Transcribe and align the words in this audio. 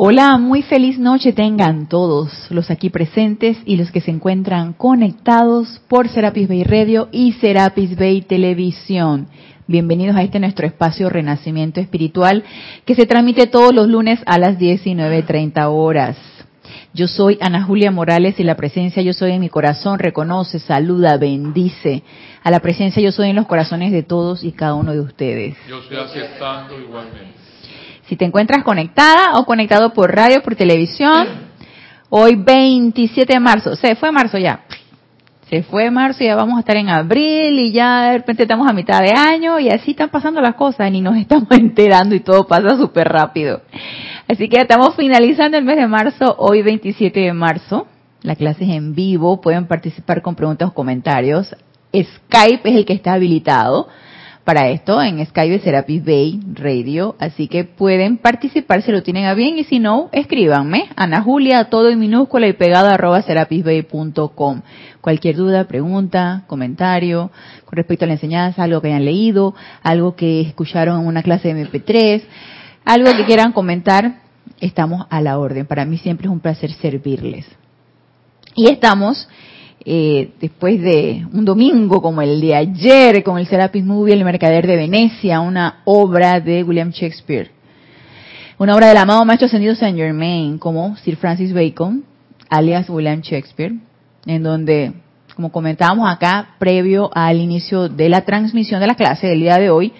Hola, 0.00 0.38
muy 0.38 0.62
feliz 0.62 0.96
noche 0.96 1.32
tengan 1.32 1.88
todos 1.88 2.30
los 2.50 2.70
aquí 2.70 2.88
presentes 2.88 3.58
y 3.64 3.76
los 3.76 3.90
que 3.90 4.00
se 4.00 4.12
encuentran 4.12 4.72
conectados 4.72 5.80
por 5.88 6.08
Serapis 6.08 6.46
Bay 6.46 6.62
Radio 6.62 7.08
y 7.10 7.32
Serapis 7.32 7.96
Bay 7.96 8.22
Televisión. 8.22 9.26
Bienvenidos 9.66 10.14
a 10.14 10.22
este 10.22 10.38
nuestro 10.38 10.68
espacio 10.68 11.10
Renacimiento 11.10 11.80
Espiritual 11.80 12.44
que 12.84 12.94
se 12.94 13.06
transmite 13.06 13.48
todos 13.48 13.74
los 13.74 13.88
lunes 13.88 14.20
a 14.26 14.38
las 14.38 14.56
19.30 14.56 15.66
horas. 15.68 16.16
Yo 16.94 17.08
soy 17.08 17.36
Ana 17.40 17.64
Julia 17.64 17.90
Morales 17.90 18.38
y 18.38 18.44
la 18.44 18.54
presencia 18.54 19.02
yo 19.02 19.12
soy 19.12 19.32
en 19.32 19.40
mi 19.40 19.48
corazón 19.48 19.98
reconoce, 19.98 20.60
saluda, 20.60 21.16
bendice 21.16 22.04
a 22.44 22.52
la 22.52 22.60
presencia 22.60 23.02
yo 23.02 23.10
soy 23.10 23.30
en 23.30 23.36
los 23.36 23.48
corazones 23.48 23.90
de 23.90 24.04
todos 24.04 24.44
y 24.44 24.52
cada 24.52 24.74
uno 24.74 24.92
de 24.92 25.00
ustedes. 25.00 25.56
Igualmente. 26.78 27.37
Si 28.08 28.16
te 28.16 28.24
encuentras 28.24 28.64
conectada 28.64 29.38
o 29.38 29.44
conectado 29.44 29.92
por 29.92 30.14
radio, 30.14 30.42
por 30.42 30.56
televisión, 30.56 31.28
hoy 32.08 32.36
27 32.36 33.34
de 33.34 33.38
marzo, 33.38 33.76
se 33.76 33.96
fue 33.96 34.10
marzo 34.10 34.38
ya. 34.38 34.60
Se 35.50 35.62
fue 35.62 35.90
marzo 35.90 36.24
y 36.24 36.26
ya 36.26 36.34
vamos 36.34 36.56
a 36.56 36.60
estar 36.60 36.76
en 36.76 36.88
abril 36.88 37.58
y 37.58 37.72
ya 37.72 38.10
de 38.10 38.18
repente 38.18 38.44
estamos 38.44 38.66
a 38.66 38.72
mitad 38.72 39.00
de 39.00 39.12
año 39.12 39.58
y 39.58 39.68
así 39.68 39.90
están 39.90 40.08
pasando 40.08 40.40
las 40.40 40.54
cosas, 40.54 40.90
ni 40.90 41.02
nos 41.02 41.18
estamos 41.18 41.48
enterando 41.50 42.14
y 42.14 42.20
todo 42.20 42.46
pasa 42.46 42.78
súper 42.78 43.08
rápido. 43.08 43.60
Así 44.26 44.48
que 44.48 44.58
estamos 44.58 44.94
finalizando 44.94 45.58
el 45.58 45.64
mes 45.64 45.76
de 45.76 45.86
marzo, 45.86 46.34
hoy 46.38 46.62
27 46.62 47.20
de 47.20 47.32
marzo. 47.34 47.86
La 48.22 48.36
clase 48.36 48.64
es 48.64 48.70
en 48.70 48.94
vivo, 48.94 49.42
pueden 49.42 49.66
participar 49.66 50.22
con 50.22 50.34
preguntas 50.34 50.70
o 50.70 50.74
comentarios. 50.74 51.54
Skype 51.94 52.70
es 52.70 52.76
el 52.76 52.86
que 52.86 52.94
está 52.94 53.12
habilitado 53.12 53.88
para 54.48 54.70
esto 54.70 55.02
en 55.02 55.26
Skype 55.26 55.58
de 55.58 55.60
Serapis 55.60 56.02
Bay 56.02 56.40
Radio, 56.54 57.16
así 57.18 57.48
que 57.48 57.64
pueden 57.64 58.16
participar 58.16 58.80
si 58.80 58.90
lo 58.90 59.02
tienen 59.02 59.26
a 59.26 59.34
bien 59.34 59.58
y 59.58 59.64
si 59.64 59.78
no, 59.78 60.08
escríbanme, 60.10 60.88
Ana 60.96 61.20
Julia, 61.20 61.64
todo 61.64 61.90
en 61.90 61.98
minúscula 61.98 62.46
y 62.46 62.54
pegado 62.54 62.88
arroba 62.88 63.20
serapisbay.com. 63.20 64.62
Cualquier 65.02 65.36
duda, 65.36 65.64
pregunta, 65.64 66.44
comentario 66.46 67.30
con 67.66 67.76
respecto 67.76 68.06
a 68.06 68.08
la 68.08 68.14
enseñanza, 68.14 68.62
algo 68.62 68.80
que 68.80 68.88
hayan 68.88 69.04
leído, 69.04 69.54
algo 69.82 70.16
que 70.16 70.40
escucharon 70.40 71.02
en 71.02 71.06
una 71.06 71.22
clase 71.22 71.52
de 71.52 71.68
MP3, 71.68 72.22
algo 72.86 73.14
que 73.18 73.26
quieran 73.26 73.52
comentar, 73.52 74.20
estamos 74.62 75.06
a 75.10 75.20
la 75.20 75.38
orden. 75.38 75.66
Para 75.66 75.84
mí 75.84 75.98
siempre 75.98 76.26
es 76.26 76.32
un 76.32 76.40
placer 76.40 76.72
servirles. 76.72 77.44
Y 78.54 78.70
estamos 78.70 79.28
eh, 79.84 80.30
después 80.40 80.80
de 80.80 81.26
un 81.32 81.44
domingo 81.44 82.02
como 82.02 82.20
el 82.22 82.40
de 82.40 82.54
ayer 82.54 83.22
con 83.22 83.38
el 83.38 83.46
Serapis 83.46 83.84
Movie 83.84 84.14
El 84.14 84.24
Mercader 84.24 84.66
de 84.66 84.76
Venecia, 84.76 85.40
una 85.40 85.82
obra 85.84 86.40
de 86.40 86.62
William 86.62 86.90
Shakespeare. 86.90 87.50
Una 88.58 88.74
obra 88.74 88.88
del 88.88 88.96
amado 88.96 89.24
Maestro 89.24 89.46
Ascendido 89.46 89.74
Saint 89.74 89.96
Germain, 89.96 90.58
como 90.58 90.96
Sir 90.96 91.16
Francis 91.16 91.52
Bacon, 91.52 92.04
alias 92.50 92.90
William 92.90 93.20
Shakespeare, 93.20 93.74
en 94.26 94.42
donde, 94.42 94.92
como 95.36 95.52
comentábamos 95.52 96.10
acá, 96.10 96.56
previo 96.58 97.10
al 97.14 97.38
inicio 97.38 97.88
de 97.88 98.08
la 98.08 98.22
transmisión 98.22 98.80
de 98.80 98.88
la 98.88 98.96
clase 98.96 99.28
del 99.28 99.40
día 99.40 99.58
de 99.58 99.70
hoy, 99.70 99.92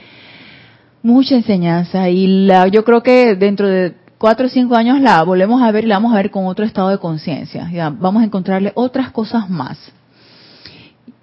mucha 1.02 1.36
enseñanza 1.36 2.08
y 2.08 2.46
la, 2.46 2.66
yo 2.68 2.84
creo 2.84 3.02
que 3.02 3.36
dentro 3.36 3.68
de 3.68 3.94
cuatro 4.18 4.46
o 4.46 4.50
cinco 4.50 4.74
años 4.74 5.00
la 5.00 5.22
volvemos 5.22 5.62
a 5.62 5.70
ver 5.70 5.84
y 5.84 5.86
la 5.86 5.96
vamos 5.96 6.12
a 6.12 6.16
ver 6.16 6.30
con 6.30 6.46
otro 6.46 6.64
estado 6.64 6.90
de 6.90 6.98
conciencia. 6.98 7.68
Vamos 7.98 8.22
a 8.22 8.26
encontrarle 8.26 8.72
otras 8.74 9.10
cosas 9.12 9.48
más. 9.48 9.78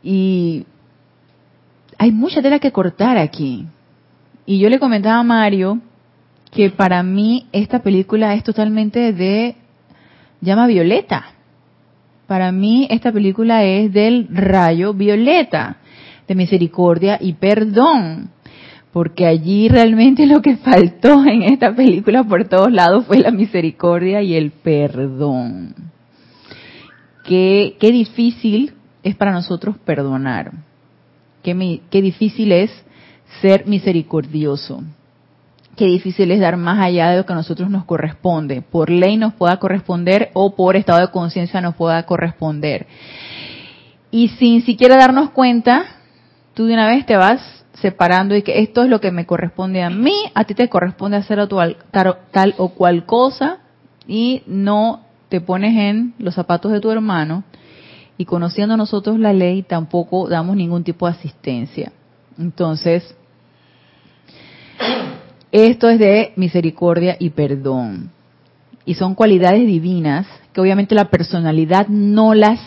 Y 0.02 0.66
hay 1.98 2.12
mucha 2.12 2.42
tela 2.42 2.60
que 2.60 2.72
cortar 2.72 3.18
aquí. 3.18 3.68
Y 4.46 4.60
yo 4.60 4.70
le 4.70 4.80
comentaba 4.80 5.20
a 5.20 5.23
Mario 5.23 5.80
que 6.52 6.70
para 6.70 7.04
mí 7.04 7.48
esta 7.52 7.80
película 7.80 8.34
es 8.34 8.44
totalmente 8.44 9.12
de 9.12 9.56
llama 10.42 10.68
violeta. 10.68 11.26
Para 12.28 12.52
mí 12.52 12.88
esta 12.90 13.12
película 13.12 13.64
es 13.64 13.92
del 13.92 14.28
rayo 14.32 14.94
violeta, 14.94 15.78
de 16.28 16.36
misericordia 16.36 17.17
y 17.20 17.34
perdón 17.34 18.30
porque 18.95 19.26
allí 19.26 19.67
realmente 19.67 20.26
lo 20.26 20.42
que 20.42 20.56
faltó 20.56 21.26
en 21.26 21.44
esta 21.44 21.76
película 21.76 22.23
por 22.23 22.48
todos 22.48 22.72
lados 22.72 23.06
fue 23.06 23.17
la 23.17 23.30
misericordia 23.30 24.22
y 24.22 24.36
el 24.36 24.52
perdón. 24.52 25.76
Qué, 27.26 27.76
qué 27.78 27.92
difícil 27.92 28.72
es 29.04 29.14
para 29.17 29.34
nosotros 29.34 29.76
perdonar. 29.80 30.54
Qué, 31.44 31.82
qué 31.92 32.02
difícil 32.02 32.54
es 32.54 32.72
ser 33.42 33.67
misericordioso. 33.67 34.82
Qué 35.76 35.88
difícil 35.88 36.32
es 36.32 36.39
dar 36.39 36.55
más 36.55 36.80
allá 36.80 37.10
de 37.10 37.17
lo 37.17 37.26
que 37.26 37.34
a 37.34 37.36
nosotros 37.36 37.70
nos 37.70 37.84
corresponde. 37.84 38.61
Por 38.61 38.89
ley 38.89 39.17
nos 39.17 39.34
pueda 39.34 39.60
corresponder 39.60 40.30
o 40.32 40.55
por 40.55 40.78
estado 40.78 41.02
de 41.02 41.11
conciencia 41.11 41.60
nos 41.60 41.76
pueda 41.76 42.02
corresponder. 42.05 42.88
Y 44.10 44.30
sin 44.30 44.61
siquiera 44.61 44.95
darnos 44.95 45.32
cuenta, 45.32 45.84
tú 46.54 46.66
de 46.66 46.76
una 46.76 46.88
vez 46.88 47.05
te 47.05 47.17
vas 47.17 47.64
separando 47.81 48.36
y 48.36 48.41
que 48.41 48.61
esto 48.61 48.83
es 48.83 48.89
lo 48.89 49.02
que 49.02 49.11
me 49.11 49.25
corresponde 49.25 49.83
a 49.83 49.89
mí, 49.89 50.15
a 50.33 50.45
ti 50.45 50.53
te 50.53 50.69
corresponde 50.69 51.17
hacer 51.17 51.45
tal, 51.47 51.77
tal 52.31 52.55
o 52.58 52.69
cual 52.69 53.05
cosa 53.05 53.59
y 54.08 54.43
no 54.47 55.02
te 55.30 55.41
pones 55.41 55.75
en 55.77 56.13
los 56.17 56.36
zapatos 56.36 56.71
de 56.71 56.80
tu 56.80 56.91
hermano 56.91 57.43
y 58.17 58.25
conociendo 58.25 58.77
nosotros 58.77 59.19
la 59.19 59.33
ley 59.33 59.63
tampoco 59.63 60.30
damos 60.30 60.55
ningún 60.55 60.83
tipo 60.83 61.05
de 61.05 61.13
asistencia. 61.13 61.91
Entonces, 62.37 63.15
esto 65.52 65.89
es 65.89 65.99
de 65.99 66.33
misericordia 66.36 67.17
y 67.19 67.31
perdón. 67.31 68.11
Y 68.86 68.93
son 68.93 69.15
cualidades 69.15 69.65
divinas 69.65 70.27
que 70.53 70.61
obviamente 70.61 70.95
la 70.95 71.09
personalidad 71.09 71.87
no 71.87 72.33
las 72.33 72.59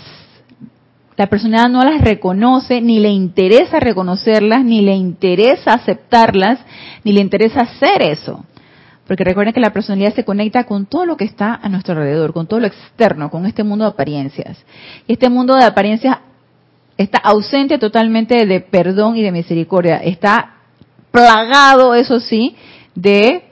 la 1.19 1.27
personalidad 1.27 1.69
no 1.69 1.83
las 1.83 2.01
reconoce, 2.01 2.81
ni 2.81 3.01
le 3.01 3.09
interesa 3.09 3.81
reconocerlas, 3.81 4.65
ni 4.65 4.83
le 4.83 4.95
interesa 4.95 5.75
aceptarlas, 5.75 6.61
ni 7.03 7.11
le 7.11 7.21
interesa 7.21 7.62
hacer 7.62 8.03
eso. 8.03 8.45
Porque 9.05 9.25
recuerden 9.25 9.53
que 9.53 9.59
la 9.59 9.73
personalidad 9.73 10.15
se 10.15 10.25
conecta 10.25 10.62
con 10.62 10.87
todo 10.87 11.06
lo 11.06 11.17
que 11.17 11.25
está 11.25 11.56
a 11.56 11.69
nuestro 11.69 11.95
alrededor, 11.95 12.33
con 12.33 12.47
todo 12.47 12.61
lo 12.61 12.69
externo, 12.69 13.31
con 13.31 13.47
este 13.47 13.65
mundo 13.65 13.84
de 13.84 13.91
apariencias. 13.91 14.65
Y 15.09 15.15
este 15.15 15.29
mundo 15.29 15.56
de 15.56 15.65
apariencias 15.65 16.19
está 16.97 17.19
ausente 17.19 17.79
totalmente 17.79 18.47
de 18.47 18.61
perdón 18.61 19.17
y 19.17 19.23
de 19.23 19.33
misericordia. 19.33 19.97
Está 19.97 20.55
plagado, 21.11 21.97
eso 21.97 22.21
sí, 22.21 22.55
de 22.95 23.43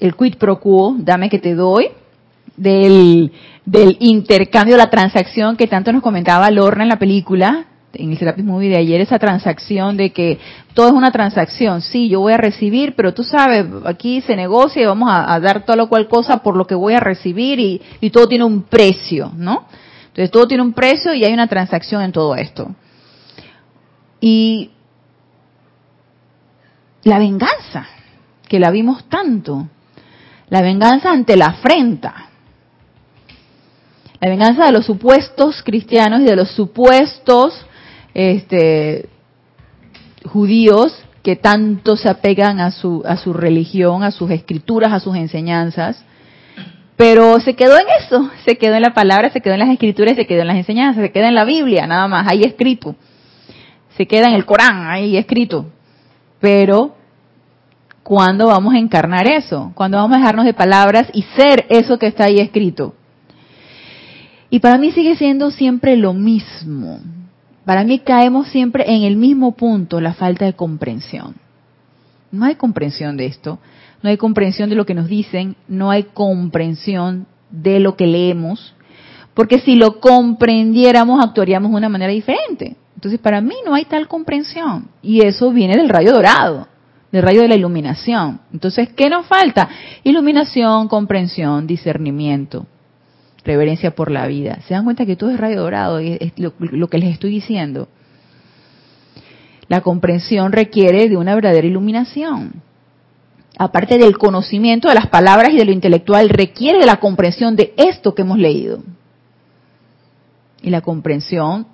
el 0.00 0.16
quid 0.16 0.36
pro 0.36 0.58
quo, 0.58 0.96
dame 0.98 1.28
que 1.28 1.38
te 1.38 1.54
doy, 1.54 1.90
del, 2.56 3.32
del 3.64 3.96
intercambio, 4.00 4.76
la 4.76 4.90
transacción 4.90 5.56
que 5.56 5.66
tanto 5.66 5.92
nos 5.92 6.02
comentaba 6.02 6.50
Lorna 6.50 6.82
en 6.82 6.88
la 6.88 6.98
película, 6.98 7.66
en 7.94 8.10
el 8.10 8.18
Serapis 8.18 8.44
Movie 8.44 8.70
de 8.70 8.76
ayer, 8.76 9.00
esa 9.00 9.18
transacción 9.18 9.96
de 9.96 10.10
que 10.10 10.38
todo 10.74 10.88
es 10.88 10.92
una 10.92 11.12
transacción. 11.12 11.82
Sí, 11.82 12.08
yo 12.08 12.20
voy 12.20 12.32
a 12.32 12.38
recibir, 12.38 12.94
pero 12.96 13.12
tú 13.14 13.22
sabes, 13.24 13.66
aquí 13.84 14.20
se 14.22 14.36
negocia 14.36 14.82
y 14.82 14.86
vamos 14.86 15.08
a, 15.12 15.38
dar 15.40 15.64
toda 15.64 15.76
lo 15.76 15.88
cual 15.88 16.08
cosa 16.08 16.38
por 16.38 16.56
lo 16.56 16.66
que 16.66 16.74
voy 16.74 16.94
a 16.94 17.00
recibir 17.00 17.58
y, 17.60 17.80
y 18.00 18.10
todo 18.10 18.28
tiene 18.28 18.44
un 18.44 18.62
precio, 18.62 19.32
¿no? 19.36 19.66
Entonces 20.08 20.30
todo 20.30 20.46
tiene 20.46 20.62
un 20.62 20.72
precio 20.72 21.14
y 21.14 21.24
hay 21.24 21.32
una 21.32 21.46
transacción 21.46 22.02
en 22.02 22.12
todo 22.12 22.34
esto. 22.34 22.74
Y 24.20 24.70
la 27.04 27.18
venganza, 27.18 27.86
que 28.46 28.60
la 28.60 28.70
vimos 28.70 29.08
tanto, 29.08 29.68
la 30.48 30.60
venganza 30.60 31.10
ante 31.10 31.36
la 31.36 31.46
afrenta 31.46 32.31
la 34.22 34.28
venganza 34.28 34.66
de 34.66 34.72
los 34.72 34.86
supuestos 34.86 35.64
cristianos 35.64 36.20
y 36.20 36.24
de 36.26 36.36
los 36.36 36.52
supuestos 36.52 37.66
este, 38.14 39.08
judíos 40.24 40.96
que 41.24 41.34
tanto 41.34 41.96
se 41.96 42.08
apegan 42.08 42.60
a 42.60 42.70
su, 42.70 43.02
a 43.04 43.16
su 43.16 43.32
religión, 43.32 44.04
a 44.04 44.12
sus 44.12 44.30
escrituras, 44.30 44.92
a 44.92 45.00
sus 45.00 45.16
enseñanzas. 45.16 46.04
Pero 46.94 47.40
se 47.40 47.54
quedó 47.54 47.76
en 47.76 47.86
eso, 47.98 48.30
se 48.44 48.56
quedó 48.58 48.76
en 48.76 48.82
la 48.82 48.94
palabra, 48.94 49.30
se 49.30 49.40
quedó 49.40 49.54
en 49.54 49.60
las 49.60 49.70
escrituras, 49.70 50.14
se 50.14 50.24
quedó 50.24 50.42
en 50.42 50.46
las 50.46 50.56
enseñanzas, 50.56 51.02
se 51.02 51.10
queda 51.10 51.26
en 51.26 51.34
la 51.34 51.44
Biblia, 51.44 51.88
nada 51.88 52.06
más, 52.06 52.30
ahí 52.30 52.42
escrito. 52.44 52.94
Se 53.96 54.06
queda 54.06 54.28
en 54.28 54.34
el 54.34 54.44
Corán, 54.44 54.86
ahí 54.86 55.16
escrito. 55.16 55.66
Pero, 56.38 56.94
¿cuándo 58.04 58.46
vamos 58.46 58.72
a 58.74 58.78
encarnar 58.78 59.26
eso? 59.26 59.72
¿Cuándo 59.74 59.98
vamos 59.98 60.14
a 60.14 60.20
dejarnos 60.20 60.44
de 60.44 60.54
palabras 60.54 61.08
y 61.12 61.22
ser 61.34 61.66
eso 61.70 61.98
que 61.98 62.06
está 62.06 62.26
ahí 62.26 62.38
escrito? 62.38 62.94
Y 64.52 64.60
para 64.60 64.76
mí 64.76 64.92
sigue 64.92 65.16
siendo 65.16 65.50
siempre 65.50 65.96
lo 65.96 66.12
mismo. 66.12 67.00
Para 67.64 67.84
mí 67.84 68.00
caemos 68.00 68.48
siempre 68.48 68.84
en 68.86 69.02
el 69.04 69.16
mismo 69.16 69.52
punto, 69.52 69.98
la 69.98 70.12
falta 70.12 70.44
de 70.44 70.52
comprensión. 70.52 71.36
No 72.30 72.44
hay 72.44 72.56
comprensión 72.56 73.16
de 73.16 73.24
esto, 73.24 73.60
no 74.02 74.10
hay 74.10 74.18
comprensión 74.18 74.68
de 74.68 74.76
lo 74.76 74.84
que 74.84 74.92
nos 74.92 75.08
dicen, 75.08 75.56
no 75.68 75.90
hay 75.90 76.02
comprensión 76.02 77.26
de 77.50 77.80
lo 77.80 77.96
que 77.96 78.06
leemos, 78.06 78.74
porque 79.32 79.58
si 79.58 79.74
lo 79.74 80.00
comprendiéramos 80.00 81.24
actuaríamos 81.24 81.70
de 81.70 81.76
una 81.78 81.88
manera 81.88 82.12
diferente. 82.12 82.76
Entonces 82.94 83.20
para 83.20 83.40
mí 83.40 83.54
no 83.64 83.72
hay 83.72 83.86
tal 83.86 84.06
comprensión 84.06 84.88
y 85.00 85.24
eso 85.24 85.50
viene 85.50 85.78
del 85.78 85.88
rayo 85.88 86.12
dorado, 86.12 86.68
del 87.10 87.22
rayo 87.22 87.40
de 87.40 87.48
la 87.48 87.54
iluminación. 87.54 88.40
Entonces, 88.52 88.90
¿qué 88.94 89.08
nos 89.08 89.24
falta? 89.24 89.70
Iluminación, 90.04 90.88
comprensión, 90.88 91.66
discernimiento, 91.66 92.66
reverencia 93.44 93.94
por 93.94 94.10
la 94.10 94.26
vida. 94.26 94.60
¿Se 94.66 94.74
dan 94.74 94.84
cuenta 94.84 95.06
que 95.06 95.16
todo 95.16 95.30
es 95.30 95.38
rayo 95.38 95.60
dorado? 95.60 96.00
Y 96.00 96.18
es 96.20 96.32
lo, 96.38 96.88
que 96.88 96.98
les 96.98 97.12
estoy 97.12 97.30
diciendo. 97.30 97.88
La 99.68 99.80
comprensión 99.80 100.52
requiere 100.52 101.08
de 101.08 101.16
una 101.16 101.34
verdadera 101.34 101.66
iluminación. 101.66 102.62
Aparte 103.58 103.98
del 103.98 104.16
conocimiento 104.16 104.88
de 104.88 104.94
las 104.94 105.08
palabras 105.08 105.52
y 105.52 105.56
de 105.56 105.64
lo 105.64 105.72
intelectual, 105.72 106.28
requiere 106.28 106.78
de 106.78 106.86
la 106.86 106.96
comprensión 106.96 107.56
de 107.56 107.74
esto 107.76 108.14
que 108.14 108.22
hemos 108.22 108.38
leído. 108.38 108.82
Y 110.62 110.70
la 110.70 110.80
comprensión 110.80 111.66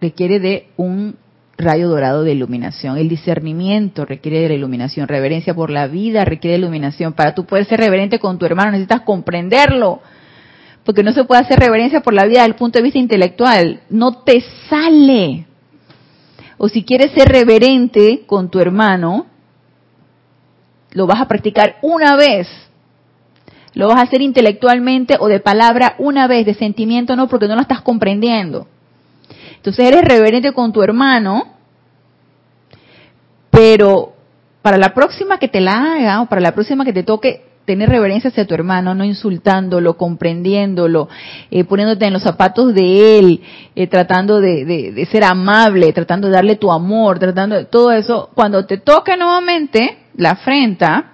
requiere 0.00 0.40
de 0.40 0.68
un 0.76 1.16
rayo 1.58 1.88
dorado 1.88 2.22
de 2.22 2.32
iluminación. 2.32 2.98
El 2.98 3.08
discernimiento 3.08 4.04
requiere 4.04 4.40
de 4.40 4.48
la 4.48 4.54
iluminación. 4.54 5.08
Reverencia 5.08 5.54
por 5.54 5.70
la 5.70 5.86
vida 5.86 6.24
requiere 6.24 6.54
de 6.54 6.60
iluminación. 6.60 7.12
Para 7.12 7.34
tú 7.34 7.44
poder 7.44 7.64
ser 7.64 7.80
reverente 7.80 8.18
con 8.18 8.38
tu 8.38 8.46
hermano 8.46 8.72
necesitas 8.72 9.02
comprenderlo. 9.02 10.00
Porque 10.86 11.02
no 11.02 11.12
se 11.12 11.24
puede 11.24 11.42
hacer 11.42 11.58
reverencia 11.58 12.00
por 12.00 12.14
la 12.14 12.24
vida 12.24 12.38
desde 12.38 12.52
el 12.52 12.54
punto 12.54 12.78
de 12.78 12.84
vista 12.84 13.00
intelectual. 13.00 13.80
No 13.90 14.22
te 14.22 14.42
sale. 14.70 15.46
O 16.58 16.68
si 16.68 16.84
quieres 16.84 17.10
ser 17.10 17.28
reverente 17.28 18.22
con 18.24 18.50
tu 18.50 18.60
hermano, 18.60 19.26
lo 20.92 21.06
vas 21.06 21.20
a 21.20 21.28
practicar 21.28 21.76
una 21.82 22.14
vez. 22.16 22.48
Lo 23.74 23.88
vas 23.88 23.98
a 23.98 24.02
hacer 24.02 24.22
intelectualmente 24.22 25.16
o 25.18 25.26
de 25.26 25.40
palabra 25.40 25.96
una 25.98 26.28
vez, 26.28 26.46
de 26.46 26.54
sentimiento 26.54 27.16
no, 27.16 27.28
porque 27.28 27.48
no 27.48 27.56
lo 27.56 27.60
estás 27.60 27.82
comprendiendo. 27.82 28.68
Entonces 29.56 29.86
eres 29.86 30.02
reverente 30.02 30.52
con 30.52 30.72
tu 30.72 30.82
hermano, 30.82 31.48
pero 33.50 34.14
para 34.62 34.78
la 34.78 34.94
próxima 34.94 35.38
que 35.38 35.48
te 35.48 35.60
la 35.60 35.94
haga 35.94 36.22
o 36.22 36.26
para 36.26 36.40
la 36.40 36.54
próxima 36.54 36.84
que 36.84 36.92
te 36.92 37.02
toque 37.02 37.44
tener 37.66 37.90
reverencia 37.90 38.30
hacia 38.30 38.46
tu 38.46 38.54
hermano, 38.54 38.94
no 38.94 39.04
insultándolo, 39.04 39.98
comprendiéndolo, 39.98 41.08
eh, 41.50 41.64
poniéndote 41.64 42.06
en 42.06 42.14
los 42.14 42.22
zapatos 42.22 42.72
de 42.72 43.18
él, 43.18 43.42
eh, 43.74 43.86
tratando 43.86 44.40
de, 44.40 44.64
de, 44.64 45.06
ser 45.06 45.24
amable, 45.24 45.92
tratando 45.92 46.28
de 46.28 46.34
darle 46.34 46.56
tu 46.56 46.72
amor, 46.72 47.18
tratando 47.18 47.56
de 47.56 47.66
todo 47.66 47.92
eso. 47.92 48.30
Cuando 48.34 48.64
te 48.64 48.78
toque 48.78 49.16
nuevamente 49.16 49.98
la 50.14 50.30
afrenta, 50.30 51.12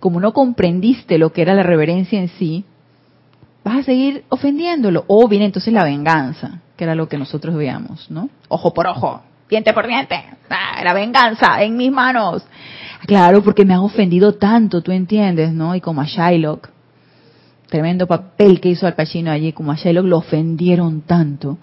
como 0.00 0.20
no 0.20 0.32
comprendiste 0.34 1.16
lo 1.16 1.32
que 1.32 1.42
era 1.42 1.54
la 1.54 1.62
reverencia 1.62 2.18
en 2.20 2.28
sí, 2.28 2.64
vas 3.64 3.78
a 3.78 3.82
seguir 3.84 4.24
ofendiéndolo. 4.28 5.04
O 5.06 5.26
viene 5.28 5.46
entonces 5.46 5.72
la 5.72 5.84
venganza 5.84 6.60
que 6.78 6.84
era 6.84 6.94
lo 6.94 7.08
que 7.08 7.18
nosotros 7.18 7.56
veíamos, 7.56 8.08
¿no? 8.08 8.30
Ojo 8.46 8.72
por 8.72 8.86
ojo, 8.86 9.20
diente 9.50 9.72
por 9.72 9.88
diente, 9.88 10.24
ah, 10.48 10.80
la 10.84 10.94
venganza 10.94 11.60
en 11.60 11.76
mis 11.76 11.90
manos. 11.90 12.44
Claro, 13.06 13.42
porque 13.42 13.64
me 13.64 13.74
ha 13.74 13.80
ofendido 13.80 14.34
tanto, 14.34 14.82
tú 14.82 14.92
entiendes, 14.92 15.52
¿no? 15.52 15.74
Y 15.74 15.80
como 15.80 16.00
a 16.00 16.06
Shylock, 16.06 16.68
tremendo 17.68 18.06
papel 18.06 18.60
que 18.60 18.70
hizo 18.70 18.86
Al 18.86 18.94
Pacino 18.94 19.30
allí, 19.30 19.52
como 19.52 19.72
a 19.72 19.76
Shylock 19.76 20.06
lo 20.06 20.18
ofendieron 20.18 21.02
tanto, 21.02 21.58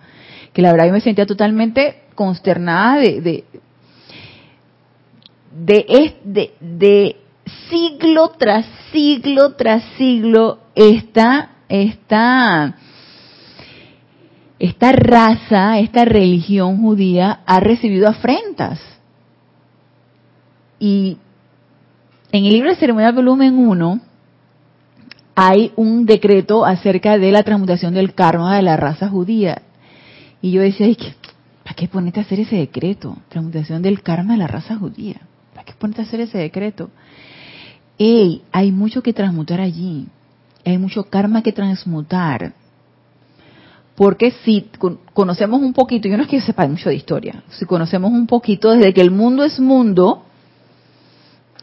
que 0.54 0.62
la 0.62 0.72
verdad 0.72 0.88
yo 0.88 0.94
me 0.94 1.02
sentía 1.02 1.26
totalmente 1.26 2.04
consternada 2.16 2.98
de, 2.98 3.22
de, 3.22 3.44
de, 5.52 6.16
de, 6.24 6.54
de 6.60 7.16
siglo 7.70 8.31
tras 8.38 8.66
siglo 8.92 9.54
tras 9.54 9.84
siglo 9.98 10.60
esta, 10.76 11.50
esta 11.68 12.76
esta 14.60 14.92
raza, 14.94 15.80
esta 15.80 16.06
religión 16.06 16.81
judía 16.81 17.42
ha 17.46 17.60
recibido 17.60 18.08
afrentas. 18.08 18.80
Y 20.80 21.18
en 22.31 22.45
el 22.45 22.54
libro 22.54 22.69
de 22.69 22.75
ceremonial 22.75 23.13
volumen 23.13 23.57
1 23.57 24.01
hay 25.36 25.72
un 25.75 26.06
decreto 26.06 26.66
acerca 26.66 27.18
de 27.18 27.31
la 27.31 27.44
transmutación 27.44 27.94
del 27.94 28.13
karma 28.13 28.56
de 28.56 28.62
la 28.62 28.77
raza 28.77 29.10
judía. 29.10 29.62
Y 30.42 30.51
yo 30.51 30.62
decía, 30.62 30.88
¿para 31.63 31.75
qué 31.75 31.88
ponerte 31.88 32.19
a 32.19 32.24
hacer 32.24 32.39
ese 32.39 32.56
decreto? 32.56 33.18
Transmutación 33.30 33.81
del 33.81 34.01
karma 34.01 34.33
de 34.33 34.39
la 34.39 34.48
raza 34.48 34.77
judía. 34.77 35.22
¿Para 35.54 35.66
qué 35.66 35.74
ponerte 35.74 36.01
a 36.01 36.06
hacer 36.06 36.22
ese 36.22 36.38
decreto? 36.38 36.89
Ey, 37.98 38.44
hay 38.51 38.71
mucho 38.71 39.04
que 39.04 39.13
transmutar 39.13 39.60
allí. 39.60 40.07
Hay 40.63 40.78
mucho 40.78 41.04
karma 41.04 41.44
que 41.44 41.51
transmutar 41.51 42.54
porque 43.95 44.31
si 44.44 44.68
conocemos 45.13 45.62
un 45.62 45.74
poquito, 45.74 46.10
yo 46.10 46.18
no 46.18 46.24
es 46.24 46.30
que 46.30 46.42
sepa 46.42 46.68
mucho 46.68 46.89
de 46.89 46.95
historia, 46.95 47.44
si 47.50 47.66
conocemos 47.66 48.12
un 48.12 48.28
poquito 48.28 48.71
desde 48.71 48.94
que 48.94 49.01
el 49.01 49.10
mundo 49.10 49.44
es 49.45 49.60
mundo, 49.60 50.25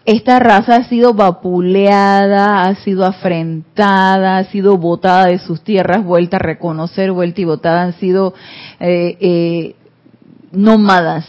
esta 0.05 0.39
raza 0.39 0.77
ha 0.77 0.85
sido 0.85 1.15
vapuleada, 1.15 2.63
ha 2.63 2.75
sido 2.77 3.05
afrentada, 3.05 4.39
ha 4.39 4.45
sido 4.45 4.77
botada 4.77 5.27
de 5.27 5.39
sus 5.39 5.63
tierras, 5.63 6.05
vuelta 6.05 6.37
a 6.37 6.41
reconocer, 6.41 7.13
vuelta 7.13 7.41
y 7.41 7.45
botada, 7.45 7.83
han 7.83 7.93
sido 7.95 8.35
eh, 8.81 9.17
eh, 9.21 9.77
nómadas, 10.51 11.27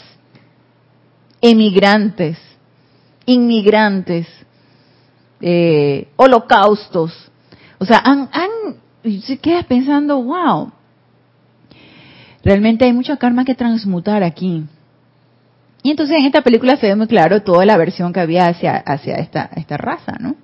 emigrantes, 1.41 2.37
inmigrantes, 3.25 4.27
eh, 5.41 6.07
holocaustos. 6.15 7.13
O 7.79 7.85
sea, 7.85 7.99
han, 8.03 8.29
han, 8.31 9.21
se 9.21 9.37
queda 9.37 9.63
pensando, 9.63 10.21
wow, 10.21 10.71
Realmente 12.43 12.83
hay 12.83 12.93
mucha 12.93 13.17
karma 13.17 13.45
que 13.45 13.55
transmutar 13.55 14.21
aquí. 14.21 14.65
Y 15.83 15.91
entonces 15.91 16.17
en 16.17 16.25
esta 16.25 16.41
película 16.41 16.77
se 16.77 16.87
ve 16.87 16.95
muy 16.95 17.07
claro 17.07 17.41
toda 17.41 17.65
la 17.65 17.77
versión 17.77 18.13
que 18.13 18.21
había 18.21 18.47
hacia, 18.47 18.77
hacia 18.77 19.15
esta, 19.15 19.49
esta 19.55 19.77
raza, 19.77 20.13
¿no? 20.19 20.35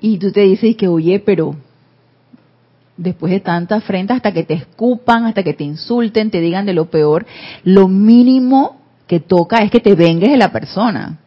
Y 0.00 0.18
tú 0.18 0.32
te 0.32 0.40
dices 0.40 0.76
que, 0.76 0.88
oye, 0.88 1.20
pero 1.20 1.54
después 2.96 3.32
de 3.32 3.40
tanta 3.40 3.76
afrenta, 3.76 4.14
hasta 4.14 4.32
que 4.32 4.42
te 4.42 4.54
escupan, 4.54 5.24
hasta 5.24 5.42
que 5.42 5.54
te 5.54 5.64
insulten, 5.64 6.30
te 6.30 6.40
digan 6.40 6.66
de 6.66 6.74
lo 6.74 6.90
peor, 6.90 7.24
lo 7.62 7.88
mínimo 7.88 8.80
que 9.06 9.20
toca 9.20 9.58
es 9.58 9.70
que 9.70 9.80
te 9.80 9.94
vengues 9.94 10.30
de 10.30 10.36
la 10.36 10.50
persona. 10.50 11.20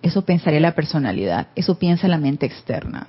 Eso 0.00 0.22
pensaría 0.24 0.60
la 0.60 0.74
personalidad, 0.74 1.48
eso 1.54 1.78
piensa 1.78 2.08
la 2.08 2.18
mente 2.18 2.46
externa. 2.46 3.06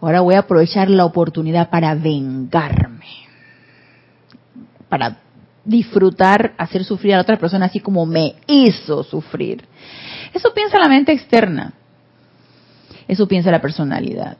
Ahora 0.00 0.20
voy 0.20 0.34
a 0.34 0.40
aprovechar 0.40 0.90
la 0.90 1.04
oportunidad 1.04 1.70
para 1.70 1.94
vengarme 1.94 3.28
para 4.88 5.18
disfrutar, 5.68 6.54
hacer 6.56 6.82
sufrir 6.82 7.14
a 7.14 7.20
otra 7.20 7.38
persona 7.38 7.66
así 7.66 7.80
como 7.80 8.06
me 8.06 8.36
hizo 8.46 9.04
sufrir. 9.04 9.64
Eso 10.32 10.52
piensa 10.54 10.78
la 10.78 10.88
mente 10.88 11.12
externa. 11.12 11.74
Eso 13.06 13.28
piensa 13.28 13.50
la 13.50 13.60
personalidad. 13.60 14.38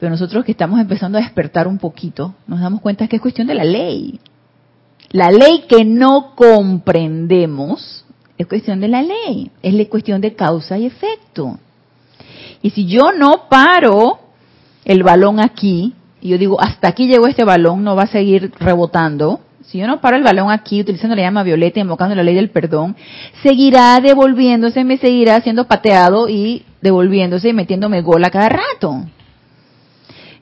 Pero 0.00 0.10
nosotros 0.10 0.44
que 0.44 0.52
estamos 0.52 0.80
empezando 0.80 1.18
a 1.18 1.20
despertar 1.20 1.68
un 1.68 1.78
poquito, 1.78 2.34
nos 2.46 2.60
damos 2.60 2.80
cuenta 2.80 3.06
que 3.06 3.16
es 3.16 3.22
cuestión 3.22 3.46
de 3.46 3.54
la 3.54 3.64
ley. 3.64 4.18
La 5.10 5.30
ley 5.30 5.64
que 5.68 5.84
no 5.84 6.34
comprendemos 6.34 8.04
es 8.36 8.46
cuestión 8.46 8.80
de 8.80 8.88
la 8.88 9.02
ley, 9.02 9.50
es 9.62 9.74
la 9.74 9.84
cuestión 9.84 10.20
de 10.20 10.34
causa 10.34 10.78
y 10.78 10.86
efecto. 10.86 11.58
Y 12.62 12.70
si 12.70 12.86
yo 12.86 13.12
no 13.12 13.48
paro 13.48 14.20
el 14.84 15.02
balón 15.02 15.38
aquí, 15.38 15.94
y 16.20 16.30
yo 16.30 16.38
digo, 16.38 16.60
hasta 16.60 16.88
aquí 16.88 17.06
llegó 17.06 17.26
este 17.26 17.44
balón, 17.44 17.84
no 17.84 17.94
va 17.94 18.04
a 18.04 18.08
seguir 18.08 18.52
rebotando, 18.58 19.40
si 19.66 19.78
yo 19.78 19.86
no 19.86 20.00
paro 20.00 20.16
el 20.16 20.22
balón 20.22 20.50
aquí 20.50 20.80
utilizando 20.80 21.16
la 21.16 21.22
llama 21.22 21.42
violeta 21.42 21.80
y 21.80 21.82
invocando 21.82 22.14
la 22.14 22.22
ley 22.22 22.34
del 22.34 22.50
perdón, 22.50 22.96
seguirá 23.42 24.00
devolviéndose, 24.00 24.84
me 24.84 24.98
seguirá 24.98 25.40
siendo 25.40 25.66
pateado 25.66 26.28
y 26.28 26.64
devolviéndose 26.80 27.48
y 27.48 27.52
metiéndome 27.52 28.02
gol 28.02 28.24
a 28.24 28.30
cada 28.30 28.50
rato. 28.50 29.04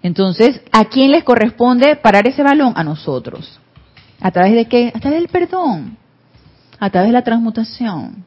Entonces, 0.02 0.60
¿a 0.72 0.86
quién 0.86 1.12
les 1.12 1.22
corresponde 1.22 1.96
parar 1.96 2.26
ese 2.26 2.42
balón? 2.42 2.72
A 2.76 2.82
nosotros. 2.82 3.60
¿A 4.20 4.30
través 4.32 4.54
de 4.54 4.66
qué? 4.66 4.92
A 4.94 4.98
través 4.98 5.20
del 5.20 5.28
perdón. 5.28 5.96
A 6.80 6.90
través 6.90 7.08
de 7.08 7.12
la 7.12 7.22
transmutación. 7.22 8.24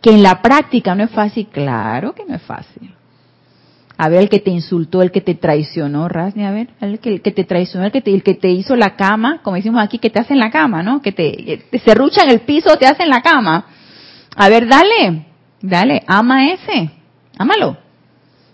Que 0.00 0.10
en 0.10 0.22
la 0.22 0.40
práctica 0.40 0.94
no 0.94 1.04
es 1.04 1.10
fácil, 1.10 1.48
claro 1.48 2.14
que 2.14 2.24
no 2.24 2.34
es 2.34 2.42
fácil. 2.42 2.94
A 4.02 4.08
ver, 4.08 4.22
el 4.22 4.28
que 4.28 4.40
te 4.40 4.50
insultó, 4.50 5.00
el 5.00 5.12
que 5.12 5.20
te 5.20 5.36
traicionó, 5.36 6.08
Rasni, 6.08 6.44
a 6.44 6.50
ver, 6.50 6.70
el 6.80 6.98
que, 6.98 7.08
el 7.10 7.22
que 7.22 7.30
te 7.30 7.44
traicionó, 7.44 7.86
el 7.86 7.92
que 7.92 8.00
te, 8.00 8.12
el 8.12 8.24
que 8.24 8.34
te 8.34 8.50
hizo 8.50 8.74
la 8.74 8.96
cama, 8.96 9.38
como 9.44 9.54
decimos 9.54 9.80
aquí, 9.80 9.98
que 9.98 10.10
te 10.10 10.18
hacen 10.18 10.40
la 10.40 10.50
cama, 10.50 10.82
¿no? 10.82 11.00
Que 11.00 11.12
te, 11.12 11.62
te 11.70 11.78
serruchan 11.78 12.28
el 12.28 12.40
piso, 12.40 12.76
te 12.78 12.86
hacen 12.86 13.08
la 13.08 13.22
cama. 13.22 13.66
A 14.34 14.48
ver, 14.48 14.66
dale, 14.66 15.26
dale, 15.60 16.02
ama 16.08 16.50
ese, 16.50 16.90
ámalo, 17.38 17.76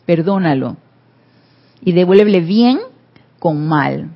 perdónalo 0.04 0.76
y 1.80 1.92
devuélvele 1.92 2.40
bien 2.40 2.80
con 3.38 3.66
mal. 3.66 4.10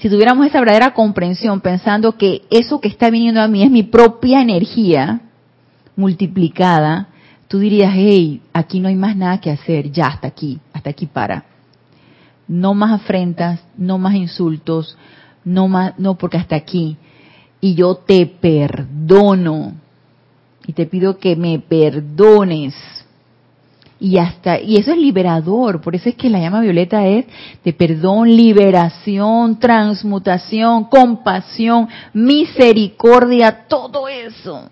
Si 0.00 0.10
tuviéramos 0.10 0.46
esa 0.46 0.58
verdadera 0.58 0.92
comprensión 0.92 1.62
pensando 1.62 2.18
que 2.18 2.42
eso 2.50 2.78
que 2.78 2.88
está 2.88 3.08
viniendo 3.08 3.40
a 3.40 3.48
mí 3.48 3.62
es 3.62 3.70
mi 3.70 3.84
propia 3.84 4.42
energía 4.42 5.22
multiplicada, 5.96 7.08
tú 7.48 7.58
dirías, 7.58 7.92
hey, 7.94 8.42
aquí 8.52 8.80
no 8.80 8.88
hay 8.88 8.96
más 8.96 9.16
nada 9.16 9.40
que 9.40 9.50
hacer, 9.50 9.90
ya 9.90 10.06
hasta 10.06 10.28
aquí, 10.28 10.58
hasta 10.72 10.90
aquí 10.90 11.06
para. 11.06 11.44
No 12.46 12.74
más 12.74 12.92
afrentas, 12.92 13.60
no 13.76 13.98
más 13.98 14.14
insultos, 14.14 14.96
no 15.44 15.68
más, 15.68 15.98
no 15.98 16.16
porque 16.16 16.36
hasta 16.36 16.56
aquí. 16.56 16.96
Y 17.60 17.74
yo 17.74 17.96
te 17.96 18.26
perdono. 18.26 19.74
y 20.66 20.72
te 20.72 20.86
pido 20.86 21.18
que 21.18 21.36
me 21.36 21.58
perdones. 21.58 22.74
Y 24.00 24.18
hasta 24.18 24.60
y 24.60 24.76
eso 24.76 24.92
es 24.92 24.98
liberador, 24.98 25.80
por 25.80 25.94
eso 25.94 26.08
es 26.08 26.14
que 26.16 26.28
la 26.28 26.40
llama 26.40 26.60
violeta 26.60 27.06
es 27.06 27.26
de 27.64 27.72
perdón, 27.72 28.36
liberación, 28.36 29.58
transmutación, 29.58 30.84
compasión, 30.84 31.88
misericordia, 32.12 33.66
todo 33.68 34.08
eso. 34.08 34.68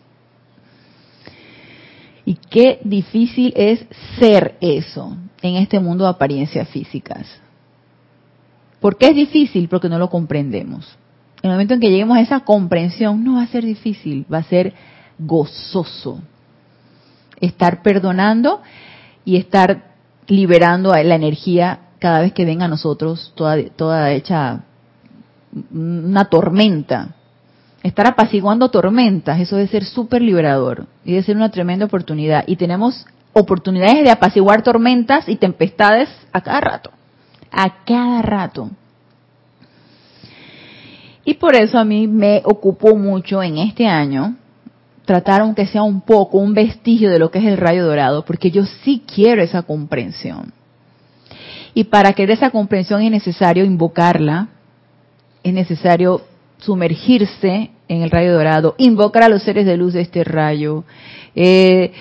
Y 2.32 2.36
qué 2.48 2.80
difícil 2.82 3.52
es 3.54 3.84
ser 4.18 4.56
eso 4.62 5.18
en 5.42 5.56
este 5.56 5.78
mundo 5.78 6.04
de 6.04 6.10
apariencias 6.10 6.66
físicas. 6.70 7.26
¿Por 8.80 8.96
qué 8.96 9.08
es 9.08 9.14
difícil? 9.14 9.68
Porque 9.68 9.90
no 9.90 9.98
lo 9.98 10.08
comprendemos. 10.08 10.96
En 11.42 11.50
el 11.50 11.56
momento 11.56 11.74
en 11.74 11.80
que 11.80 11.90
lleguemos 11.90 12.16
a 12.16 12.22
esa 12.22 12.40
comprensión, 12.40 13.22
no 13.22 13.34
va 13.34 13.42
a 13.42 13.48
ser 13.48 13.66
difícil, 13.66 14.24
va 14.32 14.38
a 14.38 14.44
ser 14.44 14.72
gozoso. 15.18 16.22
Estar 17.38 17.82
perdonando 17.82 18.62
y 19.26 19.36
estar 19.36 19.92
liberando 20.26 20.94
la 20.94 21.14
energía 21.14 21.80
cada 21.98 22.22
vez 22.22 22.32
que 22.32 22.46
venga 22.46 22.64
a 22.64 22.68
nosotros 22.68 23.34
toda, 23.34 23.62
toda 23.76 24.10
hecha 24.10 24.64
una 25.70 26.24
tormenta 26.30 27.14
estar 27.82 28.06
apaciguando 28.06 28.70
tormentas, 28.70 29.40
eso 29.40 29.56
debe 29.56 29.68
ser 29.68 29.84
súper 29.84 30.22
liberador 30.22 30.86
y 31.04 31.12
debe 31.12 31.24
ser 31.24 31.36
una 31.36 31.50
tremenda 31.50 31.86
oportunidad. 31.86 32.44
Y 32.46 32.56
tenemos 32.56 33.06
oportunidades 33.32 34.04
de 34.04 34.10
apaciguar 34.10 34.62
tormentas 34.62 35.28
y 35.28 35.36
tempestades 35.36 36.08
a 36.32 36.40
cada 36.40 36.60
rato, 36.60 36.90
a 37.50 37.84
cada 37.84 38.22
rato. 38.22 38.70
Y 41.24 41.34
por 41.34 41.54
eso 41.54 41.78
a 41.78 41.84
mí 41.84 42.06
me 42.08 42.42
ocupó 42.44 42.96
mucho 42.96 43.42
en 43.42 43.58
este 43.58 43.86
año 43.86 44.36
tratar 45.04 45.40
aunque 45.40 45.66
sea 45.66 45.82
un 45.82 46.00
poco, 46.00 46.38
un 46.38 46.54
vestigio 46.54 47.10
de 47.10 47.18
lo 47.18 47.30
que 47.30 47.38
es 47.38 47.44
el 47.44 47.56
rayo 47.56 47.84
dorado, 47.84 48.24
porque 48.24 48.50
yo 48.50 48.64
sí 48.64 49.02
quiero 49.12 49.42
esa 49.42 49.62
comprensión. 49.62 50.52
Y 51.74 51.84
para 51.84 52.12
que 52.12 52.26
de 52.26 52.34
esa 52.34 52.50
comprensión 52.50 53.02
es 53.02 53.10
necesario 53.10 53.64
invocarla, 53.64 54.48
es 55.42 55.52
necesario 55.52 56.22
sumergirse 56.62 57.70
en 57.88 58.02
el 58.02 58.10
rayo 58.10 58.32
dorado, 58.32 58.74
invocar 58.78 59.24
a 59.24 59.28
los 59.28 59.42
seres 59.42 59.66
de 59.66 59.76
luz 59.76 59.92
de 59.92 60.00
este 60.00 60.24
rayo, 60.24 60.84
eh, 61.34 61.92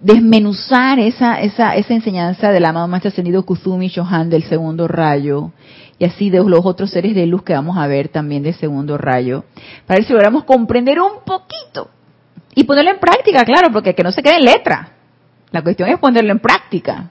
desmenuzar 0.00 0.98
esa, 0.98 1.40
esa, 1.40 1.74
esa 1.74 1.94
enseñanza 1.94 2.50
del 2.50 2.64
amado 2.64 2.86
Maestro 2.86 3.08
Ascendido 3.08 3.44
Kuzumi 3.44 3.88
Shohan 3.88 4.30
del 4.30 4.44
segundo 4.44 4.86
rayo, 4.86 5.52
y 5.98 6.04
así 6.04 6.28
de 6.28 6.44
los 6.44 6.64
otros 6.64 6.90
seres 6.90 7.14
de 7.14 7.26
luz 7.26 7.42
que 7.42 7.54
vamos 7.54 7.78
a 7.78 7.86
ver 7.86 8.08
también 8.08 8.42
del 8.42 8.54
segundo 8.54 8.98
rayo, 8.98 9.44
para 9.86 9.98
ver 9.98 10.06
si 10.06 10.12
logramos 10.12 10.44
comprender 10.44 11.00
un 11.00 11.24
poquito 11.24 11.90
y 12.54 12.64
ponerlo 12.64 12.90
en 12.90 13.00
práctica, 13.00 13.44
claro, 13.44 13.70
porque 13.72 13.94
que 13.94 14.02
no 14.02 14.12
se 14.12 14.22
quede 14.22 14.36
en 14.36 14.44
letra. 14.44 14.92
La 15.50 15.62
cuestión 15.62 15.88
es 15.88 15.98
ponerlo 15.98 16.32
en 16.32 16.40
práctica, 16.40 17.10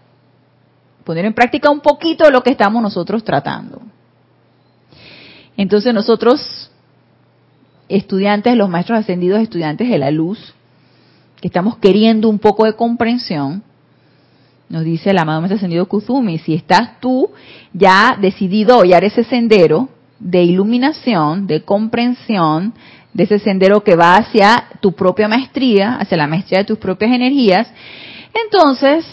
poner 1.03 1.25
en 1.25 1.33
práctica 1.33 1.69
un 1.71 1.79
poquito 1.79 2.25
de 2.25 2.31
lo 2.31 2.41
que 2.41 2.51
estamos 2.51 2.81
nosotros 2.81 3.23
tratando. 3.23 3.81
Entonces 5.57 5.93
nosotros, 5.93 6.69
estudiantes, 7.87 8.55
los 8.55 8.69
maestros 8.69 8.99
ascendidos, 8.99 9.41
estudiantes 9.41 9.89
de 9.89 9.97
la 9.97 10.11
luz, 10.11 10.53
que 11.39 11.47
estamos 11.47 11.77
queriendo 11.77 12.29
un 12.29 12.39
poco 12.39 12.65
de 12.65 12.73
comprensión, 12.73 13.63
nos 14.67 14.83
dice 14.83 15.11
el 15.11 15.17
amado 15.17 15.41
maestro 15.41 15.57
ascendido 15.57 15.87
Kuzumi, 15.87 16.39
si 16.39 16.55
estás 16.55 16.99
tú 16.99 17.29
ya 17.71 18.17
decidido 18.19 18.75
a 18.75 18.77
hollar 18.79 19.03
ese 19.03 19.23
sendero 19.23 19.89
de 20.19 20.43
iluminación, 20.43 21.45
de 21.45 21.61
comprensión, 21.61 22.73
de 23.13 23.23
ese 23.23 23.39
sendero 23.39 23.83
que 23.83 23.95
va 23.95 24.17
hacia 24.17 24.67
tu 24.81 24.93
propia 24.93 25.27
maestría, 25.27 25.95
hacia 25.95 26.17
la 26.17 26.27
maestría 26.27 26.59
de 26.59 26.65
tus 26.65 26.79
propias 26.79 27.11
energías, 27.11 27.67
entonces 28.45 29.05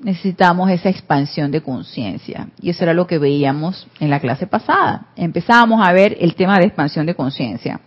necesitamos 0.00 0.70
esa 0.70 0.88
expansión 0.88 1.50
de 1.50 1.60
conciencia. 1.60 2.48
Y 2.60 2.70
eso 2.70 2.84
era 2.84 2.94
lo 2.94 3.06
que 3.06 3.18
veíamos 3.18 3.86
en 4.00 4.10
la 4.10 4.20
clase 4.20 4.46
pasada. 4.46 5.08
Empezábamos 5.16 5.86
a 5.86 5.92
ver 5.92 6.16
el 6.20 6.34
tema 6.34 6.58
de 6.58 6.66
expansión 6.66 7.06
de 7.06 7.14
conciencia. 7.14 7.80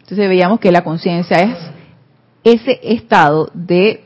Entonces 0.00 0.28
veíamos 0.28 0.60
que 0.60 0.72
la 0.72 0.84
conciencia 0.84 1.38
es 1.38 1.58
ese 2.44 2.80
estado 2.82 3.50
de, 3.54 4.04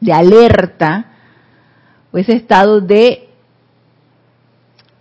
de 0.00 0.12
alerta 0.12 1.06
o 2.12 2.18
ese 2.18 2.34
estado 2.34 2.80
de, 2.80 3.28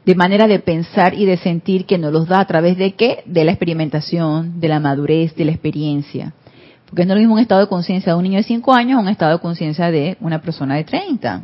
de 0.06 0.16
manera 0.16 0.48
de 0.48 0.60
pensar 0.60 1.14
y 1.14 1.26
de 1.26 1.38
sentir 1.38 1.86
que 1.86 1.98
nos 1.98 2.14
los 2.14 2.28
da 2.28 2.40
a 2.40 2.48
través 2.48 2.78
de 2.78 2.94
qué? 2.94 3.24
De 3.26 3.44
la 3.44 3.52
experimentación, 3.52 4.60
de 4.62 4.68
la 4.70 4.80
madurez, 4.80 5.36
de 5.36 5.46
la 5.46 5.52
experiencia. 5.52 6.34
Porque 6.96 7.08
no 7.08 7.14
es 7.14 7.18
lo 7.18 7.22
mismo 7.24 7.34
un 7.34 7.42
estado 7.42 7.60
de 7.60 7.68
conciencia 7.68 8.14
de 8.14 8.18
un 8.18 8.24
niño 8.24 8.38
de 8.38 8.44
5 8.44 8.74
años 8.74 8.98
o 8.98 9.02
un 9.02 9.10
estado 9.10 9.34
de 9.34 9.40
conciencia 9.40 9.92
de 9.92 10.16
una 10.22 10.40
persona 10.40 10.76
de 10.76 10.86
30. 10.86 11.42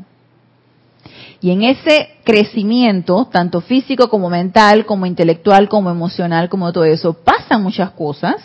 Y 1.41 1.51
en 1.51 1.63
ese 1.63 2.11
crecimiento, 2.23 3.27
tanto 3.29 3.59
físico 3.59 4.07
como 4.09 4.29
mental, 4.29 4.85
como 4.85 5.05
intelectual, 5.05 5.67
como 5.67 5.89
emocional, 5.89 6.47
como 6.47 6.71
todo 6.71 6.85
eso, 6.85 7.11
pasan 7.11 7.63
muchas 7.63 7.91
cosas. 7.91 8.35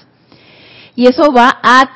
Y 0.97 1.07
eso 1.07 1.33
va 1.33 1.57
a 1.63 1.89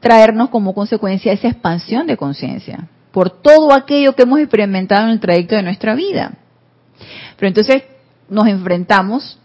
traernos 0.00 0.48
como 0.48 0.74
consecuencia 0.74 1.34
esa 1.34 1.48
expansión 1.48 2.06
de 2.06 2.16
conciencia 2.16 2.88
por 3.12 3.28
todo 3.28 3.74
aquello 3.74 4.14
que 4.14 4.22
hemos 4.22 4.40
experimentado 4.40 5.04
en 5.04 5.10
el 5.10 5.20
trayecto 5.20 5.54
de 5.54 5.64
nuestra 5.64 5.94
vida. 5.94 6.32
Pero 7.36 7.48
entonces 7.48 7.82
nos 8.30 8.46
enfrentamos 8.46 9.38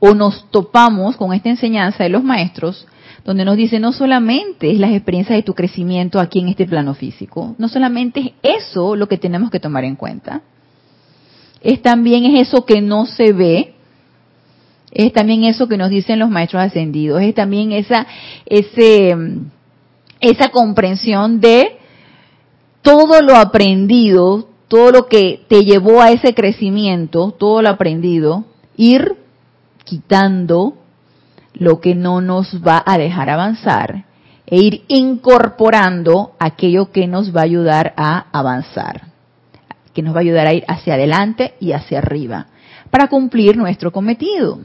o 0.00 0.12
nos 0.12 0.50
topamos 0.50 1.16
con 1.16 1.32
esta 1.32 1.50
enseñanza 1.50 2.02
de 2.02 2.10
los 2.10 2.24
maestros 2.24 2.84
donde 3.26 3.44
nos 3.44 3.56
dice 3.56 3.80
no 3.80 3.92
solamente 3.92 4.70
es 4.70 4.78
las 4.78 4.92
experiencias 4.92 5.36
de 5.36 5.42
tu 5.42 5.52
crecimiento 5.52 6.20
aquí 6.20 6.38
en 6.38 6.48
este 6.48 6.64
plano 6.64 6.94
físico, 6.94 7.56
no 7.58 7.68
solamente 7.68 8.34
es 8.42 8.62
eso 8.66 8.94
lo 8.94 9.08
que 9.08 9.18
tenemos 9.18 9.50
que 9.50 9.58
tomar 9.58 9.84
en 9.84 9.96
cuenta, 9.96 10.42
es 11.60 11.82
también 11.82 12.24
es 12.24 12.48
eso 12.48 12.64
que 12.64 12.80
no 12.80 13.04
se 13.04 13.32
ve, 13.32 13.74
es 14.92 15.12
también 15.12 15.42
eso 15.42 15.66
que 15.66 15.76
nos 15.76 15.90
dicen 15.90 16.20
los 16.20 16.30
maestros 16.30 16.62
ascendidos, 16.62 17.20
es 17.20 17.34
también 17.34 17.72
esa, 17.72 18.06
ese, 18.46 19.16
esa 20.20 20.48
comprensión 20.50 21.40
de 21.40 21.78
todo 22.82 23.20
lo 23.22 23.34
aprendido, 23.34 24.48
todo 24.68 24.92
lo 24.92 25.06
que 25.06 25.42
te 25.48 25.64
llevó 25.64 26.00
a 26.00 26.12
ese 26.12 26.32
crecimiento, 26.32 27.32
todo 27.36 27.60
lo 27.60 27.70
aprendido, 27.70 28.44
ir 28.76 29.16
quitando 29.84 30.74
lo 31.58 31.80
que 31.80 31.94
no 31.94 32.20
nos 32.20 32.60
va 32.66 32.82
a 32.84 32.98
dejar 32.98 33.30
avanzar 33.30 34.04
e 34.46 34.56
ir 34.58 34.84
incorporando 34.88 36.32
aquello 36.38 36.92
que 36.92 37.06
nos 37.06 37.34
va 37.34 37.40
a 37.40 37.44
ayudar 37.44 37.94
a 37.96 38.26
avanzar, 38.32 39.08
que 39.92 40.02
nos 40.02 40.14
va 40.14 40.18
a 40.18 40.22
ayudar 40.22 40.46
a 40.46 40.54
ir 40.54 40.64
hacia 40.68 40.94
adelante 40.94 41.54
y 41.58 41.72
hacia 41.72 41.98
arriba, 41.98 42.46
para 42.90 43.08
cumplir 43.08 43.56
nuestro 43.56 43.90
cometido. 43.90 44.60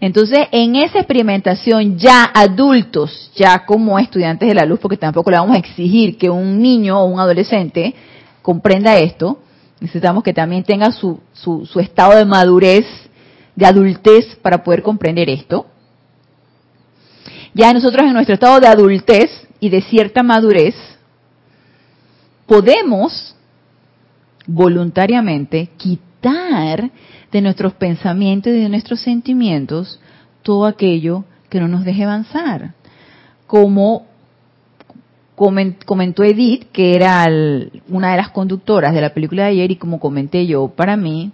Entonces, 0.00 0.46
en 0.52 0.76
esa 0.76 0.98
experimentación 0.98 1.98
ya 1.98 2.24
adultos, 2.24 3.32
ya 3.34 3.64
como 3.64 3.98
estudiantes 3.98 4.48
de 4.48 4.54
la 4.54 4.64
luz, 4.64 4.78
porque 4.80 4.96
tampoco 4.96 5.30
le 5.30 5.38
vamos 5.38 5.56
a 5.56 5.58
exigir 5.58 6.16
que 6.16 6.30
un 6.30 6.60
niño 6.60 7.00
o 7.00 7.06
un 7.06 7.18
adolescente 7.18 7.94
comprenda 8.42 8.96
esto, 8.98 9.40
necesitamos 9.80 10.22
que 10.22 10.32
también 10.32 10.64
tenga 10.64 10.92
su, 10.92 11.20
su, 11.32 11.66
su 11.66 11.80
estado 11.80 12.16
de 12.16 12.24
madurez, 12.24 12.86
de 13.56 13.66
adultez 13.66 14.36
para 14.36 14.62
poder 14.62 14.82
comprender 14.82 15.28
esto. 15.28 15.66
Ya 17.58 17.72
nosotros 17.72 18.06
en 18.06 18.12
nuestro 18.12 18.34
estado 18.34 18.60
de 18.60 18.68
adultez 18.68 19.32
y 19.58 19.68
de 19.68 19.82
cierta 19.82 20.22
madurez, 20.22 20.76
podemos 22.46 23.34
voluntariamente 24.46 25.68
quitar 25.76 26.88
de 27.32 27.40
nuestros 27.40 27.72
pensamientos 27.72 28.52
y 28.52 28.60
de 28.60 28.68
nuestros 28.68 29.00
sentimientos 29.00 29.98
todo 30.42 30.66
aquello 30.66 31.24
que 31.50 31.58
no 31.58 31.66
nos 31.66 31.84
deje 31.84 32.04
avanzar. 32.04 32.74
Como 33.48 34.06
comentó 35.34 36.22
Edith, 36.22 36.70
que 36.70 36.94
era 36.94 37.26
una 37.88 38.12
de 38.12 38.18
las 38.18 38.28
conductoras 38.28 38.94
de 38.94 39.00
la 39.00 39.12
película 39.12 39.42
de 39.42 39.48
ayer, 39.48 39.72
y 39.72 39.76
como 39.76 39.98
comenté 39.98 40.46
yo, 40.46 40.68
para 40.68 40.96
mí, 40.96 41.32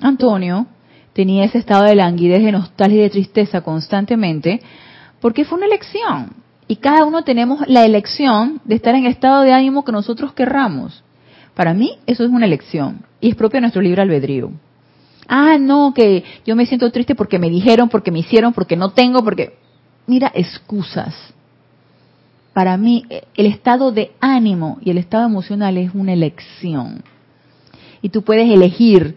Antonio 0.00 0.68
tenía 1.12 1.44
ese 1.44 1.58
estado 1.58 1.84
de 1.84 1.96
languidez, 1.96 2.42
de 2.42 2.52
nostalgia 2.52 3.00
y 3.00 3.02
de 3.02 3.10
tristeza 3.10 3.60
constantemente, 3.60 4.62
porque 5.20 5.44
fue 5.44 5.58
una 5.58 5.66
elección. 5.66 6.34
Y 6.66 6.76
cada 6.76 7.04
uno 7.04 7.24
tenemos 7.24 7.60
la 7.66 7.84
elección 7.84 8.60
de 8.64 8.76
estar 8.76 8.94
en 8.94 9.06
el 9.06 9.12
estado 9.12 9.42
de 9.42 9.52
ánimo 9.52 9.84
que 9.84 9.92
nosotros 9.92 10.32
querramos. 10.32 11.02
Para 11.54 11.74
mí 11.74 11.98
eso 12.06 12.24
es 12.24 12.30
una 12.30 12.46
elección 12.46 13.04
y 13.20 13.30
es 13.30 13.34
propio 13.34 13.58
de 13.58 13.62
nuestro 13.62 13.82
libre 13.82 14.02
albedrío. 14.02 14.52
Ah, 15.26 15.58
no, 15.58 15.92
que 15.94 16.24
yo 16.46 16.56
me 16.56 16.66
siento 16.66 16.90
triste 16.90 17.14
porque 17.14 17.38
me 17.38 17.50
dijeron, 17.50 17.88
porque 17.88 18.10
me 18.10 18.20
hicieron, 18.20 18.52
porque 18.52 18.76
no 18.76 18.90
tengo, 18.90 19.22
porque... 19.22 19.58
Mira, 20.06 20.32
excusas. 20.34 21.14
Para 22.52 22.76
mí 22.76 23.04
el 23.36 23.46
estado 23.46 23.92
de 23.92 24.12
ánimo 24.20 24.78
y 24.80 24.90
el 24.90 24.98
estado 24.98 25.26
emocional 25.26 25.76
es 25.76 25.94
una 25.94 26.12
elección. 26.12 27.02
Y 28.02 28.08
tú 28.08 28.22
puedes 28.22 28.50
elegir 28.50 29.16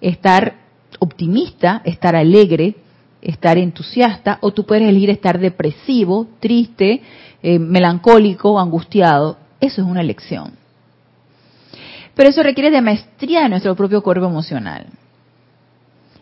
estar 0.00 0.56
optimista, 0.98 1.80
estar 1.84 2.14
alegre, 2.14 2.76
estar 3.22 3.58
entusiasta 3.58 4.38
o 4.40 4.52
tú 4.52 4.64
puedes 4.64 4.88
elegir 4.88 5.10
estar 5.10 5.38
depresivo, 5.38 6.26
triste, 6.40 7.02
eh, 7.42 7.58
melancólico, 7.58 8.58
angustiado. 8.58 9.38
Eso 9.60 9.82
es 9.82 9.88
una 9.88 10.00
elección. 10.00 10.52
Pero 12.14 12.30
eso 12.30 12.42
requiere 12.42 12.70
de 12.70 12.80
maestría 12.80 13.42
de 13.42 13.48
nuestro 13.48 13.74
propio 13.76 14.02
cuerpo 14.02 14.26
emocional. 14.26 14.86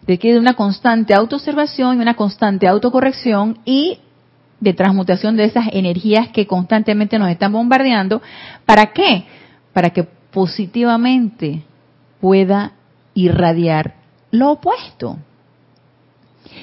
Requiere 0.07 0.35
de 0.35 0.41
una 0.41 0.55
constante 0.55 1.15
autoobservación 1.15 1.99
y 1.99 2.03
una 2.03 2.15
constante 2.15 2.69
autocorrección 2.69 3.59
y 3.65 3.99
de 4.61 4.73
transmutación 4.73 5.37
de 5.37 5.45
esas 5.45 5.67
energías 5.73 6.29
que 6.29 6.47
constantemente 6.47 7.19
nos 7.19 7.31
están 7.31 7.53
bombardeando. 7.53 8.23
¿Para 8.65 8.93
qué? 8.93 9.25
Para 9.73 9.91
que 9.91 10.05
positivamente 10.05 11.63
pueda 12.21 12.73
irradiar 13.15 13.95
lo 14.31 14.53
opuesto. 14.53 15.19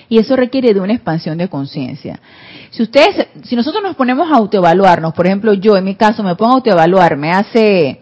Y 0.09 0.19
eso 0.19 0.35
requiere 0.35 0.73
de 0.73 0.79
una 0.79 0.93
expansión 0.93 1.37
de 1.37 1.47
conciencia. 1.47 2.19
Si 2.71 2.83
ustedes, 2.83 3.27
si 3.43 3.55
nosotros 3.55 3.83
nos 3.83 3.95
ponemos 3.95 4.31
a 4.31 4.35
autoevaluarnos, 4.35 5.13
por 5.13 5.25
ejemplo, 5.25 5.53
yo 5.53 5.77
en 5.77 5.85
mi 5.85 5.95
caso 5.95 6.23
me 6.23 6.35
pongo 6.35 6.53
a 6.53 6.55
autoevaluarme 6.55 7.31
hace, 7.31 7.99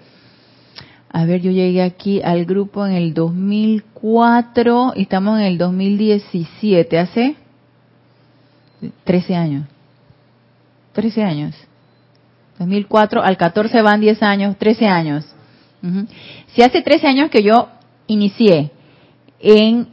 a 1.12 1.25
ver, 1.25 1.41
yo 1.41 1.51
llegué 1.51 1.81
aquí 1.81 2.21
al 2.24 2.45
grupo 2.45 2.86
en 2.86 2.93
el 2.93 3.13
2004 3.13 4.93
y 4.95 5.03
estamos 5.03 5.39
en 5.39 5.45
el 5.45 5.57
2017, 5.57 7.00
hace 7.00 7.36
13 9.03 9.36
años. 9.36 9.67
13 10.93 11.24
años. 11.24 11.55
2004 12.60 13.24
al 13.24 13.38
14 13.38 13.81
van 13.81 14.01
10 14.01 14.24
años, 14.24 14.57
13 14.57 14.88
años. 14.88 15.25
Si 16.48 16.62
hace 16.62 16.81
13 16.81 17.07
años 17.07 17.29
que 17.31 17.41
yo 17.41 17.69
inicié 18.07 18.71
en, 19.39 19.88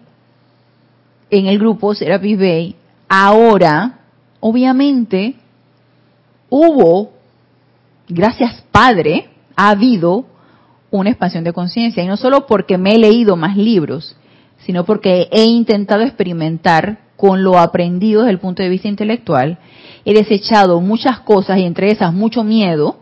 en 1.31 1.47
el 1.47 1.59
grupo 1.59 1.95
Serapis 1.95 2.39
Bay, 2.39 2.77
ahora, 3.09 4.01
obviamente, 4.41 5.35
hubo, 6.49 7.13
gracias 8.09 8.63
Padre, 8.71 9.29
ha 9.57 9.71
habido 9.71 10.25
una 10.91 11.11
expansión 11.11 11.45
de 11.45 11.53
conciencia. 11.53 12.03
Y 12.03 12.07
no 12.07 12.17
solo 12.17 12.47
porque 12.47 12.79
me 12.79 12.95
he 12.95 12.99
leído 12.99 13.37
más 13.37 13.57
libros, 13.57 14.17
sino 14.65 14.85
porque 14.85 15.29
he 15.31 15.45
intentado 15.45 16.03
experimentar 16.03 17.01
con 17.17 17.43
lo 17.43 17.59
aprendido 17.59 18.23
desde 18.23 18.33
el 18.33 18.39
punto 18.39 18.63
de 18.63 18.69
vista 18.69 18.89
intelectual. 18.89 19.59
He 20.05 20.15
desechado 20.15 20.81
muchas 20.81 21.21
cosas 21.21 21.59
y 21.59 21.65
entre 21.65 21.91
esas 21.91 22.15
mucho 22.15 22.45
miedo, 22.45 22.99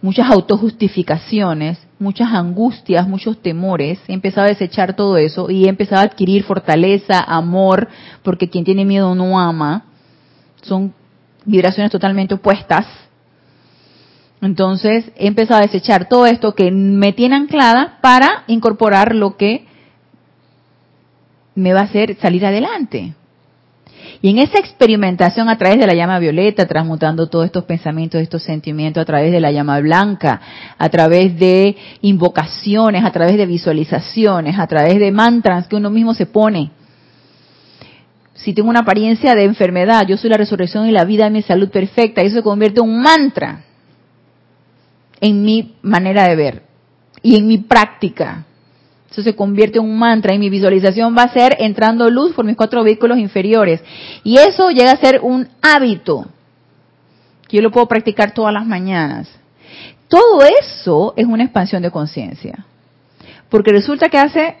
muchas 0.00 0.30
autojustificaciones, 0.30 1.78
muchas 1.98 2.32
angustias, 2.32 3.08
muchos 3.08 3.40
temores. 3.40 3.98
He 4.08 4.12
empezado 4.12 4.46
a 4.46 4.50
desechar 4.50 4.94
todo 4.94 5.16
eso 5.16 5.50
y 5.50 5.64
he 5.64 5.68
empezado 5.68 6.02
a 6.02 6.04
adquirir 6.04 6.44
fortaleza, 6.44 7.20
amor, 7.20 7.88
porque 8.22 8.48
quien 8.48 8.64
tiene 8.64 8.84
miedo 8.84 9.14
no 9.14 9.38
ama. 9.38 9.84
Son 10.62 10.92
vibraciones 11.44 11.92
totalmente 11.92 12.34
opuestas. 12.34 12.86
Entonces 14.42 15.10
he 15.16 15.26
empezado 15.26 15.60
a 15.60 15.66
desechar 15.66 16.08
todo 16.08 16.26
esto 16.26 16.54
que 16.54 16.70
me 16.70 17.12
tiene 17.12 17.36
anclada 17.36 17.98
para 18.02 18.44
incorporar 18.46 19.14
lo 19.14 19.36
que 19.36 19.66
me 21.54 21.72
va 21.72 21.80
a 21.80 21.84
hacer 21.84 22.16
salir 22.20 22.44
adelante. 22.44 23.14
Y 24.22 24.30
en 24.30 24.38
esa 24.38 24.58
experimentación 24.58 25.48
a 25.48 25.58
través 25.58 25.78
de 25.78 25.86
la 25.86 25.94
llama 25.94 26.18
violeta, 26.18 26.66
transmutando 26.66 27.28
todos 27.28 27.46
estos 27.46 27.64
pensamientos, 27.64 28.20
estos 28.20 28.42
sentimientos, 28.42 29.02
a 29.02 29.04
través 29.04 29.32
de 29.32 29.40
la 29.40 29.52
llama 29.52 29.78
blanca, 29.80 30.40
a 30.78 30.88
través 30.88 31.38
de 31.38 31.76
invocaciones, 32.00 33.04
a 33.04 33.12
través 33.12 33.36
de 33.36 33.46
visualizaciones, 33.46 34.58
a 34.58 34.66
través 34.66 34.98
de 34.98 35.12
mantras 35.12 35.68
que 35.68 35.76
uno 35.76 35.90
mismo 35.90 36.14
se 36.14 36.26
pone. 36.26 36.70
Si 38.34 38.52
tengo 38.52 38.68
una 38.68 38.80
apariencia 38.80 39.34
de 39.34 39.44
enfermedad, 39.44 40.06
yo 40.06 40.16
soy 40.16 40.30
la 40.30 40.36
resurrección 40.36 40.86
y 40.86 40.92
la 40.92 41.04
vida, 41.04 41.28
mi 41.30 41.42
salud 41.42 41.70
perfecta, 41.70 42.22
y 42.22 42.26
eso 42.26 42.36
se 42.36 42.42
convierte 42.42 42.80
en 42.80 42.88
un 42.88 43.02
mantra 43.02 43.64
en 45.20 45.42
mi 45.42 45.76
manera 45.82 46.28
de 46.28 46.36
ver 46.36 46.62
y 47.22 47.36
en 47.36 47.46
mi 47.46 47.58
práctica. 47.58 48.44
Eso 49.10 49.22
se 49.22 49.34
convierte 49.34 49.78
en 49.78 49.84
un 49.84 49.98
mantra 49.98 50.34
y 50.34 50.38
mi 50.38 50.50
visualización 50.50 51.16
va 51.16 51.22
a 51.22 51.32
ser 51.32 51.56
entrando 51.60 52.10
luz 52.10 52.32
por 52.34 52.44
mis 52.44 52.56
cuatro 52.56 52.82
vehículos 52.82 53.18
inferiores. 53.18 53.82
Y 54.24 54.36
eso 54.38 54.70
llega 54.70 54.92
a 54.92 54.96
ser 54.96 55.20
un 55.22 55.48
hábito 55.62 56.26
que 57.48 57.56
yo 57.56 57.62
lo 57.62 57.70
puedo 57.70 57.86
practicar 57.86 58.34
todas 58.34 58.52
las 58.52 58.66
mañanas. 58.66 59.28
Todo 60.08 60.42
eso 60.60 61.14
es 61.16 61.26
una 61.26 61.44
expansión 61.44 61.82
de 61.82 61.90
conciencia. 61.90 62.66
Porque 63.48 63.70
resulta 63.70 64.08
que 64.08 64.18
hace, 64.18 64.56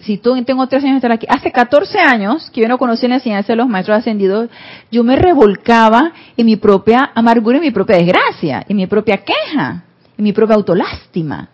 si 0.00 0.18
tú 0.18 0.42
tengo 0.44 0.66
tres 0.66 0.84
años 0.84 0.94
de 0.94 0.98
estar 0.98 1.12
aquí, 1.12 1.26
hace 1.28 1.50
14 1.50 1.98
años 1.98 2.50
que 2.50 2.60
yo 2.60 2.68
no 2.68 2.78
conocí 2.78 3.08
la 3.08 3.16
enseñanza 3.16 3.52
de 3.52 3.56
los 3.56 3.68
maestros 3.68 3.98
ascendidos, 3.98 4.50
yo 4.90 5.02
me 5.02 5.16
revolcaba 5.16 6.12
en 6.36 6.46
mi 6.46 6.56
propia 6.56 7.10
amargura, 7.14 7.56
en 7.56 7.64
mi 7.64 7.70
propia 7.70 7.96
desgracia, 7.96 8.64
en 8.68 8.76
mi 8.76 8.86
propia 8.86 9.18
queja, 9.18 9.84
en 10.16 10.24
mi 10.24 10.32
propia 10.32 10.56
autolástima. 10.56 11.48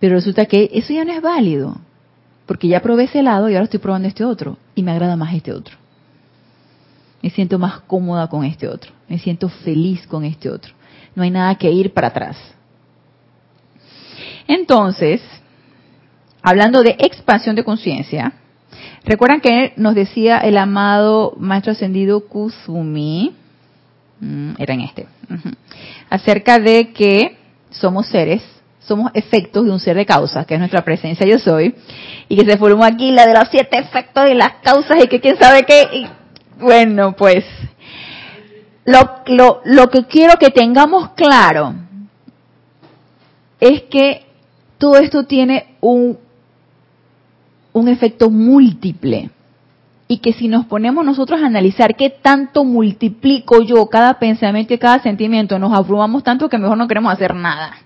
Pero 0.00 0.14
resulta 0.14 0.46
que 0.46 0.70
eso 0.72 0.92
ya 0.92 1.04
no 1.04 1.12
es 1.12 1.20
válido, 1.20 1.76
porque 2.46 2.68
ya 2.68 2.80
probé 2.80 3.04
ese 3.04 3.22
lado 3.22 3.48
y 3.48 3.54
ahora 3.54 3.64
estoy 3.64 3.80
probando 3.80 4.08
este 4.08 4.24
otro, 4.24 4.56
y 4.74 4.82
me 4.82 4.92
agrada 4.92 5.16
más 5.16 5.34
este 5.34 5.52
otro. 5.52 5.76
Me 7.22 7.30
siento 7.30 7.58
más 7.58 7.80
cómoda 7.80 8.28
con 8.28 8.44
este 8.44 8.68
otro, 8.68 8.92
me 9.08 9.18
siento 9.18 9.48
feliz 9.48 10.06
con 10.06 10.24
este 10.24 10.48
otro. 10.48 10.72
No 11.14 11.24
hay 11.24 11.30
nada 11.30 11.56
que 11.56 11.70
ir 11.70 11.92
para 11.92 12.08
atrás. 12.08 12.36
Entonces, 14.46 15.20
hablando 16.42 16.82
de 16.82 16.96
expansión 16.98 17.56
de 17.56 17.64
conciencia, 17.64 18.32
recuerdan 19.04 19.40
que 19.40 19.72
nos 19.76 19.94
decía 19.94 20.38
el 20.38 20.56
amado 20.56 21.34
Maestro 21.38 21.72
Ascendido 21.72 22.20
Kusumi, 22.28 23.34
mm, 24.20 24.52
era 24.58 24.74
en 24.74 24.80
este, 24.82 25.06
acerca 26.08 26.60
de 26.60 26.92
que 26.92 27.36
somos 27.70 28.06
seres 28.06 28.42
somos 28.80 29.10
efectos 29.14 29.64
de 29.64 29.70
un 29.70 29.80
ser 29.80 29.96
de 29.96 30.06
causa, 30.06 30.44
que 30.44 30.54
es 30.54 30.60
nuestra 30.60 30.84
presencia 30.84 31.26
yo 31.26 31.38
soy, 31.38 31.74
y 32.28 32.36
que 32.36 32.50
se 32.50 32.58
formó 32.58 32.84
aquí 32.84 33.10
la 33.10 33.26
de 33.26 33.34
los 33.34 33.48
siete 33.50 33.78
efectos 33.78 34.30
y 34.30 34.34
las 34.34 34.54
causas 34.62 35.04
y 35.04 35.08
que 35.08 35.20
quién 35.20 35.38
sabe 35.38 35.64
qué. 35.64 36.08
bueno, 36.58 37.14
pues 37.16 37.44
lo, 38.84 38.98
lo, 39.26 39.60
lo 39.64 39.90
que 39.90 40.04
quiero 40.06 40.38
que 40.38 40.50
tengamos 40.50 41.10
claro 41.10 41.74
es 43.60 43.82
que 43.82 44.24
todo 44.78 44.96
esto 44.96 45.24
tiene 45.24 45.76
un, 45.80 46.18
un 47.72 47.88
efecto 47.88 48.30
múltiple 48.30 49.30
y 50.06 50.18
que 50.18 50.32
si 50.32 50.48
nos 50.48 50.64
ponemos 50.64 51.04
nosotros 51.04 51.42
a 51.42 51.46
analizar 51.46 51.94
qué 51.94 52.08
tanto 52.08 52.64
multiplico 52.64 53.62
yo 53.62 53.86
cada 53.88 54.18
pensamiento 54.18 54.72
y 54.72 54.78
cada 54.78 55.00
sentimiento, 55.02 55.58
nos 55.58 55.76
abrumamos 55.76 56.24
tanto 56.24 56.48
que 56.48 56.56
mejor 56.56 56.78
no 56.78 56.88
queremos 56.88 57.12
hacer 57.12 57.34
nada. 57.34 57.76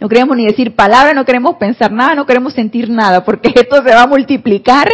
No 0.00 0.08
queremos 0.08 0.36
ni 0.36 0.46
decir 0.46 0.74
palabras, 0.74 1.14
no 1.14 1.24
queremos 1.24 1.56
pensar 1.56 1.92
nada, 1.92 2.14
no 2.14 2.26
queremos 2.26 2.52
sentir 2.52 2.88
nada, 2.90 3.24
porque 3.24 3.52
esto 3.54 3.76
se 3.76 3.94
va 3.94 4.02
a 4.02 4.06
multiplicar. 4.06 4.88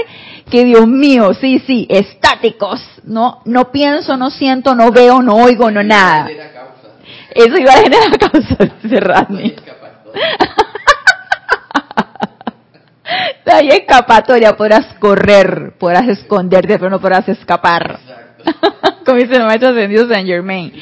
Que 0.50 0.64
Dios 0.64 0.86
mío, 0.88 1.32
sí, 1.34 1.62
sí, 1.64 1.86
estáticos. 1.88 2.80
No, 3.04 3.40
no 3.44 3.70
pienso, 3.70 4.16
no 4.16 4.30
siento, 4.30 4.74
no 4.74 4.90
veo, 4.90 5.22
no 5.22 5.36
oigo, 5.36 5.70
no 5.70 5.82
nada. 5.82 6.28
Eso 7.32 7.56
iba 7.56 7.72
a 7.72 7.76
generar 7.76 8.18
causa, 8.18 8.56
Radney. 8.82 9.54
Hay 13.46 13.68
escapatoria, 13.68 14.56
podrás 14.56 14.94
correr, 14.98 15.74
podrás 15.78 16.08
esconderte, 16.08 16.78
pero 16.78 16.90
no 16.90 17.00
podrás 17.00 17.28
escapar. 17.28 17.98
Como 19.04 19.18
dice 19.18 19.36
el 19.36 19.44
maestro 19.44 19.70
ascendido 19.70 20.08
Saint 20.08 20.26
Germain. 20.28 20.72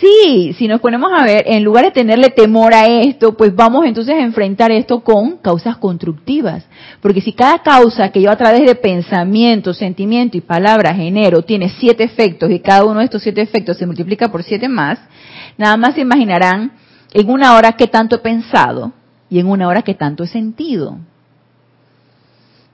Sí, 0.00 0.52
si 0.58 0.68
nos 0.68 0.80
ponemos 0.80 1.10
a 1.12 1.24
ver, 1.24 1.44
en 1.46 1.64
lugar 1.64 1.86
de 1.86 1.90
tenerle 1.90 2.28
temor 2.28 2.74
a 2.74 2.86
esto, 2.86 3.34
pues 3.34 3.54
vamos 3.54 3.86
entonces 3.86 4.14
a 4.14 4.20
enfrentar 4.20 4.70
esto 4.70 5.00
con 5.00 5.38
causas 5.38 5.78
constructivas. 5.78 6.66
Porque 7.00 7.22
si 7.22 7.32
cada 7.32 7.62
causa 7.62 8.10
que 8.10 8.20
yo 8.20 8.30
a 8.30 8.36
través 8.36 8.66
de 8.66 8.74
pensamiento, 8.74 9.72
sentimiento 9.72 10.36
y 10.36 10.42
palabra 10.42 10.94
genero 10.94 11.42
tiene 11.42 11.70
siete 11.70 12.04
efectos 12.04 12.50
y 12.50 12.60
cada 12.60 12.84
uno 12.84 12.98
de 12.98 13.06
estos 13.06 13.22
siete 13.22 13.40
efectos 13.40 13.78
se 13.78 13.86
multiplica 13.86 14.30
por 14.30 14.42
siete 14.42 14.68
más, 14.68 14.98
nada 15.56 15.78
más 15.78 15.94
se 15.94 16.02
imaginarán 16.02 16.72
en 17.14 17.30
una 17.30 17.54
hora 17.54 17.72
que 17.72 17.86
tanto 17.86 18.16
he 18.16 18.18
pensado 18.18 18.92
y 19.30 19.38
en 19.38 19.46
una 19.46 19.66
hora 19.66 19.80
que 19.80 19.94
tanto 19.94 20.24
he 20.24 20.28
sentido. 20.28 20.98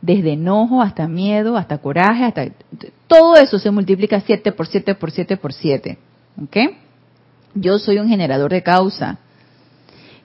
Desde 0.00 0.32
enojo 0.32 0.82
hasta 0.82 1.06
miedo, 1.06 1.56
hasta 1.56 1.78
coraje, 1.78 2.24
hasta... 2.24 2.46
Todo 3.06 3.36
eso 3.36 3.60
se 3.60 3.70
multiplica 3.70 4.20
siete 4.20 4.50
por 4.50 4.66
siete 4.66 4.96
por 4.96 5.12
siete 5.12 5.36
por 5.36 5.52
siete. 5.52 5.98
¿Ok? 6.42 6.56
Yo 7.54 7.78
soy 7.78 7.98
un 7.98 8.08
generador 8.08 8.50
de 8.50 8.62
causa 8.62 9.18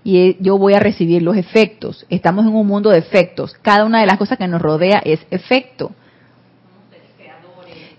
y 0.04 0.42
yo 0.42 0.58
voy 0.58 0.74
a 0.74 0.80
recibir 0.80 1.22
los 1.22 1.36
efectos. 1.36 2.06
Estamos 2.10 2.46
en 2.46 2.56
un 2.56 2.66
mundo 2.66 2.90
de 2.90 3.00
efectos. 3.00 3.54
Cada 3.62 3.86
una 3.86 4.00
de 4.00 4.06
las 4.06 4.18
cosas 4.18 4.38
que 4.38 4.48
nos 4.48 4.62
rodea 4.62 5.02
es 5.04 5.20
efecto. 5.32 5.92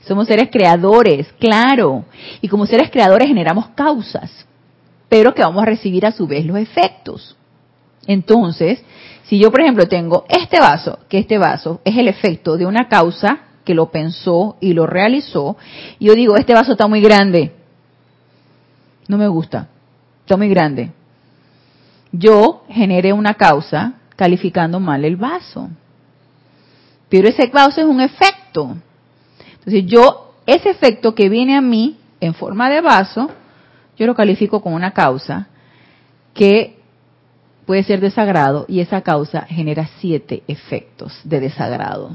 Somos 0.07 0.27
seres 0.27 0.49
creadores, 0.51 1.31
claro. 1.39 2.07
Y 2.41 2.49
como 2.49 2.65
seres 2.65 2.91
creadores 2.91 3.29
generamos 3.29 3.69
causas, 3.75 4.47
pero 5.11 5.35
que 5.35 5.43
vamos 5.43 5.63
a 5.63 5.67
recibir 5.67 6.07
a 6.07 6.13
su 6.13 6.27
vez 6.27 6.47
los 6.47 6.57
efectos. 6.57 7.37
Entonces, 8.07 8.83
si 9.25 9.39
yo, 9.39 9.51
por 9.51 9.61
ejemplo, 9.61 9.87
tengo 9.87 10.25
este 10.31 10.59
vaso, 10.59 11.01
que 11.11 11.19
este 11.19 11.37
vaso 11.37 11.83
es 11.85 11.99
el 11.99 12.09
efecto 12.09 12.57
de 12.57 12.65
una 12.65 12.89
causa 12.89 13.41
que 13.67 13.75
lo 13.75 13.91
pensó 13.91 14.57
y 14.61 14.73
lo 14.73 14.87
realizó, 14.87 15.59
yo 16.01 16.15
digo, 16.15 16.39
este 16.39 16.55
vaso 16.55 16.73
está 16.73 16.87
muy 16.87 17.03
grande, 17.03 17.53
no 19.09 19.19
me 19.19 19.27
gusta, 19.27 19.69
está 20.21 20.37
muy 20.37 20.49
grande. 20.49 20.93
Yo 22.13 22.65
generé 22.69 23.13
una 23.13 23.35
causa 23.35 23.95
calificando 24.17 24.79
mal 24.81 25.05
el 25.05 25.17
vaso. 25.17 25.69
Pero 27.09 27.29
ese 27.29 27.47
vaso 27.47 27.81
es 27.81 27.87
un 27.87 28.01
efecto. 28.01 28.77
Entonces 29.53 29.85
yo, 29.87 30.35
ese 30.47 30.71
efecto 30.71 31.15
que 31.15 31.29
viene 31.29 31.57
a 31.57 31.61
mí 31.61 31.99
en 32.21 32.35
forma 32.35 32.69
de 32.69 32.81
vaso, 32.81 33.31
yo 33.97 34.07
lo 34.07 34.15
califico 34.15 34.61
con 34.61 34.75
una 34.75 34.93
causa 34.93 35.49
que 36.35 36.79
puede 37.67 37.83
ser 37.83 38.01
desagrado 38.01 38.65
y 38.69 38.81
esa 38.81 39.03
causa 39.03 39.43
genera 39.43 39.89
siete 40.01 40.43
efectos 40.49 41.21
de 41.25 41.41
desagrado. 41.41 42.13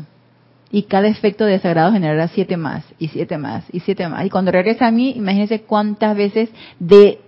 Y 0.75 0.83
cada 0.83 1.07
efecto 1.07 1.45
de 1.45 1.51
desagrado 1.51 1.91
generará 1.91 2.27
siete 2.29 2.57
más, 2.57 2.83
y 2.97 3.09
siete 3.09 3.38
más, 3.38 3.63
y 3.71 3.79
siete 3.81 4.09
más. 4.09 4.25
Y 4.25 4.31
cuando 4.31 4.51
regresa 4.51 4.88
a 4.88 4.91
mí, 4.91 5.12
imagínense 5.15 5.62
cuántas 5.62 6.17
veces 6.17 6.49
de, 6.79 7.21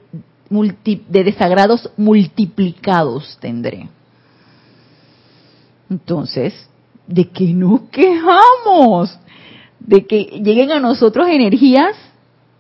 de 0.50 1.24
desagrados 1.24 1.92
multiplicados 1.96 3.38
tendré. 3.40 3.88
Entonces, 5.92 6.68
¿de 7.06 7.30
qué 7.30 7.54
nos 7.54 7.82
quejamos? 7.92 9.16
De 9.80 10.08
que 10.08 10.24
lleguen 10.44 10.72
a 10.72 10.80
nosotros 10.80 11.28
energías 11.28 11.96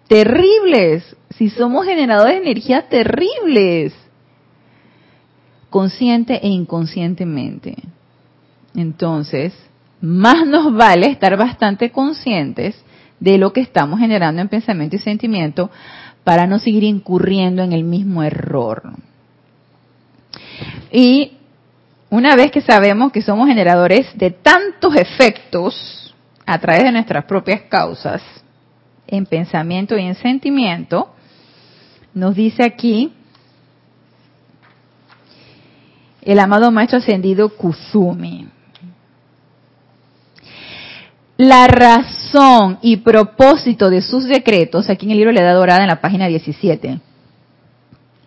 terribles, 0.07 1.17
si 1.31 1.49
somos 1.49 1.87
generadores 1.87 2.35
de 2.35 2.41
energías 2.43 2.87
terribles, 2.89 3.91
consciente 5.71 6.35
e 6.45 6.47
inconscientemente. 6.47 7.75
Entonces, 8.75 9.51
más 10.05 10.45
nos 10.45 10.73
vale 10.73 11.07
estar 11.07 11.35
bastante 11.35 11.91
conscientes 11.91 12.75
de 13.19 13.37
lo 13.37 13.51
que 13.51 13.61
estamos 13.61 13.99
generando 13.99 14.41
en 14.41 14.49
pensamiento 14.49 14.95
y 14.95 14.99
sentimiento 14.99 15.69
para 16.23 16.47
no 16.47 16.59
seguir 16.59 16.83
incurriendo 16.83 17.63
en 17.63 17.73
el 17.73 17.83
mismo 17.83 18.23
error. 18.23 18.93
Y 20.91 21.33
una 22.09 22.35
vez 22.35 22.51
que 22.51 22.61
sabemos 22.61 23.11
que 23.11 23.21
somos 23.21 23.47
generadores 23.47 24.07
de 24.17 24.31
tantos 24.31 24.95
efectos 24.95 26.15
a 26.45 26.59
través 26.59 26.83
de 26.83 26.91
nuestras 26.91 27.25
propias 27.25 27.61
causas, 27.63 28.21
en 29.07 29.25
pensamiento 29.25 29.97
y 29.97 30.05
en 30.05 30.15
sentimiento, 30.15 31.13
nos 32.13 32.35
dice 32.35 32.63
aquí 32.63 33.13
el 36.21 36.39
amado 36.39 36.71
Maestro 36.71 36.99
Ascendido 36.99 37.49
Kuzumi. 37.49 38.47
La 41.37 41.67
razón 41.67 42.79
y 42.81 42.97
propósito 42.97 43.89
de 43.89 44.01
sus 44.01 44.25
decretos, 44.25 44.89
aquí 44.89 45.05
en 45.05 45.11
el 45.11 45.17
libro 45.17 45.31
Le 45.33 45.41
da 45.41 45.53
dorada 45.53 45.81
en 45.81 45.87
la 45.87 46.01
página 46.01 46.27
17. 46.27 46.99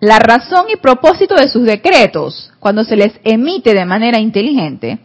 La 0.00 0.18
razón 0.18 0.66
y 0.72 0.76
propósito 0.76 1.34
de 1.34 1.48
sus 1.48 1.64
decretos, 1.64 2.52
cuando 2.60 2.84
se 2.84 2.96
les 2.96 3.18
emite 3.24 3.74
de 3.74 3.84
manera 3.84 4.20
inteligente, 4.20 4.98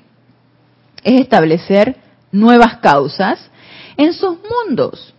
es 1.04 1.22
establecer 1.22 1.98
nuevas 2.32 2.78
causas 2.78 3.40
en 3.98 4.14
sus 4.14 4.38
mundos 4.38 5.14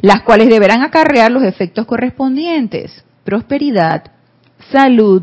las 0.00 0.22
cuales 0.22 0.48
deberán 0.48 0.82
acarrear 0.82 1.30
los 1.30 1.42
efectos 1.42 1.86
correspondientes, 1.86 3.04
prosperidad, 3.24 4.12
salud, 4.70 5.22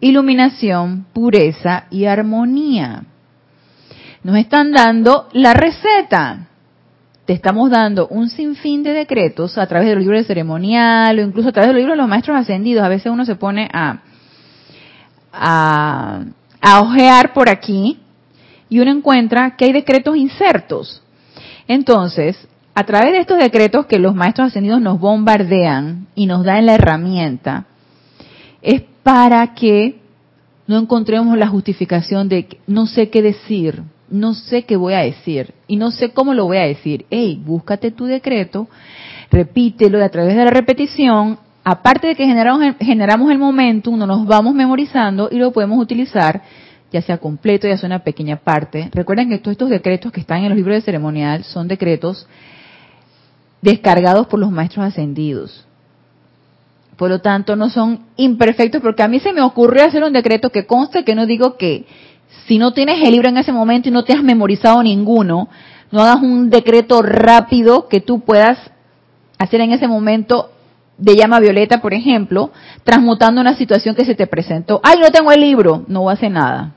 iluminación, 0.00 1.06
pureza 1.12 1.86
y 1.90 2.06
armonía. 2.06 3.04
Nos 4.26 4.38
están 4.38 4.72
dando 4.72 5.28
la 5.34 5.54
receta. 5.54 6.48
Te 7.26 7.32
estamos 7.32 7.70
dando 7.70 8.08
un 8.08 8.28
sinfín 8.28 8.82
de 8.82 8.92
decretos 8.92 9.56
a 9.56 9.68
través 9.68 9.88
del 9.88 10.00
libro 10.00 10.16
de 10.16 10.24
ceremonial 10.24 11.16
o 11.16 11.22
incluso 11.22 11.50
a 11.50 11.52
través 11.52 11.68
del 11.68 11.76
libro 11.76 11.92
de 11.92 11.98
los 11.98 12.08
maestros 12.08 12.36
ascendidos. 12.36 12.82
A 12.82 12.88
veces 12.88 13.06
uno 13.06 13.24
se 13.24 13.36
pone 13.36 13.68
a, 13.72 14.00
a, 15.32 16.24
a 16.60 16.80
ojear 16.80 17.34
por 17.34 17.48
aquí 17.48 18.00
y 18.68 18.80
uno 18.80 18.90
encuentra 18.90 19.54
que 19.54 19.66
hay 19.66 19.72
decretos 19.72 20.16
insertos. 20.16 21.04
Entonces, 21.68 22.48
a 22.74 22.82
través 22.82 23.12
de 23.12 23.20
estos 23.20 23.38
decretos 23.38 23.86
que 23.86 24.00
los 24.00 24.16
maestros 24.16 24.48
ascendidos 24.48 24.80
nos 24.80 24.98
bombardean 24.98 26.08
y 26.16 26.26
nos 26.26 26.44
dan 26.44 26.66
la 26.66 26.74
herramienta, 26.74 27.66
es 28.60 28.82
para 29.04 29.54
que 29.54 30.00
no 30.66 30.78
encontremos 30.78 31.38
la 31.38 31.46
justificación 31.46 32.28
de 32.28 32.58
no 32.66 32.86
sé 32.86 33.08
qué 33.08 33.22
decir, 33.22 33.84
no 34.08 34.34
sé 34.34 34.64
qué 34.64 34.76
voy 34.76 34.94
a 34.94 35.00
decir 35.00 35.54
y 35.66 35.76
no 35.76 35.90
sé 35.90 36.10
cómo 36.10 36.34
lo 36.34 36.44
voy 36.46 36.58
a 36.58 36.62
decir. 36.62 37.06
Hey, 37.10 37.40
búscate 37.44 37.90
tu 37.90 38.04
decreto, 38.04 38.68
repítelo 39.30 39.98
y 39.98 40.02
a 40.02 40.08
través 40.08 40.36
de 40.36 40.44
la 40.44 40.50
repetición, 40.50 41.38
aparte 41.64 42.08
de 42.08 42.14
que 42.14 42.26
generamos, 42.26 42.76
generamos 42.80 43.30
el 43.30 43.38
momentum, 43.38 43.98
nos 43.98 44.26
vamos 44.26 44.54
memorizando 44.54 45.28
y 45.30 45.36
lo 45.36 45.52
podemos 45.52 45.78
utilizar 45.78 46.42
ya 46.92 47.02
sea 47.02 47.18
completo, 47.18 47.66
ya 47.66 47.76
sea 47.76 47.88
una 47.88 48.04
pequeña 48.04 48.36
parte. 48.36 48.88
Recuerden 48.92 49.28
que 49.28 49.38
todos 49.38 49.52
estos 49.52 49.70
decretos 49.70 50.12
que 50.12 50.20
están 50.20 50.42
en 50.42 50.50
los 50.50 50.56
libros 50.56 50.76
de 50.76 50.82
ceremonial 50.82 51.44
son 51.44 51.68
decretos 51.68 52.26
descargados 53.60 54.26
por 54.28 54.38
los 54.38 54.50
maestros 54.50 54.86
ascendidos. 54.86 55.66
Por 56.96 57.10
lo 57.10 57.20
tanto, 57.20 57.56
no 57.56 57.68
son 57.68 58.06
imperfectos 58.16 58.80
porque 58.80 59.02
a 59.02 59.08
mí 59.08 59.20
se 59.20 59.32
me 59.32 59.42
ocurrió 59.42 59.84
hacer 59.84 60.02
un 60.02 60.12
decreto 60.12 60.50
que 60.50 60.66
conste 60.66 61.04
que 61.04 61.14
no 61.14 61.26
digo 61.26 61.56
que 61.56 61.84
si 62.46 62.58
no 62.58 62.72
tienes 62.72 63.02
el 63.02 63.12
libro 63.12 63.28
en 63.28 63.38
ese 63.38 63.52
momento 63.52 63.88
y 63.88 63.92
no 63.92 64.04
te 64.04 64.12
has 64.12 64.22
memorizado 64.22 64.82
ninguno, 64.82 65.48
no 65.90 66.02
hagas 66.02 66.22
un 66.22 66.50
decreto 66.50 67.02
rápido 67.02 67.88
que 67.88 68.00
tú 68.00 68.20
puedas 68.20 68.58
hacer 69.38 69.60
en 69.60 69.72
ese 69.72 69.88
momento 69.88 70.50
de 70.98 71.16
llama 71.16 71.40
violeta, 71.40 71.80
por 71.80 71.92
ejemplo, 71.92 72.50
transmutando 72.84 73.40
una 73.40 73.56
situación 73.56 73.94
que 73.94 74.04
se 74.04 74.14
te 74.14 74.26
presentó. 74.26 74.80
Ay, 74.82 74.98
no 75.00 75.10
tengo 75.10 75.30
el 75.30 75.40
libro, 75.40 75.84
no 75.88 76.08
hace 76.08 76.30
nada. 76.30 76.72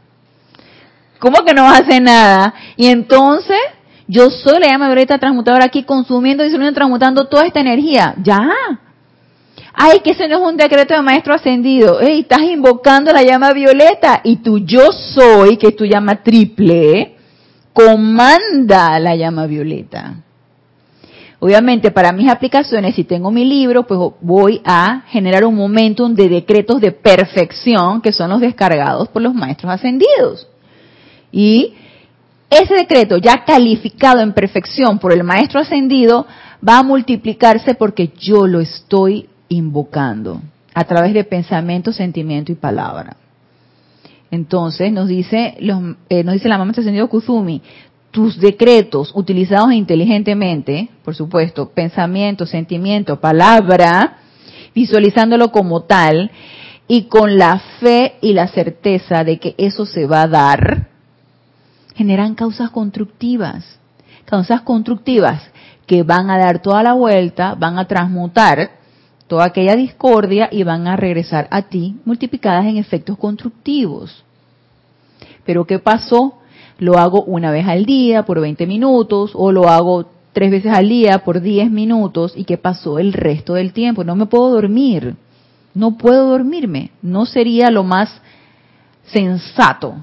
¿Cómo 1.19 1.43
que 1.45 1.53
no 1.53 1.69
hace 1.69 1.99
nada? 1.99 2.53
Y 2.75 2.87
entonces 2.87 3.57
yo 4.07 4.29
soy 4.29 4.59
la 4.59 4.67
llama 4.67 4.87
violeta 4.87 5.17
transmutadora 5.17 5.65
aquí 5.65 5.83
consumiendo, 5.83 6.43
disolviendo, 6.43 6.75
transmutando 6.75 7.27
toda 7.27 7.45
esta 7.45 7.59
energía. 7.59 8.15
Ya. 8.23 8.49
Ay, 9.81 10.01
que 10.01 10.11
ese 10.11 10.27
no 10.27 10.39
es 10.39 10.51
un 10.51 10.57
decreto 10.57 10.93
de 10.93 11.01
maestro 11.01 11.33
ascendido. 11.33 12.01
Ey, 12.01 12.19
estás 12.19 12.41
invocando 12.41 13.13
la 13.13 13.23
llama 13.23 13.53
violeta 13.53 14.19
y 14.25 14.35
tu 14.35 14.59
yo 14.59 14.91
soy, 14.91 15.55
que 15.55 15.67
es 15.67 15.75
tu 15.77 15.85
llama 15.85 16.21
triple, 16.21 17.15
comanda 17.71 18.99
la 18.99 19.15
llama 19.15 19.45
violeta. 19.45 20.15
Obviamente, 21.39 21.91
para 21.91 22.11
mis 22.11 22.29
aplicaciones, 22.29 22.93
si 22.93 23.05
tengo 23.05 23.31
mi 23.31 23.45
libro, 23.45 23.87
pues 23.87 24.01
voy 24.19 24.61
a 24.65 25.03
generar 25.07 25.45
un 25.45 25.55
momentum 25.55 26.13
de 26.13 26.27
decretos 26.27 26.81
de 26.81 26.91
perfección 26.91 28.01
que 28.01 28.11
son 28.11 28.31
los 28.31 28.41
descargados 28.41 29.07
por 29.07 29.21
los 29.21 29.33
maestros 29.33 29.71
ascendidos. 29.71 30.45
Y 31.31 31.73
ese 32.49 32.73
decreto 32.75 33.15
ya 33.15 33.45
calificado 33.45 34.19
en 34.19 34.33
perfección 34.33 34.99
por 34.99 35.13
el 35.13 35.23
maestro 35.23 35.61
ascendido 35.61 36.27
va 36.67 36.79
a 36.79 36.83
multiplicarse 36.83 37.75
porque 37.75 38.11
yo 38.19 38.45
lo 38.45 38.59
estoy 38.59 39.29
invocando 39.49 40.41
a 40.73 40.83
través 40.85 41.13
de 41.13 41.23
pensamiento, 41.23 41.91
sentimiento 41.91 42.51
y 42.51 42.55
palabra. 42.55 43.17
Entonces 44.31 44.91
nos 44.91 45.07
dice, 45.07 45.57
eh, 46.09 46.23
nos 46.23 46.33
dice 46.33 46.49
la 46.49 46.57
mamá 46.57 46.71
ascendido 46.71 47.09
Kuzumi, 47.09 47.61
tus 48.11 48.39
decretos 48.39 49.11
utilizados 49.13 49.73
inteligentemente, 49.73 50.89
por 51.03 51.15
supuesto, 51.15 51.69
pensamiento, 51.69 52.45
sentimiento, 52.45 53.19
palabra, 53.19 54.17
visualizándolo 54.73 55.51
como 55.51 55.83
tal 55.83 56.31
y 56.87 57.03
con 57.03 57.37
la 57.37 57.59
fe 57.79 58.15
y 58.21 58.33
la 58.33 58.47
certeza 58.47 59.23
de 59.23 59.37
que 59.37 59.55
eso 59.57 59.85
se 59.85 60.05
va 60.05 60.23
a 60.23 60.27
dar, 60.27 60.87
generan 61.95 62.35
causas 62.35 62.69
constructivas. 62.69 63.79
Causas 64.25 64.61
constructivas 64.61 65.41
que 65.85 66.03
van 66.03 66.29
a 66.29 66.37
dar 66.37 66.61
toda 66.61 66.83
la 66.83 66.93
vuelta, 66.93 67.55
van 67.55 67.79
a 67.79 67.85
transmutar 67.85 68.78
toda 69.29 69.45
aquella 69.45 69.77
discordia 69.77 70.49
y 70.51 70.63
van 70.63 70.87
a 70.87 70.97
regresar 70.97 71.47
a 71.51 71.61
ti 71.61 71.95
multiplicadas 72.03 72.65
en 72.65 72.75
efectos 72.75 73.17
constructivos. 73.17 74.25
Pero 75.45 75.65
¿qué 75.65 75.79
pasó? 75.79 76.39
Lo 76.79 76.97
hago 76.97 77.23
una 77.23 77.51
vez 77.51 77.65
al 77.67 77.85
día 77.85 78.23
por 78.23 78.41
20 78.41 78.67
minutos 78.67 79.31
o 79.33 79.51
lo 79.53 79.69
hago 79.69 80.09
tres 80.33 80.51
veces 80.51 80.73
al 80.73 80.89
día 80.89 81.19
por 81.19 81.39
10 81.39 81.71
minutos 81.71 82.33
y 82.35 82.43
¿qué 82.43 82.57
pasó 82.57 82.99
el 82.99 83.13
resto 83.13 83.53
del 83.53 83.71
tiempo? 83.71 84.03
No 84.03 84.15
me 84.15 84.25
puedo 84.25 84.49
dormir, 84.49 85.15
no 85.73 85.97
puedo 85.97 86.27
dormirme, 86.27 86.91
no 87.01 87.25
sería 87.25 87.69
lo 87.71 87.83
más 87.83 88.09
sensato 89.03 89.95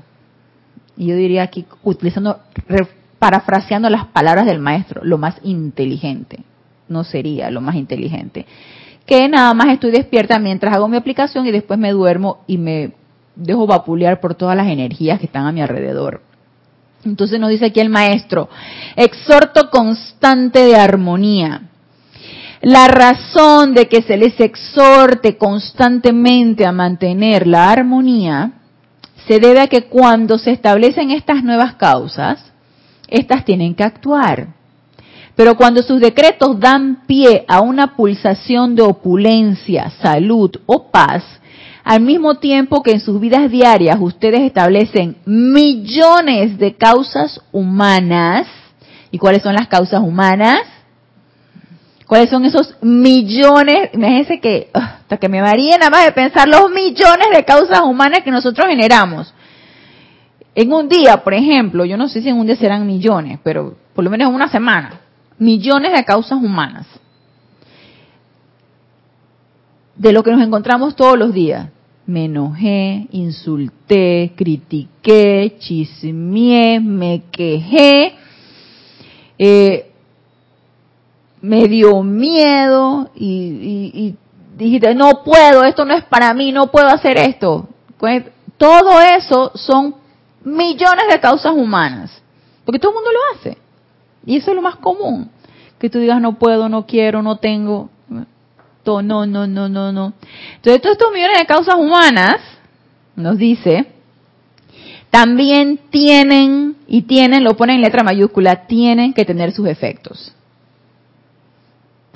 y 0.97 1.07
yo 1.07 1.17
diría 1.17 1.43
aquí, 1.43 1.67
utilizando, 1.83 2.41
parafraseando 3.19 3.91
las 3.91 4.07
palabras 4.07 4.47
del 4.47 4.59
maestro, 4.59 5.03
lo 5.05 5.19
más 5.19 5.37
inteligente. 5.43 6.41
No 6.89 7.05
sería 7.05 7.51
lo 7.51 7.61
más 7.61 7.75
inteligente. 7.75 8.47
Que 9.07 9.29
nada 9.29 9.55
más 9.55 9.69
estoy 9.69 9.92
despierta 9.92 10.38
mientras 10.38 10.75
hago 10.75 10.88
mi 10.88 10.97
aplicación 10.97 11.47
y 11.47 11.53
después 11.53 11.79
me 11.79 11.92
duermo 11.92 12.45
y 12.47 12.59
me 12.59 12.92
dejo 13.37 13.66
vapulear 13.66 14.21
por 14.21 14.35
todas 14.35 14.57
las 14.57 14.66
energías 14.66 15.21
que 15.21 15.27
están 15.27 15.47
a 15.47 15.53
mi 15.53 15.62
alrededor. 15.62 16.23
Entonces 17.05 17.38
nos 17.38 17.51
dice 17.51 17.66
aquí 17.66 17.81
el 17.81 17.88
maestro, 17.88 18.49
exhorto 18.97 19.71
constante 19.71 20.64
de 20.64 20.77
armonía. 20.77 21.62
La 22.62 22.88
razón 22.88 23.75
de 23.75 23.87
que 23.87 24.03
se 24.03 24.16
les 24.16 24.40
exhorte 24.40 25.37
constantemente 25.37 26.66
a 26.66 26.73
mantener 26.73 27.47
la 27.47 27.71
armonía 27.71 28.53
se 29.29 29.38
debe 29.38 29.61
a 29.61 29.66
que 29.66 29.83
cuando 29.83 30.38
se 30.38 30.53
establecen 30.53 31.11
estas 31.11 31.45
nuevas 31.45 31.75
causas, 31.75 32.53
estas 33.09 33.45
tienen 33.45 33.75
que 33.75 33.85
actuar. 33.85 34.56
Pero 35.37 35.55
cuando 35.55 35.83
sus 35.83 36.01
decretos 36.01 36.59
dan 36.59 37.03
pie 37.07 37.44
a 37.46 37.61
una 37.61 37.94
pulsación 37.94 38.75
de 38.75 38.83
opulencia, 38.83 39.92
salud 40.01 40.51
o 40.64 40.90
paz, 40.90 41.22
al 41.85 42.01
mismo 42.01 42.37
tiempo 42.37 42.83
que 42.83 42.92
en 42.92 43.01
sus 43.01 43.20
vidas 43.20 43.51
diarias 43.51 43.99
ustedes 44.01 44.40
establecen 44.40 45.18
millones 45.27 46.59
de 46.59 46.75
causas 46.75 47.40
humanas, 47.53 48.49
¿y 49.11 49.18
cuáles 49.18 49.42
son 49.42 49.55
las 49.55 49.68
causas 49.68 50.01
humanas? 50.01 50.62
¿Cuáles 52.07 52.31
son 52.31 52.44
esos 52.44 52.75
millones? 52.81 53.90
Imagínense 53.92 54.40
que 54.40 54.70
hasta 54.72 55.18
que 55.18 55.29
me 55.29 55.42
varíe 55.42 55.77
nada 55.77 55.90
más 55.90 56.07
de 56.07 56.12
pensar 56.12 56.49
los 56.49 56.70
millones 56.70 57.29
de 57.35 57.44
causas 57.44 57.83
humanas 57.83 58.20
que 58.25 58.31
nosotros 58.31 58.66
generamos. 58.68 59.35
En 60.55 60.72
un 60.72 60.88
día, 60.88 61.18
por 61.22 61.35
ejemplo, 61.35 61.85
yo 61.85 61.99
no 61.99 62.09
sé 62.09 62.22
si 62.22 62.31
en 62.31 62.38
un 62.38 62.46
día 62.46 62.57
serán 62.57 62.87
millones, 62.87 63.38
pero 63.42 63.77
por 63.94 64.03
lo 64.03 64.11
menos 64.11 64.29
en 64.29 64.35
una 64.35 64.49
semana, 64.49 65.01
millones 65.38 65.92
de 65.92 66.05
causas 66.05 66.38
humanas. 66.42 66.87
De 69.94 70.12
lo 70.12 70.22
que 70.22 70.31
nos 70.31 70.42
encontramos 70.42 70.94
todos 70.96 71.18
los 71.18 71.33
días. 71.33 71.68
Me 72.07 72.27
enojé, 72.27 73.09
insulté, 73.11 74.33
critiqué, 74.37 75.57
chismeé, 75.59 76.79
me 76.79 77.25
quejé, 77.33 78.14
eh, 79.38 79.90
me 81.40 81.66
dio 81.66 82.03
miedo 82.05 83.11
y, 83.16 83.90
y, 83.92 84.16
dijiste, 84.57 84.94
no 84.94 85.25
puedo, 85.25 85.64
esto 85.64 85.85
no 85.85 85.94
es 85.94 86.05
para 86.05 86.33
mí, 86.33 86.53
no 86.53 86.68
puedo 86.68 86.87
hacer 86.87 87.18
esto. 87.18 87.68
Pues, 87.99 88.25
todo 88.57 89.01
eso 89.01 89.51
son 89.55 89.96
millones 90.44 91.07
de 91.11 91.20
causas 91.20 91.53
humanas, 91.53 92.22
porque 92.64 92.79
todo 92.79 92.92
el 92.92 92.96
mundo 92.96 93.11
lo 93.11 93.37
hace. 93.37 93.66
Y 94.27 94.37
eso 94.37 94.51
es 94.51 94.57
lo 94.57 94.62
más 94.62 94.77
común, 94.77 95.31
que 95.79 95.89
tú 95.89 95.99
digas, 95.99 96.21
no 96.21 96.39
puedo, 96.39 96.69
no 96.69 96.85
quiero, 96.87 97.23
no 97.23 97.37
tengo, 97.37 97.89
no, 98.09 99.03
no, 99.03 99.27
no, 99.27 99.47
no, 99.47 99.69
no. 99.69 100.12
Entonces, 100.57 100.83
todos 100.83 100.93
estos 100.93 101.12
millones 101.12 101.39
de 101.39 101.47
causas 101.47 101.77
humanas, 101.77 102.37
nos 103.15 103.39
dice, 103.39 103.87
también 105.11 105.79
tienen, 105.91 106.77
y 106.87 107.03
tienen, 107.03 107.45
lo 107.45 107.57
ponen 107.57 107.77
en 107.77 107.83
letra 107.83 108.03
mayúscula, 108.03 108.67
tienen 108.67 109.15
que 109.15 109.25
tener 109.25 109.53
sus 109.53 109.69
efectos 109.69 110.37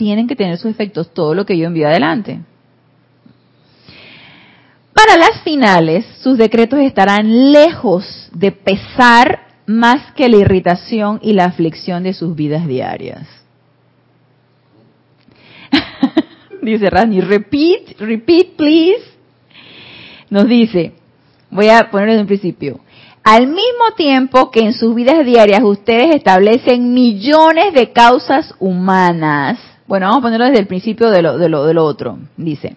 tienen 0.00 0.26
que 0.26 0.34
tener 0.34 0.56
sus 0.56 0.70
efectos 0.70 1.12
todo 1.12 1.34
lo 1.34 1.44
que 1.44 1.58
yo 1.58 1.66
envío 1.66 1.86
adelante. 1.86 2.40
Para 4.94 5.18
las 5.18 5.42
finales, 5.42 6.06
sus 6.22 6.38
decretos 6.38 6.78
estarán 6.78 7.52
lejos 7.52 8.30
de 8.32 8.50
pesar 8.50 9.49
más 9.78 10.12
que 10.12 10.28
la 10.28 10.38
irritación 10.38 11.18
y 11.22 11.32
la 11.32 11.44
aflicción 11.46 12.02
de 12.02 12.14
sus 12.14 12.34
vidas 12.34 12.66
diarias. 12.66 13.26
dice 16.62 16.90
Rani, 16.90 17.20
repeat, 17.20 17.98
repeat 17.98 18.56
please. 18.56 19.04
Nos 20.28 20.46
dice, 20.46 20.92
voy 21.50 21.68
a 21.68 21.90
ponerlo 21.90 22.14
en 22.14 22.26
principio. 22.26 22.80
Al 23.22 23.46
mismo 23.46 23.94
tiempo 23.96 24.50
que 24.50 24.60
en 24.60 24.72
sus 24.72 24.94
vidas 24.94 25.24
diarias 25.24 25.62
ustedes 25.62 26.14
establecen 26.14 26.94
millones 26.94 27.74
de 27.74 27.92
causas 27.92 28.54
humanas 28.58 29.58
bueno, 29.90 30.06
vamos 30.06 30.20
a 30.20 30.22
ponerlo 30.22 30.46
desde 30.46 30.60
el 30.60 30.68
principio 30.68 31.10
de 31.10 31.20
lo, 31.20 31.36
de 31.36 31.48
lo, 31.48 31.64
de 31.64 31.74
lo 31.74 31.84
otro. 31.84 32.16
Dice, 32.36 32.76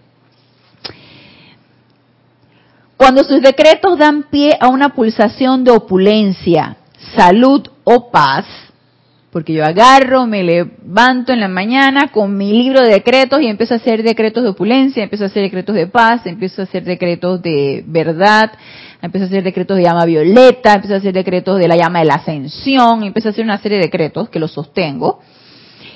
cuando 2.98 3.24
sus 3.24 3.40
decretos 3.40 4.00
dan 4.00 4.24
pie 4.32 4.58
a 4.60 4.70
una 4.70 4.96
pulsación 4.96 5.64
de 5.64 5.70
opulencia, 5.70 6.78
salud 7.16 7.68
o 7.84 8.12
paz, 8.12 8.46
porque 9.32 9.54
yo 9.54 9.66
agarro, 9.66 10.28
me 10.28 10.44
levanto 10.44 11.34
en 11.34 11.40
la 11.40 11.48
mañana 11.48 12.10
con 12.12 12.38
mi 12.38 12.52
libro 12.52 12.82
de 12.82 12.90
decretos 12.90 13.42
y 13.42 13.48
empiezo 13.48 13.74
a 13.74 13.78
hacer 13.78 14.04
decretos 14.04 14.44
de 14.44 14.50
opulencia, 14.50 15.04
empiezo 15.04 15.24
a 15.24 15.28
hacer 15.28 15.42
decretos 15.42 15.76
de 15.76 15.88
paz, 15.88 16.26
empiezo 16.26 16.62
a 16.62 16.66
hacer 16.66 16.84
decretos 16.84 17.42
de 17.42 17.84
verdad, 17.88 18.52
empiezo 19.02 19.26
a 19.26 19.28
hacer 19.28 19.44
decretos 19.44 19.78
de 19.78 19.84
llama 19.84 20.06
violeta, 20.06 20.76
empiezo 20.76 20.94
a 20.94 20.98
hacer 20.98 21.14
decretos 21.14 21.58
de 21.58 21.68
la 21.68 21.76
llama 21.76 22.00
de 22.00 22.06
la 22.06 22.16
ascensión, 22.16 23.04
empiezo 23.04 23.30
a 23.30 23.32
hacer 23.32 23.44
una 23.44 23.58
serie 23.58 23.80
de 23.80 23.86
decretos 23.86 24.30
que 24.30 24.40
los 24.40 24.52
sostengo. 24.52 25.20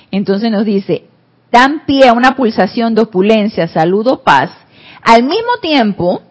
Entonces 0.10 0.50
nos 0.50 0.66
dice, 0.66 1.04
dan 1.52 1.86
pie 1.86 2.08
a 2.08 2.14
una 2.14 2.36
pulsación 2.36 2.96
de 2.96 3.02
opulencia, 3.02 3.68
salud 3.68 4.08
o 4.08 4.24
paz, 4.24 4.50
al 5.04 5.24
mismo 5.24 5.58
tiempo 5.62 6.24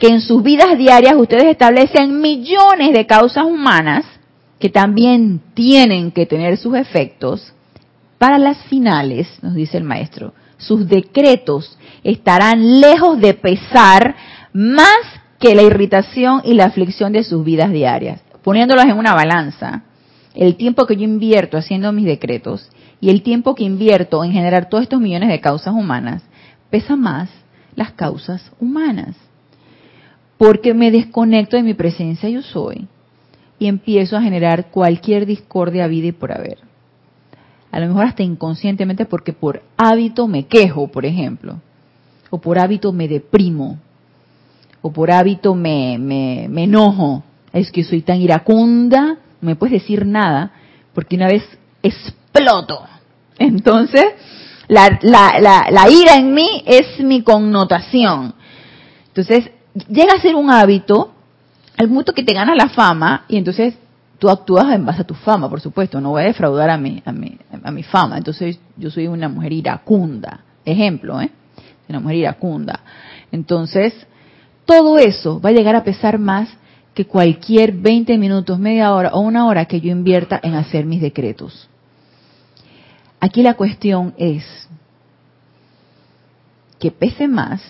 que 0.00 0.08
en 0.08 0.22
sus 0.22 0.42
vidas 0.42 0.78
diarias 0.78 1.14
ustedes 1.14 1.44
establecen 1.44 2.20
millones 2.20 2.92
de 2.92 3.06
causas 3.06 3.44
humanas 3.44 4.06
que 4.58 4.70
también 4.70 5.40
tienen 5.54 6.10
que 6.10 6.26
tener 6.26 6.56
sus 6.56 6.74
efectos, 6.74 7.52
para 8.18 8.38
las 8.38 8.58
finales, 8.64 9.28
nos 9.42 9.54
dice 9.54 9.76
el 9.76 9.84
maestro, 9.84 10.34
sus 10.58 10.88
decretos 10.88 11.78
estarán 12.02 12.80
lejos 12.80 13.18
de 13.20 13.34
pesar 13.34 14.14
más 14.52 14.98
que 15.38 15.54
la 15.54 15.62
irritación 15.62 16.42
y 16.44 16.54
la 16.54 16.66
aflicción 16.66 17.12
de 17.12 17.24
sus 17.24 17.44
vidas 17.44 17.70
diarias. 17.70 18.20
Poniéndolos 18.42 18.84
en 18.84 18.98
una 18.98 19.14
balanza, 19.14 19.84
el 20.34 20.56
tiempo 20.56 20.86
que 20.86 20.96
yo 20.96 21.04
invierto 21.04 21.56
haciendo 21.56 21.92
mis 21.92 22.04
decretos 22.04 22.68
y 23.00 23.10
el 23.10 23.22
tiempo 23.22 23.54
que 23.54 23.64
invierto 23.64 24.22
en 24.22 24.32
generar 24.32 24.68
todos 24.68 24.82
estos 24.82 25.00
millones 25.00 25.30
de 25.30 25.40
causas 25.40 25.74
humanas, 25.74 26.22
pesa 26.68 26.96
más 26.96 27.30
las 27.74 27.92
causas 27.92 28.52
humanas. 28.60 29.16
Porque 30.40 30.72
me 30.72 30.90
desconecto 30.90 31.58
de 31.58 31.62
mi 31.62 31.74
presencia 31.74 32.30
yo 32.30 32.40
soy 32.40 32.88
y 33.58 33.66
empiezo 33.66 34.16
a 34.16 34.22
generar 34.22 34.70
cualquier 34.70 35.26
discordia 35.26 35.86
vida 35.86 36.06
y 36.06 36.12
por 36.12 36.32
haber. 36.32 36.56
A 37.70 37.78
lo 37.78 37.88
mejor 37.88 38.06
hasta 38.06 38.22
inconscientemente 38.22 39.04
porque 39.04 39.34
por 39.34 39.62
hábito 39.76 40.26
me 40.26 40.46
quejo, 40.46 40.88
por 40.88 41.04
ejemplo, 41.04 41.60
o 42.30 42.40
por 42.40 42.58
hábito 42.58 42.90
me 42.90 43.06
deprimo, 43.06 43.78
o 44.80 44.90
por 44.90 45.10
hábito 45.10 45.54
me, 45.54 45.98
me, 45.98 46.46
me 46.48 46.64
enojo. 46.64 47.22
Es 47.52 47.70
que 47.70 47.84
soy 47.84 48.00
tan 48.00 48.22
iracunda 48.22 49.18
no 49.40 49.48
me 49.48 49.56
puedes 49.56 49.82
decir 49.82 50.06
nada, 50.06 50.52
porque 50.94 51.16
una 51.16 51.26
vez 51.26 51.42
exploto. 51.82 52.82
Entonces, 53.38 54.04
la, 54.68 54.98
la, 55.02 55.90
ira 55.90 56.16
en 56.16 56.34
mí 56.34 56.62
es 56.66 57.00
mi 57.00 57.22
connotación. 57.22 58.34
Entonces, 59.08 59.50
llega 59.74 60.14
a 60.14 60.20
ser 60.20 60.34
un 60.34 60.50
hábito 60.50 61.12
al 61.76 61.88
punto 61.88 62.12
que 62.12 62.22
te 62.22 62.34
gana 62.34 62.54
la 62.54 62.68
fama 62.68 63.24
y 63.28 63.36
entonces 63.36 63.74
tú 64.18 64.28
actúas 64.28 64.72
en 64.74 64.84
base 64.84 65.02
a 65.02 65.06
tu 65.06 65.14
fama, 65.14 65.48
por 65.48 65.60
supuesto, 65.60 66.00
no 66.00 66.10
voy 66.10 66.22
a 66.22 66.26
defraudar 66.26 66.68
a 66.70 66.76
mi, 66.76 67.02
a 67.04 67.12
mi, 67.12 67.38
a 67.62 67.70
mi 67.70 67.82
fama. 67.82 68.18
Entonces, 68.18 68.58
yo 68.76 68.90
soy 68.90 69.06
una 69.06 69.28
mujer 69.28 69.52
iracunda, 69.52 70.40
ejemplo, 70.64 71.20
¿eh? 71.20 71.30
Una 71.88 72.00
mujer 72.00 72.16
iracunda. 72.18 72.80
Entonces, 73.32 73.94
todo 74.66 74.98
eso 74.98 75.40
va 75.40 75.48
a 75.48 75.52
llegar 75.52 75.74
a 75.74 75.84
pesar 75.84 76.18
más 76.18 76.50
que 76.92 77.06
cualquier 77.06 77.72
20 77.72 78.18
minutos, 78.18 78.58
media 78.58 78.92
hora 78.92 79.10
o 79.14 79.20
una 79.20 79.46
hora 79.46 79.64
que 79.64 79.80
yo 79.80 79.90
invierta 79.90 80.38
en 80.42 80.54
hacer 80.54 80.84
mis 80.84 81.00
decretos. 81.00 81.68
Aquí 83.20 83.42
la 83.42 83.54
cuestión 83.54 84.14
es 84.18 84.44
que 86.78 86.90
pese 86.90 87.26
más 87.26 87.62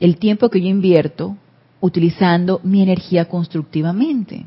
el 0.00 0.16
tiempo 0.18 0.48
que 0.48 0.60
yo 0.60 0.68
invierto 0.68 1.36
utilizando 1.80 2.60
mi 2.62 2.82
energía 2.82 3.26
constructivamente. 3.26 4.46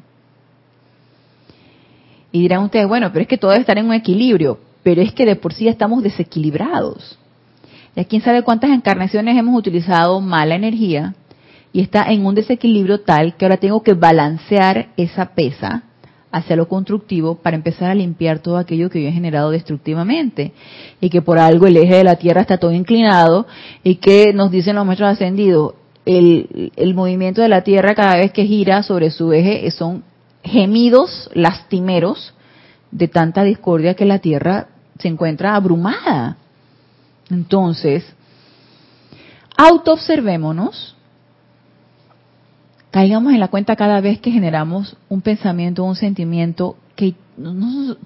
Y 2.31 2.41
dirán 2.41 2.63
ustedes, 2.63 2.87
bueno, 2.87 3.11
pero 3.11 3.23
es 3.23 3.27
que 3.27 3.37
todo 3.37 3.51
debe 3.51 3.61
estar 3.61 3.77
en 3.77 3.87
un 3.87 3.93
equilibrio, 3.93 4.59
pero 4.83 5.01
es 5.01 5.13
que 5.13 5.25
de 5.25 5.35
por 5.35 5.53
sí 5.53 5.67
estamos 5.67 6.03
desequilibrados. 6.03 7.17
Ya 7.95 8.03
quién 8.03 8.21
sabe 8.21 8.43
cuántas 8.43 8.69
encarnaciones 8.69 9.37
hemos 9.37 9.57
utilizado 9.57 10.21
mala 10.21 10.55
energía 10.55 11.15
y 11.73 11.81
está 11.81 12.11
en 12.11 12.25
un 12.25 12.35
desequilibrio 12.35 13.01
tal 13.01 13.35
que 13.35 13.45
ahora 13.45 13.57
tengo 13.57 13.81
que 13.81 13.93
balancear 13.93 14.89
esa 14.95 15.33
pesa 15.33 15.83
hacia 16.31 16.55
lo 16.55 16.67
constructivo 16.67 17.35
para 17.35 17.55
empezar 17.55 17.89
a 17.89 17.95
limpiar 17.95 18.39
todo 18.39 18.57
aquello 18.57 18.89
que 18.89 19.01
yo 19.01 19.09
he 19.09 19.11
generado 19.11 19.51
destructivamente 19.51 20.51
y 21.01 21.09
que 21.09 21.21
por 21.21 21.39
algo 21.39 21.65
el 21.65 21.77
eje 21.77 21.95
de 21.95 22.03
la 22.03 22.17
Tierra 22.17 22.41
está 22.41 22.57
todo 22.57 22.71
inclinado 22.71 23.47
y 23.83 23.95
que 23.95 24.33
nos 24.33 24.51
dicen 24.51 24.75
los 24.75 24.85
maestros 24.85 25.11
ascendidos, 25.11 25.73
el, 26.05 26.71
el 26.75 26.93
movimiento 26.93 27.41
de 27.41 27.49
la 27.49 27.63
Tierra 27.63 27.95
cada 27.95 28.15
vez 28.15 28.31
que 28.31 28.45
gira 28.45 28.83
sobre 28.83 29.09
su 29.09 29.33
eje 29.33 29.69
son 29.71 30.03
gemidos 30.43 31.29
lastimeros 31.33 32.33
de 32.91 33.07
tanta 33.07 33.43
discordia 33.43 33.95
que 33.95 34.05
la 34.05 34.19
Tierra 34.19 34.67
se 34.99 35.07
encuentra 35.07 35.55
abrumada. 35.55 36.37
Entonces, 37.29 38.05
autoobservémonos 39.57 40.95
caigamos 42.91 43.33
en 43.33 43.39
la 43.39 43.49
cuenta 43.49 43.75
cada 43.75 44.01
vez 44.01 44.19
que 44.19 44.31
generamos 44.31 44.97
un 45.09 45.21
pensamiento, 45.21 45.83
un 45.83 45.95
sentimiento 45.95 46.75
que, 46.95 47.15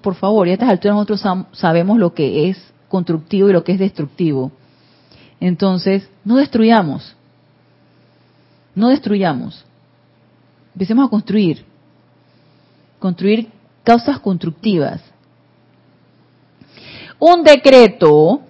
por 0.02 0.14
favor, 0.14 0.46
y 0.46 0.50
a 0.50 0.54
estas 0.54 0.68
alturas 0.68 0.96
nosotros 0.96 1.22
sabemos 1.52 1.98
lo 1.98 2.14
que 2.14 2.48
es 2.48 2.72
constructivo 2.88 3.48
y 3.48 3.52
lo 3.52 3.64
que 3.64 3.72
es 3.72 3.78
destructivo. 3.78 4.52
Entonces, 5.40 6.08
no 6.24 6.36
destruyamos. 6.36 7.16
No 8.74 8.88
destruyamos. 8.88 9.64
Empecemos 10.74 11.06
a 11.06 11.10
construir. 11.10 11.64
Construir 12.98 13.48
causas 13.82 14.18
constructivas. 14.20 15.02
Un 17.18 17.42
decreto 17.42 18.42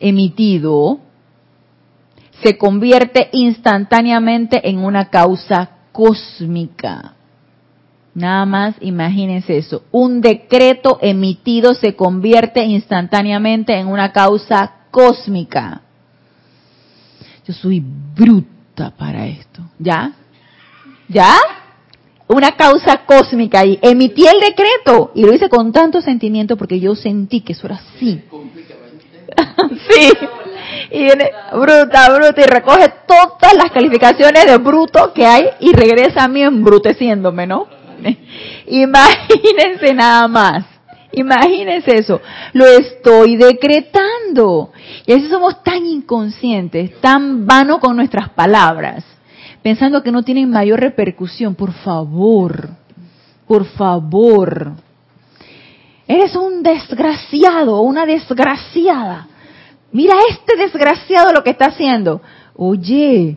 emitido 0.00 1.00
se 2.44 2.58
convierte 2.58 3.30
instantáneamente 3.32 4.68
en 4.68 4.78
una 4.78 5.08
causa 5.08 5.70
cósmica. 5.92 7.14
Nada 8.14 8.44
más 8.44 8.76
imagínense 8.80 9.56
eso. 9.56 9.84
Un 9.90 10.20
decreto 10.20 10.98
emitido 11.00 11.72
se 11.72 11.96
convierte 11.96 12.62
instantáneamente 12.62 13.74
en 13.74 13.86
una 13.86 14.12
causa 14.12 14.72
cósmica. 14.90 15.80
Yo 17.46 17.54
soy 17.54 17.82
bruta 18.14 18.90
para 18.90 19.26
esto. 19.26 19.62
¿Ya? 19.78 20.12
¿Ya? 21.08 21.34
Una 22.28 22.52
causa 22.52 23.06
cósmica 23.06 23.64
y 23.64 23.78
emití 23.80 24.26
el 24.26 24.38
decreto 24.40 25.12
y 25.14 25.22
lo 25.24 25.32
hice 25.32 25.48
con 25.48 25.72
tanto 25.72 26.02
sentimiento 26.02 26.58
porque 26.58 26.78
yo 26.78 26.94
sentí 26.94 27.40
que 27.40 27.54
eso 27.54 27.66
era 27.66 27.76
así. 27.76 28.22
sí. 29.90 30.10
Y 30.90 31.04
viene 31.04 31.30
bruta, 31.52 32.12
bruta 32.14 32.40
y 32.40 32.44
recoge 32.46 32.92
todas 33.06 33.54
las 33.54 33.70
calificaciones 33.70 34.46
de 34.46 34.56
bruto 34.58 35.12
que 35.12 35.26
hay 35.26 35.48
y 35.60 35.72
regresa 35.72 36.24
a 36.24 36.28
mí 36.28 36.42
embruteciéndome, 36.42 37.46
¿no? 37.46 37.66
Imagínense 38.66 39.94
nada 39.94 40.28
más. 40.28 40.64
Imagínense 41.12 41.96
eso. 41.96 42.20
Lo 42.52 42.66
estoy 42.66 43.36
decretando. 43.36 44.72
Y 45.06 45.12
así 45.12 45.28
somos 45.28 45.62
tan 45.62 45.86
inconscientes, 45.86 47.00
tan 47.00 47.46
vanos 47.46 47.78
con 47.78 47.96
nuestras 47.96 48.30
palabras, 48.30 49.04
pensando 49.62 50.02
que 50.02 50.10
no 50.10 50.22
tienen 50.22 50.50
mayor 50.50 50.80
repercusión. 50.80 51.54
Por 51.54 51.72
favor, 51.72 52.68
por 53.46 53.64
favor. 53.64 54.72
Eres 56.06 56.34
un 56.36 56.62
desgraciado, 56.62 57.80
una 57.80 58.04
desgraciada. 58.04 59.28
Mira 59.94 60.16
este 60.28 60.56
desgraciado 60.56 61.32
lo 61.32 61.44
que 61.44 61.50
está 61.50 61.66
haciendo. 61.66 62.20
Oye, 62.56 63.36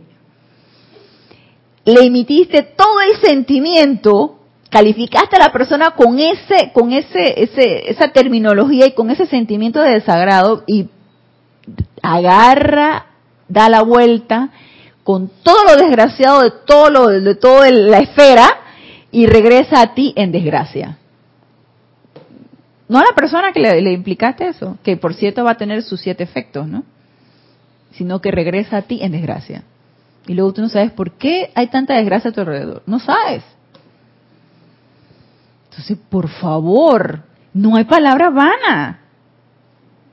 le 1.84 2.04
emitiste 2.04 2.62
todo 2.62 3.00
el 3.00 3.16
sentimiento 3.26 4.34
calificaste 4.68 5.36
a 5.36 5.38
la 5.38 5.52
persona 5.52 5.92
con 5.92 6.18
ese, 6.18 6.72
con 6.72 6.92
ese, 6.92 7.42
ese, 7.42 7.90
esa 7.90 8.08
terminología 8.08 8.86
y 8.86 8.92
con 8.92 9.10
ese 9.10 9.26
sentimiento 9.26 9.80
de 9.80 9.94
desagrado 9.94 10.64
y 10.66 10.88
agarra, 12.02 13.06
da 13.48 13.68
la 13.68 13.82
vuelta 13.82 14.50
con 15.04 15.30
todo 15.42 15.64
lo 15.64 15.76
desgraciado 15.76 16.42
de 16.42 16.50
todo 16.66 16.90
lo, 16.90 17.06
de 17.06 17.34
toda 17.36 17.70
la 17.70 17.98
esfera 17.98 18.46
y 19.10 19.26
regresa 19.26 19.80
a 19.80 19.94
ti 19.94 20.12
en 20.16 20.32
desgracia. 20.32 20.97
No 22.88 22.98
a 22.98 23.02
la 23.02 23.14
persona 23.14 23.52
que 23.52 23.60
le, 23.60 23.80
le 23.80 23.92
implicaste 23.92 24.48
eso, 24.48 24.78
que 24.82 24.96
por 24.96 25.14
cierto 25.14 25.44
va 25.44 25.52
a 25.52 25.56
tener 25.56 25.82
sus 25.82 26.00
siete 26.00 26.24
efectos, 26.24 26.66
¿no? 26.66 26.84
Sino 27.92 28.20
que 28.20 28.30
regresa 28.30 28.78
a 28.78 28.82
ti 28.82 29.00
en 29.02 29.12
desgracia. 29.12 29.64
Y 30.26 30.34
luego 30.34 30.52
tú 30.52 30.60
no 30.62 30.68
sabes 30.68 30.92
por 30.92 31.12
qué 31.12 31.50
hay 31.54 31.68
tanta 31.68 31.94
desgracia 31.94 32.30
a 32.30 32.32
tu 32.34 32.40
alrededor. 32.40 32.82
No 32.86 32.98
sabes. 32.98 33.42
Entonces, 35.70 35.98
por 36.08 36.28
favor, 36.28 37.22
no 37.54 37.76
hay 37.76 37.84
palabra 37.84 38.30
vana. 38.30 39.00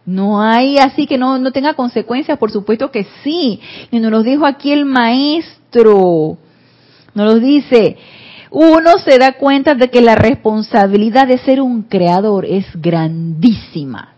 No 0.06 0.42
hay 0.42 0.78
así 0.78 1.08
que 1.08 1.18
no, 1.18 1.40
no 1.40 1.52
tenga 1.52 1.74
consecuencias, 1.74 2.38
por 2.38 2.52
supuesto 2.52 2.92
que 2.92 3.08
sí. 3.24 3.60
Y 3.92 4.00
nos 4.00 4.12
lo 4.12 4.24
dijo 4.24 4.46
aquí 4.46 4.72
el 4.72 4.86
maestro. 4.86 6.38
Nos 7.14 7.34
lo 7.34 7.40
dice, 7.40 7.98
uno 8.58 9.00
se 9.00 9.20
da 9.20 9.34
cuenta 9.34 9.76
de 9.76 9.89
que 9.89 10.00
la 10.00 10.15
responsabilidad 10.15 11.28
de 11.28 11.38
ser 11.39 11.60
un 11.60 11.84
creador 11.84 12.46
es 12.46 12.65
grandísima. 12.76 14.13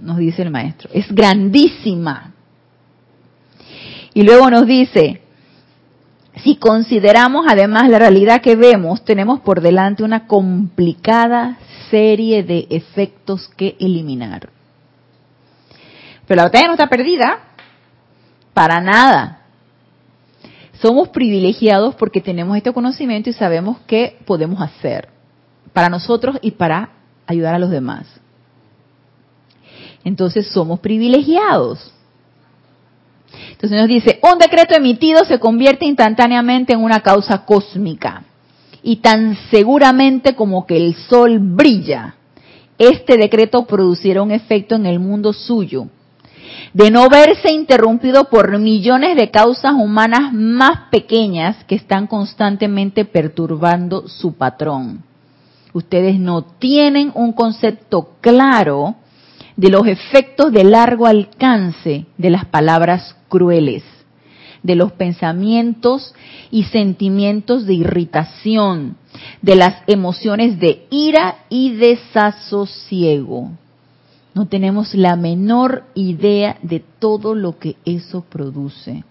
Nos 0.00 0.16
dice 0.16 0.40
el 0.40 0.50
maestro, 0.50 0.88
es 0.94 1.12
grandísima. 1.12 2.32
Y 4.14 4.22
luego 4.22 4.48
nos 4.48 4.66
dice, 4.66 5.20
si 6.42 6.56
consideramos 6.56 7.44
además 7.46 7.90
la 7.90 7.98
realidad 7.98 8.40
que 8.40 8.56
vemos, 8.56 9.04
tenemos 9.04 9.40
por 9.40 9.60
delante 9.60 10.04
una 10.04 10.26
complicada 10.26 11.58
serie 11.90 12.42
de 12.42 12.66
efectos 12.70 13.46
que 13.58 13.76
eliminar. 13.78 14.48
Pero 16.26 16.36
la 16.38 16.44
batalla 16.44 16.68
no 16.68 16.72
está 16.72 16.88
perdida, 16.88 17.40
para 18.54 18.80
nada. 18.80 19.39
Somos 20.80 21.08
privilegiados 21.10 21.94
porque 21.94 22.20
tenemos 22.20 22.56
este 22.56 22.72
conocimiento 22.72 23.28
y 23.28 23.34
sabemos 23.34 23.78
qué 23.86 24.18
podemos 24.24 24.60
hacer 24.62 25.08
para 25.72 25.88
nosotros 25.88 26.38
y 26.40 26.52
para 26.52 26.90
ayudar 27.26 27.54
a 27.54 27.58
los 27.58 27.70
demás. 27.70 28.06
Entonces 30.04 30.46
somos 30.48 30.80
privilegiados. 30.80 31.92
Entonces 33.52 33.78
nos 33.78 33.88
dice, 33.88 34.18
un 34.22 34.38
decreto 34.38 34.74
emitido 34.74 35.24
se 35.24 35.38
convierte 35.38 35.84
instantáneamente 35.84 36.72
en 36.72 36.82
una 36.82 37.00
causa 37.00 37.44
cósmica. 37.44 38.24
Y 38.82 38.96
tan 38.96 39.36
seguramente 39.50 40.34
como 40.34 40.66
que 40.66 40.78
el 40.78 40.94
sol 40.94 41.38
brilla, 41.38 42.14
este 42.78 43.18
decreto 43.18 43.66
producirá 43.66 44.22
un 44.22 44.30
efecto 44.30 44.76
en 44.76 44.86
el 44.86 44.98
mundo 44.98 45.34
suyo, 45.34 45.88
de 46.72 46.90
no 46.90 47.08
verse 47.08 47.52
interrumpido 47.52 48.24
por 48.24 48.58
millones 48.58 49.16
de 49.16 49.30
causas 49.30 49.72
humanas 49.72 50.32
más 50.32 50.88
pequeñas 50.90 51.64
que 51.64 51.74
están 51.74 52.06
constantemente 52.06 53.04
perturbando 53.04 54.08
su 54.08 54.34
patrón. 54.34 55.02
Ustedes 55.72 56.18
no 56.18 56.42
tienen 56.42 57.12
un 57.14 57.32
concepto 57.32 58.16
claro 58.20 58.96
de 59.56 59.68
los 59.68 59.86
efectos 59.86 60.52
de 60.52 60.64
largo 60.64 61.06
alcance 61.06 62.06
de 62.16 62.30
las 62.30 62.44
palabras 62.46 63.14
crueles, 63.28 63.84
de 64.62 64.74
los 64.74 64.92
pensamientos 64.92 66.14
y 66.50 66.64
sentimientos 66.64 67.66
de 67.66 67.74
irritación, 67.74 68.96
de 69.42 69.54
las 69.54 69.82
emociones 69.86 70.58
de 70.58 70.86
ira 70.90 71.44
y 71.48 71.74
desasosiego. 71.74 73.50
No 74.34 74.46
tenemos 74.46 74.94
la 74.94 75.16
menor 75.16 75.84
idea 75.94 76.58
de 76.62 76.80
todo 76.98 77.34
lo 77.34 77.58
que 77.58 77.76
eso 77.84 78.22
produce. 78.22 79.04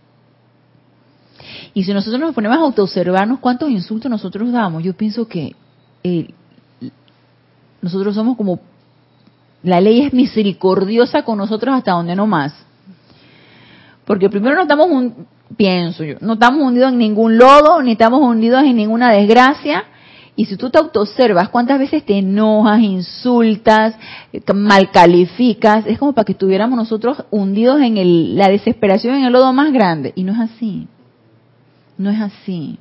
Y 1.74 1.84
si 1.84 1.94
nosotros 1.94 2.20
nos 2.20 2.36
ponemos 2.36 2.58
a 2.58 2.62
autoobservarnos 2.62 3.40
cuántos 3.40 3.70
insultos 3.70 4.10
nosotros 4.10 4.52
damos, 4.52 4.84
yo 4.84 4.94
pienso 4.94 5.28
que 5.28 5.56
eh, 6.04 6.30
nosotros 7.82 8.16
somos 8.16 8.38
como 8.38 8.60
la 9.64 9.82
ley 9.82 10.02
es 10.02 10.14
misericordiosa 10.14 11.24
con 11.24 11.38
nosotros 11.38 11.76
hasta 11.76 11.92
donde 11.92 12.16
no 12.16 12.28
más. 12.28 12.54
Porque 14.06 14.30
primero 14.30 14.56
no 14.56 14.64
estamos, 14.64 14.90
un, 14.90 15.28
pienso 15.56 16.04
yo, 16.04 16.16
no 16.22 16.34
estamos 16.34 16.62
hundidos 16.62 16.92
en 16.92 16.98
ningún 16.98 17.38
lodo, 17.38 17.82
ni 17.82 17.92
estamos 17.92 18.22
hundidos 18.22 18.64
en 18.64 18.76
ninguna 18.76 19.12
desgracia. 19.12 19.84
Y 20.36 20.46
si 20.46 20.56
tú 20.56 20.70
te 20.70 20.78
autoobservas, 20.78 21.50
¿cuántas 21.50 21.80
veces 21.80 22.06
te 22.06 22.18
enojas, 22.18 22.80
insultas, 22.80 23.96
mal 24.54 24.90
calificas? 24.92 25.86
Es 25.86 26.00
como 26.00 26.14
para 26.14 26.26
que 26.26 26.32
estuviéramos 26.32 26.78
nosotros 26.78 27.26
hundidos 27.30 27.82
en 27.82 27.98
el, 27.98 28.38
la 28.38 28.48
desesperación 28.48 29.16
en 29.16 29.26
el 29.26 29.34
lodo 29.34 29.52
más 29.52 29.74
grande. 29.74 30.14
Y 30.16 30.24
no 30.24 30.34
es 30.34 30.52
así. 30.52 30.88
No 31.98 32.10
es 32.10 32.22
así. 32.22 32.80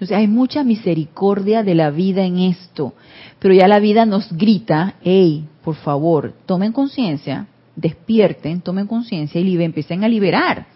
Entonces 0.00 0.16
hay 0.16 0.28
mucha 0.28 0.64
misericordia 0.64 1.62
de 1.62 1.74
la 1.74 1.90
vida 1.90 2.22
en 2.22 2.38
esto, 2.38 2.94
pero 3.38 3.52
ya 3.52 3.68
la 3.68 3.80
vida 3.80 4.06
nos 4.06 4.32
grita, 4.32 4.94
hey, 5.02 5.46
por 5.62 5.74
favor, 5.74 6.32
tomen 6.46 6.72
conciencia, 6.72 7.48
despierten, 7.76 8.62
tomen 8.62 8.86
conciencia 8.86 9.38
y 9.38 9.62
empiecen 9.62 10.02
a 10.02 10.08
liberar. 10.08 10.68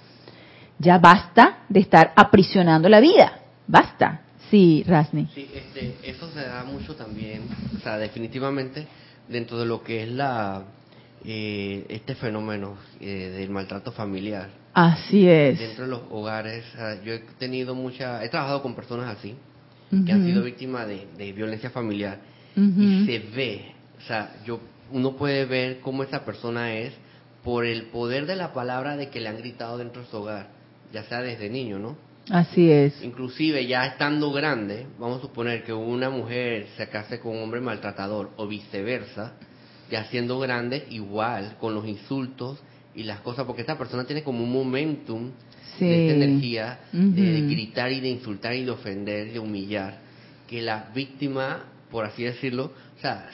Ya 0.78 0.98
basta 0.98 1.60
de 1.70 1.80
estar 1.80 2.12
aprisionando 2.16 2.86
la 2.90 3.00
vida, 3.00 3.40
basta. 3.66 4.23
Sí, 4.54 4.84
Rasni. 4.86 5.26
Sí, 5.34 5.50
este, 5.52 5.96
eso 6.04 6.30
se 6.30 6.38
da 6.42 6.62
mucho 6.62 6.94
también, 6.94 7.42
o 7.76 7.80
sea, 7.80 7.98
definitivamente 7.98 8.86
dentro 9.28 9.58
de 9.58 9.66
lo 9.66 9.82
que 9.82 10.04
es 10.04 10.08
la 10.08 10.62
eh, 11.24 11.84
este 11.88 12.14
fenómeno 12.14 12.76
eh, 13.00 13.34
del 13.36 13.50
maltrato 13.50 13.90
familiar 13.90 14.50
Así 14.72 15.28
es. 15.28 15.58
Dentro 15.58 15.86
de 15.86 15.90
los 15.90 16.02
hogares, 16.08 16.64
yo 17.04 17.14
he 17.14 17.18
tenido 17.36 17.74
mucha, 17.74 18.24
he 18.24 18.28
trabajado 18.28 18.62
con 18.62 18.76
personas 18.76 19.16
así, 19.16 19.34
que 20.06 20.12
han 20.12 20.24
sido 20.24 20.44
víctimas 20.44 20.86
de, 20.86 21.32
violencia 21.32 21.70
familiar, 21.70 22.18
y 22.56 23.06
se 23.06 23.18
ve, 23.34 23.72
o 23.98 24.06
sea, 24.06 24.36
yo, 24.44 24.60
uno 24.92 25.16
puede 25.16 25.46
ver 25.46 25.80
cómo 25.80 26.04
esa 26.04 26.24
persona 26.24 26.74
es 26.74 26.92
por 27.42 27.64
el 27.64 27.86
poder 27.86 28.26
de 28.26 28.36
la 28.36 28.52
palabra 28.52 28.96
de 28.96 29.10
que 29.10 29.20
le 29.20 29.28
han 29.28 29.38
gritado 29.38 29.78
dentro 29.78 30.02
de 30.02 30.08
su 30.08 30.16
hogar, 30.16 30.46
ya 30.92 31.02
sea 31.04 31.22
desde 31.22 31.50
niño, 31.50 31.80
¿no? 31.80 31.96
Así 32.30 32.70
es. 32.70 33.02
Inclusive 33.02 33.66
ya 33.66 33.86
estando 33.86 34.32
grande, 34.32 34.86
vamos 34.98 35.18
a 35.18 35.22
suponer 35.22 35.62
que 35.62 35.72
una 35.72 36.08
mujer 36.08 36.68
se 36.76 36.88
case 36.88 37.20
con 37.20 37.36
un 37.36 37.42
hombre 37.42 37.60
maltratador 37.60 38.30
o 38.36 38.46
viceversa, 38.46 39.34
ya 39.90 40.04
siendo 40.04 40.38
grande, 40.38 40.86
igual, 40.90 41.56
con 41.60 41.74
los 41.74 41.86
insultos 41.86 42.62
y 42.94 43.02
las 43.02 43.20
cosas, 43.20 43.44
porque 43.44 43.60
esta 43.60 43.76
persona 43.76 44.04
tiene 44.04 44.22
como 44.22 44.42
un 44.42 44.52
momentum 44.52 45.32
de 45.78 46.06
esta 46.06 46.24
energía 46.24 46.80
de, 46.92 47.40
gritar 47.42 47.92
y 47.92 48.00
de 48.00 48.08
insultar 48.08 48.54
y 48.54 48.64
de 48.64 48.70
ofender, 48.70 49.32
de 49.32 49.38
humillar, 49.38 49.98
que 50.48 50.62
la 50.62 50.90
víctima, 50.94 51.64
por 51.90 52.06
así 52.06 52.22
decirlo, 52.22 52.72
o 52.96 53.00
sea, 53.00 53.28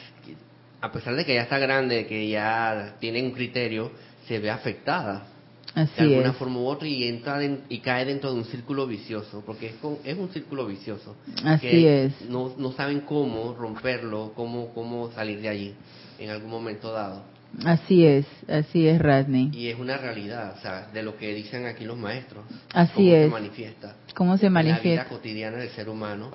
a 0.80 0.90
pesar 0.90 1.14
de 1.14 1.24
que 1.24 1.34
ya 1.34 1.42
está 1.42 1.58
grande, 1.58 2.06
que 2.06 2.28
ya 2.28 2.96
tiene 2.98 3.22
un 3.22 3.32
criterio, 3.32 3.92
se 4.26 4.38
ve 4.38 4.50
afectada 4.50 5.26
de 5.74 6.02
alguna 6.02 6.32
forma 6.32 6.58
u 6.58 6.66
otra 6.66 6.88
y 6.88 7.04
entra 7.04 7.38
y 7.68 7.78
cae 7.78 8.04
dentro 8.04 8.32
de 8.32 8.38
un 8.38 8.44
círculo 8.44 8.86
vicioso, 8.86 9.42
porque 9.46 9.66
es, 9.68 9.74
es 10.04 10.18
un 10.18 10.28
círculo 10.30 10.66
vicioso. 10.66 11.16
Así 11.44 11.86
es. 11.86 12.20
No, 12.28 12.54
no 12.58 12.72
saben 12.72 13.00
cómo 13.00 13.54
romperlo, 13.54 14.32
cómo, 14.34 14.72
cómo 14.74 15.10
salir 15.12 15.40
de 15.40 15.48
allí 15.48 15.74
en 16.18 16.30
algún 16.30 16.50
momento 16.50 16.92
dado. 16.92 17.22
Así 17.64 18.06
es, 18.06 18.26
así 18.48 18.86
es, 18.86 19.00
Radney. 19.00 19.50
Y 19.52 19.68
es 19.68 19.78
una 19.78 19.96
realidad, 19.96 20.54
o 20.56 20.60
sea, 20.60 20.88
de 20.92 21.02
lo 21.02 21.16
que 21.16 21.34
dicen 21.34 21.66
aquí 21.66 21.84
los 21.84 21.98
maestros. 21.98 22.44
Así 22.72 22.94
cómo 22.94 23.14
es. 23.14 23.24
se 23.24 23.30
manifiesta. 23.30 23.96
Cómo 24.14 24.38
se 24.38 24.50
manifiesta. 24.50 24.88
En 24.88 24.96
la 24.96 25.02
vida 25.04 25.08
cotidiana 25.08 25.56
del 25.58 25.70
ser 25.70 25.88
humano. 25.88 26.30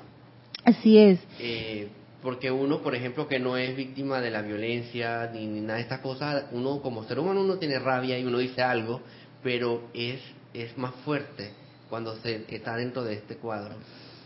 Así 0.65 0.97
es. 0.97 1.19
Eh, 1.39 1.87
porque 2.21 2.51
uno, 2.51 2.81
por 2.81 2.95
ejemplo, 2.95 3.27
que 3.27 3.39
no 3.39 3.55
es 3.55 3.75
víctima 3.75 4.19
de 4.19 4.31
la 4.31 4.41
violencia 4.41 5.29
ni, 5.31 5.45
nada 5.45 5.75
de 5.75 5.81
estas 5.81 5.99
cosas, 5.99 6.45
uno 6.51 6.81
como 6.81 7.03
ser 7.03 7.19
humano 7.19 7.41
uno 7.41 7.57
tiene 7.57 7.77
rabia 7.77 8.17
y 8.17 8.25
uno 8.25 8.39
dice 8.39 8.63
algo, 8.63 9.01
pero 9.45 9.79
es, 9.93 10.19
es 10.55 10.75
más 10.75 10.91
fuerte 11.05 11.51
cuando 11.87 12.15
se 12.15 12.45
está 12.49 12.75
dentro 12.77 13.03
de 13.03 13.13
este 13.13 13.35
cuadro 13.35 13.75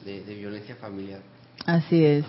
de, 0.05 0.21
violencia 0.33 0.77
familiar. 0.77 1.19
Así 1.65 2.05
es. 2.05 2.23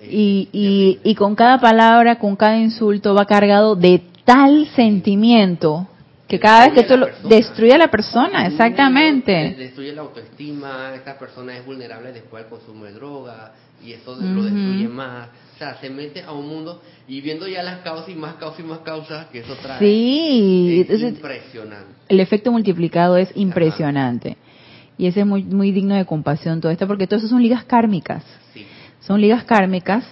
y, 0.00 0.48
y, 0.52 1.00
y, 1.02 1.14
con 1.16 1.34
cada 1.34 1.58
palabra, 1.58 2.20
con 2.20 2.36
cada 2.36 2.56
insulto 2.56 3.14
va 3.14 3.26
cargado 3.26 3.74
de 3.74 4.00
tal 4.24 4.68
sentimiento 4.76 5.88
que 6.26 6.40
cada 6.40 6.66
vez 6.66 6.74
que 6.74 6.82
tú 6.82 6.96
lo 6.96 7.08
destruye 7.28 7.72
a 7.72 7.78
la 7.78 7.88
persona, 7.88 8.46
exactamente. 8.46 9.54
Destruye 9.56 9.92
la 9.92 10.02
autoestima, 10.02 10.92
esta 10.94 11.18
persona 11.18 11.56
es 11.56 11.64
vulnerable 11.64 12.12
después 12.12 12.44
al 12.44 12.50
consumo 12.50 12.84
de 12.84 12.92
droga 12.92 13.52
y 13.84 13.92
eso 13.92 14.16
lo 14.16 14.42
destruye 14.42 14.88
más. 14.88 15.28
O 15.54 15.58
sea, 15.58 15.76
se 15.80 15.88
mete 15.88 16.22
a 16.22 16.32
un 16.32 16.48
mundo 16.48 16.82
y 17.06 17.20
viendo 17.20 17.46
ya 17.46 17.62
las 17.62 17.78
causas 17.78 18.08
y 18.08 18.14
más 18.14 18.34
causas 18.34 18.60
y 18.60 18.62
más 18.64 18.80
causas 18.80 19.26
que 19.26 19.38
eso 19.38 19.54
trae. 19.62 19.78
Sí, 19.78 20.84
es 20.88 21.00
impresionante. 21.00 21.92
El 22.08 22.20
efecto 22.20 22.50
multiplicado 22.50 23.16
es 23.16 23.30
impresionante. 23.36 24.36
Y 24.98 25.06
ese 25.06 25.20
es 25.20 25.26
muy, 25.26 25.44
muy 25.44 25.72
digno 25.72 25.94
de 25.94 26.06
compasión 26.06 26.60
todo 26.60 26.72
esto, 26.72 26.86
porque 26.86 27.06
todo 27.06 27.18
eso 27.18 27.28
son 27.28 27.42
ligas 27.42 27.64
kármicas. 27.64 28.24
Sí. 28.52 28.66
Son 29.00 29.20
ligas 29.20 29.44
kármicas 29.44 30.04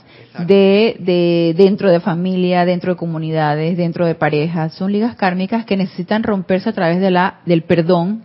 de, 0.47 0.97
de 1.01 1.55
dentro 1.57 1.91
de 1.91 2.01
familia, 2.01 2.64
dentro 2.64 2.93
de 2.93 2.99
comunidades, 2.99 3.76
dentro 3.76 4.07
de 4.07 4.14
parejas. 4.14 4.74
Son 4.74 4.93
ligas 4.93 5.16
kármicas 5.16 5.64
que 5.64 5.76
necesitan 5.76 6.22
romperse 6.22 6.68
a 6.68 6.72
través 6.72 7.01
de 7.01 7.11
la 7.11 7.41
del 7.45 7.62
perdón 7.62 8.24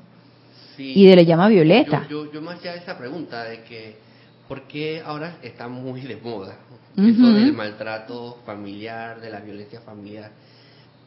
y 0.78 1.06
de 1.08 1.16
la 1.16 1.24
llama 1.24 1.48
violeta. 1.48 2.06
Yo, 2.10 2.26
yo, 2.26 2.34
yo 2.34 2.42
me 2.42 2.52
hacía 2.52 2.76
esa 2.76 2.98
pregunta 2.98 3.44
de 3.44 3.64
que, 3.64 3.98
¿por 4.48 4.64
qué 4.64 5.02
ahora 5.04 5.38
está 5.42 5.68
muy 5.68 6.02
de 6.02 6.18
moda 6.18 6.56
eso 7.08 7.34
del 7.34 7.54
maltrato 7.54 8.40
familiar, 8.46 9.22
de 9.22 9.30
la 9.30 9.40
violencia 9.40 9.82
familiar, 9.82 10.32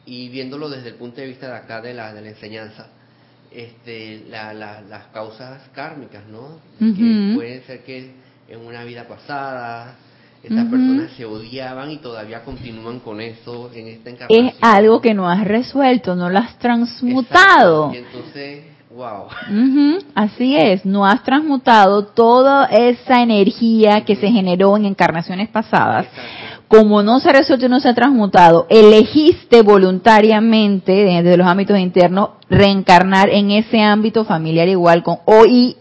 y 0.05 0.29
viéndolo 0.29 0.69
desde 0.69 0.89
el 0.89 0.95
punto 0.95 1.21
de 1.21 1.27
vista 1.27 1.47
de 1.47 1.57
acá 1.57 1.81
de 1.81 1.93
la, 1.93 2.13
de 2.13 2.21
la 2.21 2.29
enseñanza, 2.29 2.87
este, 3.51 4.25
la, 4.29 4.53
las 4.53 5.07
causas 5.13 5.69
kármicas, 5.73 6.23
¿no? 6.27 6.59
Que 6.79 7.31
pueden 7.35 7.63
ser 7.63 7.83
que 7.83 8.11
en 8.47 8.65
una 8.65 8.83
vida 8.83 9.07
pasada 9.07 9.95
estas 10.43 10.65
personas 10.65 11.11
se 11.15 11.23
odiaban 11.23 11.89
y 11.89 11.99
todavía 11.99 12.43
continúan 12.43 12.99
con 12.99 13.21
eso 13.21 13.71
en 13.73 13.87
esta 13.87 14.09
encarnación. 14.09 14.47
Es 14.47 14.55
algo 14.59 14.99
que 14.99 15.13
no 15.13 15.29
has 15.29 15.45
resuelto, 15.45 16.15
no 16.15 16.29
lo 16.29 16.39
has 16.39 16.59
transmutado. 16.59 17.93
Y 17.93 17.97
entonces 17.97 18.63
Wow. 18.95 19.25
así 20.13 20.55
es, 20.55 20.85
no 20.85 21.03
has 21.03 21.23
transmutado 21.23 22.05
toda 22.05 22.65
esa 22.65 23.23
energía 23.23 24.01
que 24.05 24.15
se 24.15 24.29
generó 24.29 24.77
en 24.77 24.85
encarnaciones 24.85 25.49
pasadas. 25.49 26.05
Como 26.67 27.01
no 27.01 27.19
se 27.19 27.29
ha 27.29 27.33
resuelto 27.33 27.65
y 27.65 27.69
no 27.69 27.79
se 27.79 27.89
ha 27.89 27.95
transmutado, 27.95 28.67
elegiste 28.69 29.63
voluntariamente 29.63 30.91
desde 30.91 31.37
los 31.37 31.47
ámbitos 31.47 31.79
internos 31.79 32.31
reencarnar 32.49 33.29
en 33.29 33.49
ese 33.49 33.81
ámbito 33.81 34.25
familiar 34.25 34.67
igual 34.67 35.01
con 35.01 35.17
o 35.25 35.45
y 35.45 35.75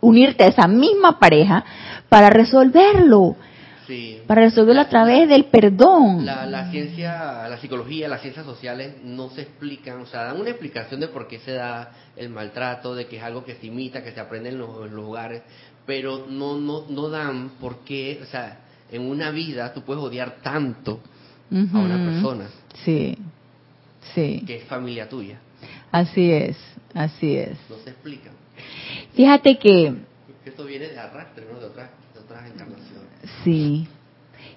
unirte 0.00 0.44
a 0.44 0.48
esa 0.48 0.66
misma 0.66 1.18
pareja 1.18 1.64
para 2.14 2.30
resolverlo. 2.30 3.34
Para 4.28 4.42
resolverlo 4.42 4.82
a 4.82 4.88
través 4.88 5.28
del 5.28 5.46
perdón. 5.46 6.24
La, 6.24 6.46
la, 6.46 6.70
ciencia, 6.70 7.48
la 7.48 7.58
psicología, 7.58 8.06
las 8.06 8.22
ciencias 8.22 8.46
sociales 8.46 8.94
no 9.02 9.30
se 9.30 9.42
explican, 9.42 10.00
o 10.00 10.06
sea, 10.06 10.22
dan 10.22 10.40
una 10.40 10.50
explicación 10.50 11.00
de 11.00 11.08
por 11.08 11.26
qué 11.26 11.40
se 11.40 11.54
da 11.54 11.90
el 12.16 12.28
maltrato, 12.28 12.94
de 12.94 13.08
que 13.08 13.16
es 13.16 13.22
algo 13.24 13.44
que 13.44 13.56
se 13.56 13.66
imita, 13.66 14.04
que 14.04 14.12
se 14.12 14.20
aprende 14.20 14.50
en 14.50 14.58
los, 14.58 14.92
lugares, 14.92 15.42
pero 15.86 16.26
no, 16.28 16.56
no, 16.56 16.84
no 16.88 17.08
dan 17.08 17.50
por 17.60 17.78
qué, 17.80 18.20
o 18.22 18.26
sea, 18.26 18.60
en 18.92 19.02
una 19.02 19.32
vida 19.32 19.74
tú 19.74 19.82
puedes 19.82 20.00
odiar 20.00 20.36
tanto 20.40 21.00
a 21.50 21.78
una 21.78 21.96
persona. 21.96 22.46
Sí, 22.84 23.18
sí. 24.14 24.44
Que 24.46 24.58
es 24.58 24.64
familia 24.64 25.08
tuya. 25.08 25.40
Así 25.90 26.30
es, 26.30 26.56
así 26.94 27.34
es. 27.34 27.58
No 27.68 27.76
se 27.82 27.90
explica. 27.90 28.30
Fíjate 29.14 29.58
que... 29.58 29.94
Esto 30.44 30.64
viene 30.64 30.88
de 30.88 30.98
arrastre, 30.98 31.46
¿no? 31.50 31.58
De 31.58 31.66
otras, 31.66 31.88
Sí. 33.42 33.86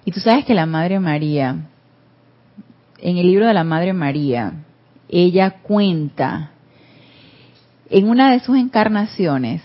Y 0.04 0.12
tú 0.12 0.20
sabes 0.20 0.44
que 0.44 0.54
la 0.54 0.66
Madre 0.66 1.00
María, 1.00 1.56
en 2.98 3.18
el 3.18 3.26
libro 3.26 3.46
de 3.46 3.54
la 3.54 3.64
Madre 3.64 3.92
María, 3.92 4.54
ella 5.08 5.50
cuenta 5.62 6.52
en 7.90 8.08
una 8.08 8.32
de 8.32 8.40
sus 8.40 8.56
encarnaciones 8.56 9.62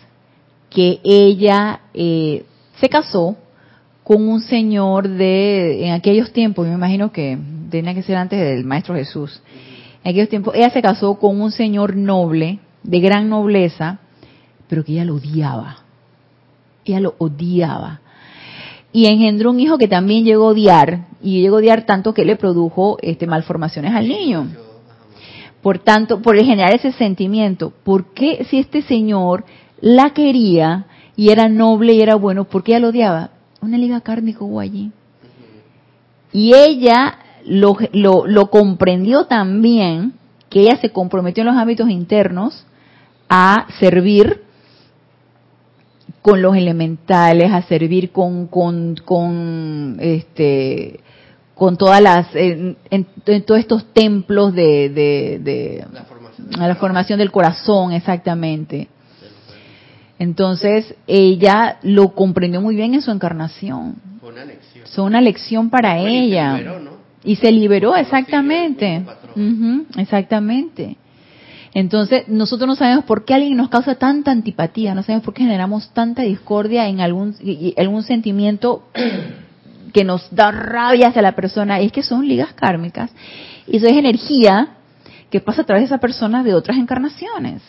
que 0.70 1.00
ella 1.04 1.82
eh, 1.94 2.46
se 2.80 2.90
casó 2.90 3.38
con 4.04 4.28
un 4.28 4.42
señor 4.42 5.08
de, 5.08 5.86
en 5.86 5.94
aquellos 5.94 6.34
tiempos, 6.34 6.68
me 6.68 6.74
imagino 6.74 7.12
que 7.12 7.38
tenía 7.70 7.94
que 7.94 8.04
ser 8.04 8.18
antes 8.18 8.40
del 8.40 8.66
Maestro 8.66 8.96
Jesús, 8.96 9.42
en 10.04 10.10
aquellos 10.10 10.30
tiempos, 10.30 10.56
ella 10.56 10.70
se 10.70 10.82
casó 10.82 11.16
con 11.16 11.40
un 11.40 11.52
señor 11.52 11.96
noble, 11.96 12.60
de 12.84 13.00
gran 13.00 13.30
nobleza, 13.30 14.00
pero 14.68 14.84
que 14.84 14.92
ella 14.92 15.06
lo 15.06 15.16
odiaba. 15.16 15.78
Ella 16.84 17.00
lo 17.00 17.16
odiaba 17.18 18.02
y 18.94 19.08
engendró 19.08 19.50
un 19.50 19.60
hijo 19.60 19.80
que 19.80 19.88
también 19.88 20.24
llegó 20.24 20.46
a 20.46 20.52
odiar 20.52 21.08
y 21.22 21.42
llegó 21.42 21.56
a 21.58 21.60
odiar 21.60 21.86
tanto 21.86 22.14
que 22.14 22.24
le 22.24 22.36
produjo 22.36 22.98
este 23.02 23.26
malformaciones 23.26 23.94
al 23.94 24.08
niño. 24.08 24.48
Por 25.64 25.80
tanto, 25.80 26.22
por 26.22 26.38
generar 26.38 26.76
ese 26.76 26.92
sentimiento, 26.92 27.74
¿por 27.84 28.14
qué 28.14 28.46
si 28.50 28.60
este 28.60 28.84
señor 28.84 29.46
la 29.82 30.12
quería 30.12 30.86
y 31.16 31.30
era 31.30 31.50
noble 31.50 31.94
y 31.94 32.02
era 32.02 32.16
bueno, 32.16 32.44
por 32.44 32.64
qué 32.64 32.74
ella 32.74 32.82
lo 32.82 32.90
odiaba? 32.90 33.32
Una 33.62 33.78
liga 33.78 34.02
kármica 34.02 34.44
hubo 34.44 34.60
allí. 34.60 34.92
Y 36.32 36.54
ella 36.54 37.18
lo, 37.46 37.78
lo, 37.94 38.28
lo 38.28 38.50
comprendió 38.52 39.26
también, 39.26 40.14
que 40.50 40.62
ella 40.62 40.78
se 40.78 40.92
comprometió 40.92 41.42
en 41.42 41.48
los 41.48 41.58
ámbitos 41.58 41.90
internos 41.90 42.66
a 43.28 43.66
servir 43.80 44.44
con 46.24 46.42
los 46.42 46.56
elementales, 46.56 47.52
a 47.52 47.62
servir 47.64 48.12
con, 48.12 48.48
con, 48.48 48.96
con 49.04 49.98
este, 50.00 51.02
con 51.54 51.76
todas 51.78 52.02
las, 52.02 52.28
en, 52.34 52.78
todos 53.46 53.60
estos 53.60 53.94
templos 53.94 54.54
de, 54.54 54.90
de, 54.90 55.86
la, 55.92 56.04
formación 56.06 56.62
a 56.62 56.68
la 56.68 56.76
formación 56.76 57.20
del 57.20 57.30
corazón, 57.30 57.92
exactamente. 57.92 58.88
Entonces, 60.18 60.96
ella 61.08 61.80
lo 61.82 62.16
comprendió 62.16 62.62
muy 62.62 62.76
bien 62.76 62.94
en 62.94 63.02
su 63.02 63.12
encarnación. 63.12 63.98
Fue 64.22 64.30
una 64.32 64.46
lección. 64.46 64.86
Fue 64.96 65.04
una 65.04 65.20
lección 65.20 65.70
para 65.70 66.00
ella. 66.00 66.54
Y 66.54 66.56
se 66.56 66.64
liberó, 66.64 66.80
¿no? 66.80 66.92
Y 67.26 67.36
se 67.36 67.52
liberó, 67.52 67.96
exactamente. 67.98 69.04
exactamente. 69.98 70.96
Entonces, 71.74 72.28
nosotros 72.28 72.68
no 72.68 72.76
sabemos 72.76 73.06
por 73.06 73.26
qué 73.26 73.34
alguien 73.34 73.58
nos 73.58 73.70
causa 73.70 73.96
tanta 73.96 74.32
antipatía, 74.32 74.94
no 74.94 75.02
sabemos 75.02 75.26
por 75.26 75.34
qué 75.34 75.44
generamos 75.44 75.90
tanta 75.90 76.22
discordia 76.22 76.88
en 76.88 77.02
algún, 77.02 77.36
algún 77.78 78.04
sentimiento 78.04 78.84
que 79.94 80.04
nos 80.04 80.28
da 80.34 80.52
rabia 80.52 81.08
hacia 81.08 81.22
la 81.22 81.36
persona. 81.36 81.80
es 81.80 81.92
que 81.92 82.04
son 82.04 82.28
ligas 82.28 82.54
kármicas 82.54 83.12
y 83.68 83.78
eso 83.78 83.88
es 83.88 83.94
energía 83.94 84.70
que 85.32 85.40
pasa 85.40 85.64
a 85.64 85.66
través 85.66 85.84
de 85.84 85.86
esa 85.86 85.98
persona 85.98 86.44
de 86.44 86.54
otras 86.54 86.78
encarnaciones. 86.78 87.64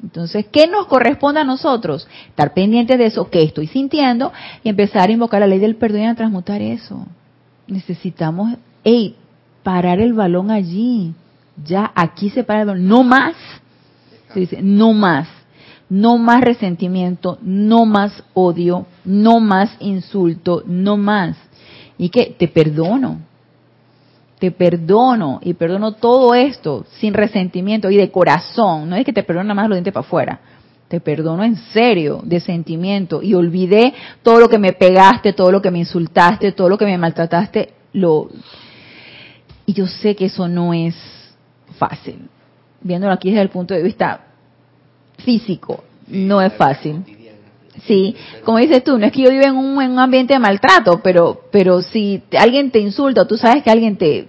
Entonces, 0.00 0.46
¿qué 0.52 0.68
nos 0.68 0.86
corresponde 0.86 1.40
a 1.40 1.44
nosotros? 1.44 2.06
Estar 2.28 2.54
pendientes 2.54 2.98
de 2.98 3.06
eso, 3.06 3.28
que 3.28 3.42
estoy 3.42 3.66
sintiendo, 3.66 4.32
y 4.62 4.68
empezar 4.68 5.08
a 5.08 5.12
invocar 5.12 5.40
la 5.40 5.46
ley 5.46 5.58
del 5.58 5.76
perdón 5.76 6.02
y 6.02 6.06
a 6.06 6.14
transmutar 6.14 6.60
eso. 6.60 7.06
Necesitamos, 7.66 8.56
hey, 8.84 9.16
parar 9.62 9.98
el 9.98 10.12
balón 10.12 10.50
allí 10.50 11.14
ya 11.64 11.92
aquí 11.94 12.30
se 12.30 12.44
para, 12.44 12.74
no 12.74 13.02
más. 13.02 13.34
Se 14.32 14.40
dice, 14.40 14.62
no 14.62 14.92
más. 14.92 15.28
no 15.88 16.18
más 16.18 16.40
resentimiento, 16.40 17.38
no 17.42 17.86
más 17.86 18.24
odio, 18.34 18.86
no 19.04 19.40
más 19.40 19.76
insulto, 19.80 20.62
no 20.66 20.96
más. 20.96 21.36
Y 21.96 22.08
que 22.08 22.34
te 22.38 22.48
perdono, 22.48 23.20
te 24.38 24.50
perdono 24.50 25.40
y 25.42 25.54
perdono 25.54 25.92
todo 25.92 26.34
esto 26.34 26.84
sin 26.98 27.14
resentimiento 27.14 27.90
y 27.90 27.96
de 27.96 28.10
corazón. 28.10 28.90
No 28.90 28.96
es 28.96 29.04
que 29.04 29.12
te 29.12 29.22
perdono 29.22 29.44
nada 29.44 29.54
más 29.54 29.68
los 29.68 29.76
dientes 29.76 29.94
para 29.94 30.06
afuera. 30.06 30.40
Te 30.88 31.00
perdono 31.00 31.42
en 31.42 31.56
serio, 31.56 32.20
de 32.22 32.40
sentimiento. 32.40 33.22
Y 33.22 33.34
olvidé 33.34 33.94
todo 34.22 34.38
lo 34.38 34.48
que 34.48 34.58
me 34.58 34.72
pegaste, 34.72 35.32
todo 35.32 35.50
lo 35.50 35.62
que 35.62 35.70
me 35.70 35.78
insultaste, 35.78 36.52
todo 36.52 36.68
lo 36.68 36.78
que 36.78 36.84
me 36.84 36.98
maltrataste. 36.98 37.72
Lo... 37.92 38.28
Y 39.64 39.72
yo 39.72 39.86
sé 39.86 40.14
que 40.14 40.26
eso 40.26 40.46
no 40.46 40.74
es 40.74 40.94
fácil. 41.78 42.28
Viéndolo 42.80 43.12
aquí 43.12 43.30
desde 43.30 43.42
el 43.42 43.48
punto 43.48 43.74
de 43.74 43.82
vista 43.82 44.20
físico, 45.18 45.84
no 46.08 46.40
es 46.40 46.52
fácil. 46.54 47.02
Sí, 47.86 48.16
como 48.44 48.58
dices 48.58 48.82
tú, 48.82 48.98
no 48.98 49.06
es 49.06 49.12
que 49.12 49.22
yo 49.22 49.30
viva 49.30 49.46
en 49.46 49.56
un, 49.56 49.80
en 49.82 49.90
un 49.90 49.98
ambiente 49.98 50.32
de 50.32 50.40
maltrato, 50.40 51.00
pero, 51.02 51.42
pero 51.50 51.82
si 51.82 52.22
alguien 52.38 52.70
te 52.70 52.78
insulta, 52.78 53.26
tú 53.26 53.36
sabes 53.36 53.62
que 53.62 53.70
alguien 53.70 53.96
te, 53.96 54.28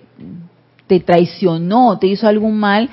te 0.85 0.99
traicionó, 0.99 1.97
te 1.97 2.07
hizo 2.07 2.27
algún 2.27 2.57
mal, 2.57 2.89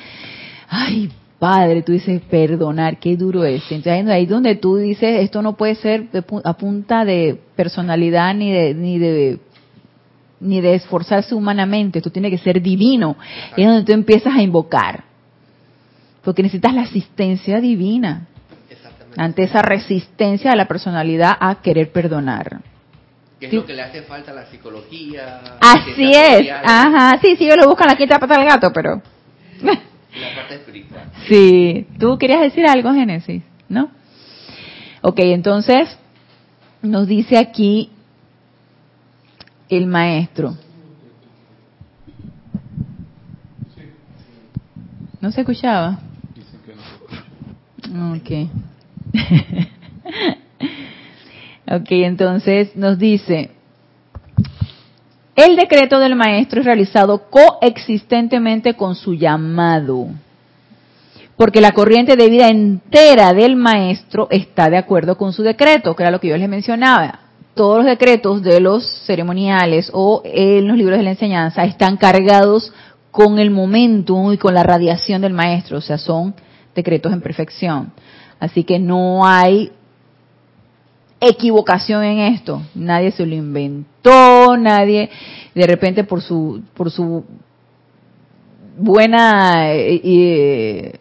ay, 0.68 1.10
padre, 1.38 1.82
tú 1.82 1.92
dices, 1.92 2.22
perdonar, 2.30 2.98
qué 2.98 3.16
duro 3.16 3.44
es. 3.44 3.62
Entonces 3.70 4.08
ahí 4.08 4.26
donde 4.26 4.54
tú 4.54 4.76
dices, 4.76 5.22
esto 5.22 5.42
no 5.42 5.56
puede 5.56 5.74
ser 5.74 6.06
a 6.44 6.56
punta 6.56 7.04
de 7.04 7.38
personalidad 7.56 8.34
ni 8.34 8.52
de, 8.52 8.74
ni 8.74 8.98
de 8.98 9.40
ni 10.44 10.60
de 10.60 10.74
esforzarse 10.74 11.34
humanamente, 11.34 11.98
esto 11.98 12.10
tiene 12.10 12.30
que 12.30 12.38
ser 12.38 12.60
divino. 12.60 13.16
Y 13.56 13.62
es 13.62 13.66
donde 13.66 13.84
tú 13.84 13.92
empiezas 13.92 14.34
a 14.34 14.42
invocar. 14.42 15.04
Porque 16.22 16.42
necesitas 16.42 16.74
la 16.74 16.82
asistencia 16.82 17.60
divina 17.60 18.28
ante 19.16 19.44
esa 19.44 19.62
resistencia 19.62 20.50
de 20.50 20.56
la 20.56 20.66
personalidad 20.66 21.36
a 21.38 21.56
querer 21.56 21.92
perdonar. 21.92 22.60
¿Qué 23.38 23.46
es 23.46 23.52
lo 23.52 23.66
que 23.66 23.74
le 23.74 23.82
hace 23.82 24.02
falta 24.02 24.30
a 24.30 24.34
la 24.34 24.46
psicología? 24.46 25.40
Así 25.60 26.12
es, 26.12 26.50
ajá, 26.50 27.18
sí, 27.20 27.36
sí, 27.36 27.46
yo 27.46 27.56
lo 27.56 27.68
busco 27.68 27.82
en 27.82 27.90
la 27.90 27.96
quinta 27.96 28.18
pata 28.18 28.38
del 28.38 28.48
gato, 28.48 28.72
pero... 28.72 29.02
la 29.62 30.34
parte 30.34 30.54
espiritual. 30.54 31.10
Sí, 31.28 31.86
tú 31.98 32.16
querías 32.18 32.40
decir 32.40 32.66
algo, 32.66 32.92
Génesis, 32.92 33.42
¿no? 33.68 33.90
Ok, 35.02 35.18
entonces 35.18 35.98
nos 36.80 37.06
dice 37.06 37.36
aquí 37.36 37.90
el 39.68 39.86
maestro. 39.86 40.56
¿No 45.20 45.32
se 45.32 45.40
escuchaba? 45.40 45.98
Ok. 48.12 48.30
ok, 51.66 51.86
entonces 51.90 52.76
nos 52.76 52.98
dice, 52.98 53.50
el 55.34 55.56
decreto 55.56 55.98
del 55.98 56.14
maestro 56.14 56.60
es 56.60 56.66
realizado 56.66 57.30
coexistentemente 57.30 58.74
con 58.74 58.94
su 58.94 59.14
llamado, 59.14 60.08
porque 61.36 61.60
la 61.60 61.72
corriente 61.72 62.16
de 62.16 62.28
vida 62.28 62.48
entera 62.48 63.32
del 63.32 63.56
maestro 63.56 64.28
está 64.30 64.68
de 64.68 64.76
acuerdo 64.76 65.16
con 65.16 65.32
su 65.32 65.42
decreto, 65.42 65.96
que 65.96 66.02
era 66.02 66.12
lo 66.12 66.20
que 66.20 66.28
yo 66.28 66.36
les 66.36 66.48
mencionaba. 66.48 67.23
Todos 67.54 67.78
los 67.78 67.86
decretos 67.86 68.42
de 68.42 68.60
los 68.60 68.84
ceremoniales 69.06 69.90
o 69.92 70.22
en 70.24 70.66
los 70.66 70.76
libros 70.76 70.98
de 70.98 71.04
la 71.04 71.10
enseñanza 71.10 71.64
están 71.64 71.96
cargados 71.96 72.72
con 73.10 73.38
el 73.38 73.50
momento 73.50 74.32
y 74.32 74.38
con 74.38 74.54
la 74.54 74.64
radiación 74.64 75.22
del 75.22 75.32
maestro, 75.32 75.78
o 75.78 75.80
sea, 75.80 75.98
son 75.98 76.34
decretos 76.74 77.12
en 77.12 77.20
perfección. 77.20 77.92
Así 78.40 78.64
que 78.64 78.80
no 78.80 79.24
hay 79.24 79.70
equivocación 81.20 82.04
en 82.04 82.18
esto. 82.34 82.62
Nadie 82.74 83.12
se 83.12 83.24
lo 83.24 83.34
inventó, 83.34 84.56
nadie 84.56 85.10
de 85.54 85.66
repente 85.66 86.04
por 86.04 86.22
su 86.22 86.62
por 86.74 86.90
su 86.90 87.24
buena 88.76 89.72
eh, 89.72 90.00
eh, 90.02 90.98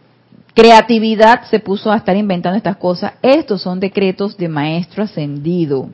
creatividad 0.53 1.45
se 1.49 1.59
puso 1.59 1.91
a 1.91 1.97
estar 1.97 2.15
inventando 2.15 2.57
estas 2.57 2.77
cosas. 2.77 3.13
Estos 3.21 3.61
son 3.61 3.79
decretos 3.79 4.37
de 4.37 4.47
maestro 4.47 5.03
ascendido. 5.03 5.89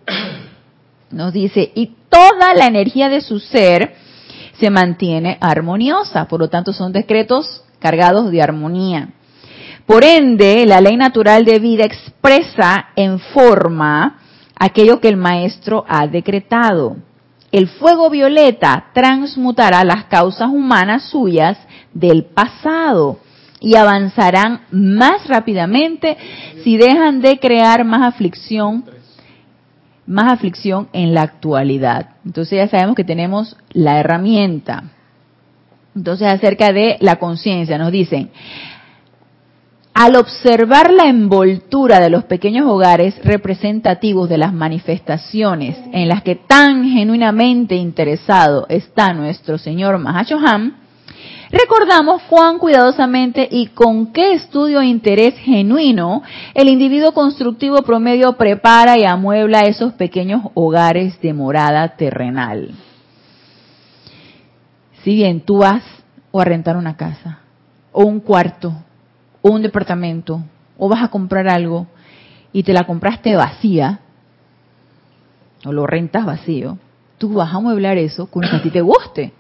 Nos 1.12 1.34
dice, 1.34 1.72
y 1.76 1.92
toda 2.10 2.54
la 2.54 2.68
energía 2.68 3.10
de 3.10 3.22
su 3.22 3.40
ser 3.40 3.96
se 4.60 4.70
mantiene 4.70 5.38
armoniosa, 5.42 6.28
por 6.28 6.40
lo 6.40 6.50
tanto 6.50 6.74
son 6.74 6.92
decretos 6.92 7.64
cargados 7.80 8.30
de 8.32 8.42
armonía. 8.42 9.10
Por 9.86 10.04
ende, 10.04 10.66
la 10.68 10.82
ley 10.82 10.98
natural 10.98 11.46
de 11.46 11.60
vida 11.60 11.84
expresa 11.84 12.90
en 12.96 13.20
forma 13.20 14.20
aquello 14.56 15.00
que 15.00 15.08
el 15.08 15.18
maestro 15.18 15.86
ha 15.88 16.06
decretado. 16.06 16.98
El 17.52 17.68
fuego 17.68 18.12
violeta 18.12 18.92
transmutará 18.94 19.84
las 19.84 20.06
causas 20.06 20.50
humanas 20.50 21.10
suyas 21.10 21.58
del 21.94 22.26
pasado 22.26 23.18
y 23.60 23.76
avanzarán 23.76 24.62
más 24.72 25.28
rápidamente 25.28 26.18
si 26.64 26.78
dejan 26.78 27.22
de 27.22 27.40
crear 27.40 27.84
más 27.84 28.14
aflicción, 28.14 28.86
más 30.10 30.34
aflicción 30.34 30.90
en 30.92 31.14
la 31.14 31.22
actualidad. 31.22 32.16
Entonces 32.26 32.58
ya 32.58 32.68
sabemos 32.68 32.96
que 32.96 33.04
tenemos 33.04 33.56
la 33.72 34.00
herramienta. 34.00 34.86
Entonces 35.96 36.28
acerca 36.28 36.74
de 36.74 36.98
la 37.00 37.18
conciencia 37.18 37.78
nos 37.78 37.92
dicen, 37.92 38.32
al 39.94 40.16
observar 40.16 40.92
la 40.92 41.08
envoltura 41.08 42.00
de 42.00 42.10
los 42.10 42.24
pequeños 42.24 42.66
hogares 42.66 43.24
representativos 43.24 44.30
de 44.30 44.38
las 44.40 44.52
manifestaciones 44.52 45.78
en 45.92 46.08
las 46.08 46.24
que 46.24 46.36
tan 46.36 46.90
genuinamente 46.90 47.76
interesado 47.76 48.66
está 48.70 49.14
nuestro 49.14 49.58
Señor 49.58 50.00
Mahashohan, 50.00 50.78
recordamos 51.52 52.22
cuán 52.24 52.58
cuidadosamente 52.58 53.48
y 53.50 53.68
con 53.68 54.14
qué 54.14 54.34
estudio 54.34 54.82
e 54.82 54.86
interés 54.86 55.36
genuino 55.40 56.22
el 56.54 56.70
individuo 56.70 57.14
constructivo 57.14 57.82
promedio 57.84 58.34
prepara 58.34 58.98
y 58.98 59.06
amuebla 59.06 59.62
esos 59.62 59.94
pequeños 59.94 60.42
hogares 60.54 61.20
de 61.22 61.34
morada 61.34 61.96
terrenal. 61.96 62.72
Si 65.04 65.16
bien 65.16 65.42
tú 65.42 65.60
vas 65.60 65.84
o 66.32 66.40
a 66.40 66.46
rentar 66.46 66.78
una 66.78 66.96
casa 66.98 67.40
o 67.92 68.04
un 68.04 68.20
cuarto 68.20 68.74
o 69.42 69.52
un 69.52 69.62
departamento 69.62 70.42
o 70.78 70.90
vas 70.90 71.04
a 71.04 71.10
comprar 71.10 71.48
algo 71.48 71.88
y 72.52 72.64
te 72.64 72.74
la 72.74 72.86
compraste 72.86 73.36
vacía 73.36 74.00
o 75.66 75.72
lo 75.72 75.86
rentas 75.88 76.26
vacío, 76.26 76.78
tú 77.18 77.34
vas 77.34 77.54
a 77.54 77.60
mueblar 77.60 77.98
eso 77.98 78.28
con 78.28 78.44
lo 78.44 78.50
que 78.50 78.56
a 78.58 78.62
ti 78.62 78.72
te 78.72 78.82
guste. 78.82 79.34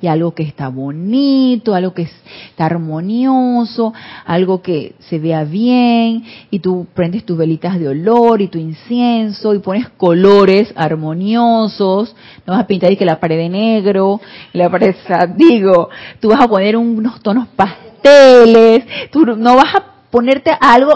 Y 0.00 0.06
algo 0.06 0.32
que 0.32 0.44
está 0.44 0.68
bonito, 0.68 1.74
algo 1.74 1.92
que 1.92 2.02
está 2.02 2.66
armonioso, 2.66 3.92
algo 4.24 4.62
que 4.62 4.94
se 5.00 5.18
vea 5.18 5.44
bien, 5.44 6.24
y 6.50 6.60
tú 6.60 6.86
prendes 6.94 7.24
tus 7.24 7.36
velitas 7.36 7.78
de 7.80 7.88
olor 7.88 8.40
y 8.40 8.48
tu 8.48 8.58
incienso 8.58 9.54
y 9.54 9.58
pones 9.58 9.88
colores 9.90 10.72
armoniosos, 10.76 12.14
no 12.46 12.52
vas 12.52 12.62
a 12.62 12.66
pintar 12.66 12.92
y 12.92 12.96
que 12.96 13.04
la 13.04 13.18
pared 13.18 13.38
de 13.38 13.48
negro, 13.48 14.20
la 14.52 14.70
pared, 14.70 14.94
digo, 15.36 15.88
tú 16.20 16.28
vas 16.28 16.40
a 16.40 16.48
poner 16.48 16.76
unos 16.76 17.20
tonos 17.20 17.48
pastelitos 17.48 17.88
teles, 18.02 18.84
tú 19.10 19.24
no 19.24 19.56
vas 19.56 19.74
a 19.74 19.84
ponerte 20.10 20.50
algo, 20.60 20.92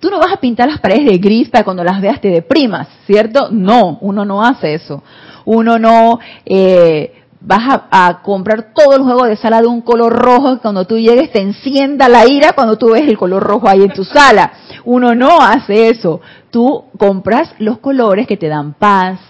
tú 0.00 0.10
no 0.10 0.18
vas 0.18 0.32
a 0.32 0.38
pintar 0.38 0.68
las 0.68 0.80
paredes 0.80 1.06
de 1.06 1.18
gris 1.18 1.48
para 1.48 1.64
cuando 1.64 1.84
las 1.84 2.00
veas 2.00 2.20
te 2.20 2.28
deprimas, 2.28 2.88
¿cierto? 3.06 3.48
No, 3.50 3.98
uno 4.00 4.24
no 4.24 4.42
hace 4.42 4.74
eso. 4.74 5.02
Uno 5.44 5.78
no 5.78 6.18
eh, 6.44 7.12
vas 7.46 7.80
a, 7.90 8.22
comprar 8.22 8.74
todo 8.74 8.96
el 8.96 9.02
juego 9.02 9.24
de 9.24 9.36
sala 9.36 9.60
de 9.60 9.68
un 9.68 9.80
color 9.80 10.12
rojo 10.12 10.54
y 10.54 10.58
cuando 10.58 10.84
tú 10.84 10.98
llegues 10.98 11.30
te 11.30 11.40
encienda 11.40 12.08
la 12.08 12.26
ira 12.26 12.52
cuando 12.54 12.76
tú 12.76 12.90
ves 12.90 13.08
el 13.08 13.16
color 13.16 13.42
rojo 13.42 13.68
ahí 13.68 13.82
en 13.82 13.92
tu 13.92 14.04
sala. 14.04 14.52
Uno 14.84 15.14
no 15.14 15.40
hace 15.40 15.88
eso. 15.88 16.20
Tú 16.50 16.84
compras 16.98 17.54
los 17.58 17.78
colores 17.78 18.26
que 18.26 18.36
te 18.36 18.48
dan 18.48 18.74
paz, 18.74 19.20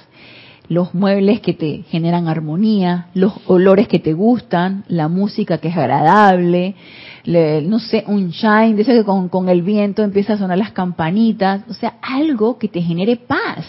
los 0.69 0.95
muebles 0.95 1.41
que 1.41 1.53
te 1.53 1.85
generan 1.91 2.27
armonía, 2.27 3.09
los 3.13 3.35
olores 3.47 3.87
que 3.87 3.99
te 3.99 4.15
gustan, 4.15 4.85
la 4.89 5.09
música 5.09 5.59
que 5.59 5.69
es 5.69 5.77
agradable, 5.77 6.75
no 7.27 7.79
sé, 7.79 8.03
un 8.07 8.31
shine, 8.31 8.75
de 8.75 8.85
que 8.85 9.05
con, 9.05 9.29
con 9.29 9.51
el 9.51 9.61
viento 9.61 10.03
empieza 10.03 10.35
a 10.35 10.39
sonar 10.39 10.57
las 10.57 10.73
campanitas, 10.73 11.63
o 11.69 11.75
sea, 11.75 11.95
algo 12.01 12.59
que 12.59 12.69
te 12.69 12.81
genere 12.81 13.17
paz, 13.17 13.67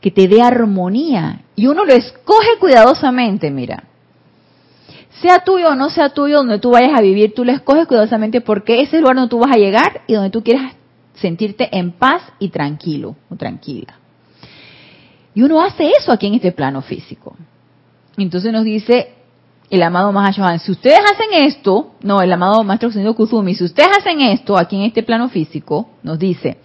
que 0.00 0.10
te 0.10 0.28
dé 0.28 0.42
armonía. 0.42 1.42
Y 1.56 1.66
uno 1.66 1.84
lo 1.84 1.92
escoge 1.92 2.58
cuidadosamente, 2.60 3.50
mira. 3.50 3.84
Sea 5.20 5.40
tuyo 5.40 5.70
o 5.70 5.74
no 5.74 5.90
sea 5.90 6.10
tuyo, 6.10 6.38
donde 6.38 6.58
tú 6.58 6.70
vayas 6.70 6.96
a 6.96 7.02
vivir, 7.02 7.34
tú 7.34 7.44
lo 7.44 7.52
escoges 7.52 7.86
cuidadosamente 7.86 8.40
porque 8.40 8.74
ese 8.74 8.82
es 8.82 8.94
el 8.94 9.00
lugar 9.00 9.16
donde 9.16 9.30
tú 9.30 9.38
vas 9.38 9.52
a 9.52 9.58
llegar 9.58 10.02
y 10.06 10.14
donde 10.14 10.30
tú 10.30 10.44
quieres 10.44 10.62
sentirte 11.14 11.68
en 11.76 11.92
paz 11.92 12.22
y 12.38 12.50
tranquilo 12.50 13.16
o 13.28 13.36
tranquila. 13.36 13.98
Y 15.34 15.42
uno 15.42 15.60
hace 15.60 15.90
eso 15.98 16.12
aquí 16.12 16.26
en 16.26 16.34
este 16.34 16.52
plano 16.52 16.82
físico. 16.82 17.36
Entonces 18.16 18.52
nos 18.52 18.64
dice 18.64 19.14
el 19.70 19.82
amado 19.82 20.12
Mahashohan, 20.12 20.60
si 20.60 20.72
ustedes 20.72 21.00
hacen 21.00 21.44
esto, 21.44 21.92
no, 22.02 22.22
el 22.22 22.32
amado 22.32 22.64
Maestro 22.64 23.14
Kuzumi, 23.14 23.54
si 23.54 23.64
ustedes 23.64 23.90
hacen 23.98 24.20
esto 24.20 24.56
aquí 24.56 24.76
en 24.76 24.82
este 24.82 25.02
plano 25.02 25.28
físico, 25.28 25.90
nos 26.02 26.18
dice, 26.18 26.58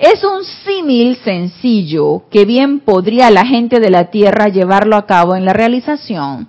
es 0.00 0.24
un 0.24 0.44
símil 0.64 1.18
sencillo 1.22 2.22
que 2.30 2.46
bien 2.46 2.80
podría 2.80 3.30
la 3.30 3.44
gente 3.44 3.80
de 3.80 3.90
la 3.90 4.10
Tierra 4.10 4.48
llevarlo 4.48 4.96
a 4.96 5.04
cabo 5.04 5.36
en 5.36 5.44
la 5.44 5.52
realización 5.52 6.48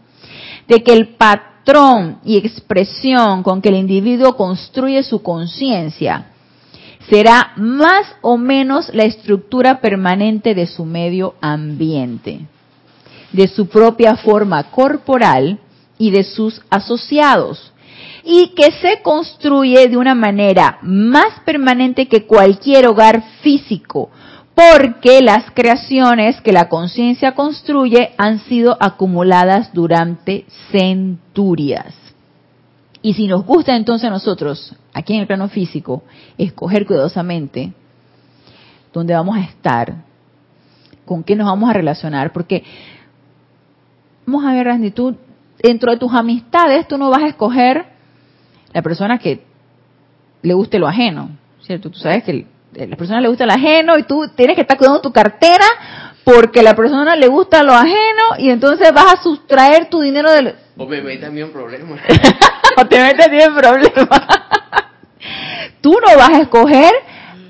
de 0.69 0.81
que 0.81 0.93
el 0.93 1.15
patrón 1.15 2.19
y 2.23 2.37
expresión 2.37 3.43
con 3.43 3.61
que 3.61 3.67
el 3.67 3.75
individuo 3.75 4.37
construye 4.37 5.03
su 5.03 5.21
conciencia 5.21 6.27
será 7.09 7.51
más 7.57 8.15
o 8.21 8.37
menos 8.37 8.89
la 8.93 9.03
estructura 9.03 9.81
permanente 9.81 10.55
de 10.55 10.65
su 10.65 10.85
medio 10.85 11.35
ambiente, 11.41 12.39
de 13.33 13.47
su 13.49 13.67
propia 13.67 14.15
forma 14.15 14.71
corporal 14.71 15.59
y 15.97 16.11
de 16.11 16.23
sus 16.23 16.61
asociados, 16.69 17.73
y 18.23 18.49
que 18.55 18.71
se 18.71 19.01
construye 19.01 19.87
de 19.87 19.97
una 19.97 20.15
manera 20.15 20.79
más 20.81 21.39
permanente 21.45 22.07
que 22.07 22.25
cualquier 22.25 22.87
hogar 22.87 23.23
físico, 23.41 24.09
porque 24.53 25.21
las 25.21 25.51
creaciones 25.51 26.39
que 26.41 26.51
la 26.51 26.69
conciencia 26.69 27.33
construye 27.33 28.11
han 28.17 28.39
sido 28.39 28.77
acumuladas 28.79 29.73
durante 29.73 30.45
centurias. 30.71 31.95
Y 33.01 33.13
si 33.13 33.27
nos 33.27 33.45
gusta 33.45 33.75
entonces 33.75 34.07
a 34.07 34.11
nosotros, 34.11 34.75
aquí 34.93 35.13
en 35.13 35.21
el 35.21 35.27
plano 35.27 35.49
físico, 35.49 36.03
escoger 36.37 36.85
cuidadosamente 36.85 37.73
dónde 38.93 39.15
vamos 39.15 39.37
a 39.37 39.41
estar, 39.41 39.95
con 41.05 41.23
qué 41.23 41.35
nos 41.35 41.47
vamos 41.47 41.69
a 41.69 41.73
relacionar, 41.73 42.31
porque 42.31 42.63
vamos 44.25 44.45
a 44.45 44.53
ver, 44.53 44.67
Randy, 44.67 44.91
tú 44.91 45.15
dentro 45.61 45.91
de 45.91 45.97
tus 45.97 46.13
amistades 46.13 46.87
tú 46.87 46.97
no 46.97 47.09
vas 47.09 47.23
a 47.23 47.27
escoger 47.27 47.90
la 48.73 48.81
persona 48.81 49.17
que 49.17 49.43
le 50.41 50.53
guste 50.53 50.79
lo 50.79 50.87
ajeno, 50.87 51.29
¿cierto? 51.61 51.89
Tú 51.89 51.99
sabes 51.99 52.23
que 52.23 52.45
a 52.79 52.85
la 52.85 52.95
persona 52.95 53.21
le 53.21 53.27
gusta 53.27 53.45
lo 53.45 53.53
ajeno 53.53 53.97
y 53.97 54.03
tú 54.03 54.29
tienes 54.35 54.55
que 54.55 54.61
estar 54.61 54.77
cuidando 54.77 55.01
tu 55.01 55.11
cartera 55.11 55.65
porque 56.23 56.59
a 56.61 56.63
la 56.63 56.75
persona 56.75 57.15
le 57.15 57.27
gusta 57.27 57.63
lo 57.63 57.73
ajeno 57.73 58.37
y 58.37 58.49
entonces 58.49 58.93
vas 58.93 59.13
a 59.13 59.21
sustraer 59.21 59.89
tu 59.89 60.01
dinero 60.01 60.31
del... 60.31 60.55
O 60.77 60.85
me 60.85 61.01
metes 61.01 61.21
también 61.21 61.47
en 61.47 61.53
problemas. 61.53 61.99
o 62.77 62.85
te 62.85 63.01
metes 63.01 63.27
en 63.31 63.55
problemas. 63.55 64.21
tú 65.81 65.91
no 65.91 66.17
vas 66.17 66.29
a 66.29 66.41
escoger 66.41 66.91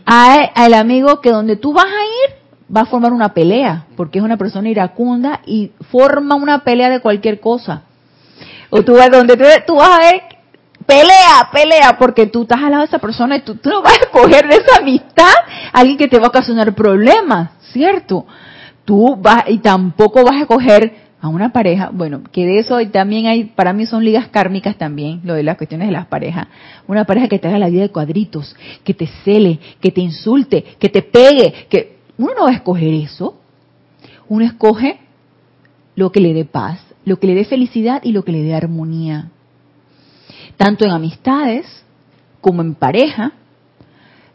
al 0.06 0.74
amigo 0.74 1.22
que 1.22 1.30
donde 1.30 1.56
tú 1.56 1.74
vas 1.74 1.86
a 1.86 1.88
ir 1.88 2.42
va 2.76 2.82
a 2.82 2.86
formar 2.86 3.14
una 3.14 3.34
pelea, 3.34 3.86
porque 3.98 4.20
es 4.20 4.26
una 4.26 4.38
persona 4.38 4.70
iracunda 4.70 5.42
y 5.46 5.72
forma 5.92 6.36
una 6.36 6.64
pelea 6.64 6.90
de 6.90 7.02
cualquier 7.02 7.40
cosa. 7.40 7.84
O 8.70 8.84
tú 8.84 8.96
vas 8.96 9.12
donde 9.12 9.36
tú, 9.36 9.44
tú 9.68 9.76
vas 9.76 9.90
a 9.90 10.00
ver 10.00 10.22
pelea, 10.92 11.50
pelea, 11.54 11.98
porque 11.98 12.28
tú 12.28 12.42
estás 12.42 12.62
al 12.62 12.72
lado 12.72 12.82
de 12.82 12.88
esa 12.88 13.00
persona 13.00 13.38
y 13.38 13.42
tú, 13.42 13.58
no 13.64 13.82
vas 13.82 13.94
a 13.94 14.02
escoger 14.02 14.48
de 14.48 14.56
esa 14.56 14.82
amistad 14.82 15.34
a 15.72 15.80
alguien 15.80 15.98
que 15.98 16.10
te 16.10 16.20
va 16.20 16.26
a 16.26 16.30
ocasionar 16.30 16.76
problemas, 16.76 17.52
¿cierto? 17.72 18.26
Tú 18.84 19.16
vas, 19.16 19.46
y 19.48 19.60
tampoco 19.60 20.26
vas 20.26 20.36
a 20.36 20.42
escoger 20.42 21.12
a 21.22 21.30
una 21.30 21.54
pareja, 21.54 21.92
bueno, 21.94 22.22
que 22.32 22.46
de 22.46 22.60
eso 22.60 22.78
también 22.88 23.28
hay, 23.28 23.46
para 23.46 23.72
mí 23.72 23.86
son 23.86 24.04
ligas 24.04 24.28
kármicas 24.28 24.76
también, 24.76 25.22
lo 25.24 25.34
de 25.34 25.44
las 25.44 25.56
cuestiones 25.56 25.88
de 25.88 25.94
las 25.94 26.08
parejas. 26.08 26.48
Una 26.88 27.06
pareja 27.06 27.30
que 27.30 27.40
te 27.40 27.48
haga 27.48 27.60
la 27.60 27.70
vida 27.70 27.84
de 27.84 27.92
cuadritos, 27.92 28.56
que 28.84 28.94
te 28.94 29.08
cele, 29.24 29.60
que 29.80 29.92
te 29.92 30.02
insulte, 30.02 30.64
que 30.78 30.90
te 30.90 31.04
pegue, 31.04 31.68
que 31.70 32.00
uno 32.18 32.34
no 32.36 32.44
va 32.46 32.50
a 32.50 32.56
escoger 32.56 32.94
eso. 32.94 33.38
Uno 34.28 34.44
escoge 34.44 35.00
lo 35.96 36.12
que 36.12 36.20
le 36.20 36.34
dé 36.34 36.44
paz, 36.44 36.80
lo 37.06 37.18
que 37.18 37.28
le 37.28 37.36
dé 37.36 37.46
felicidad 37.46 38.02
y 38.04 38.12
lo 38.12 38.26
que 38.26 38.32
le 38.32 38.42
dé 38.42 38.56
armonía 38.56 39.30
tanto 40.62 40.86
en 40.86 40.92
amistades 40.92 41.66
como 42.40 42.62
en 42.62 42.76
pareja. 42.76 43.32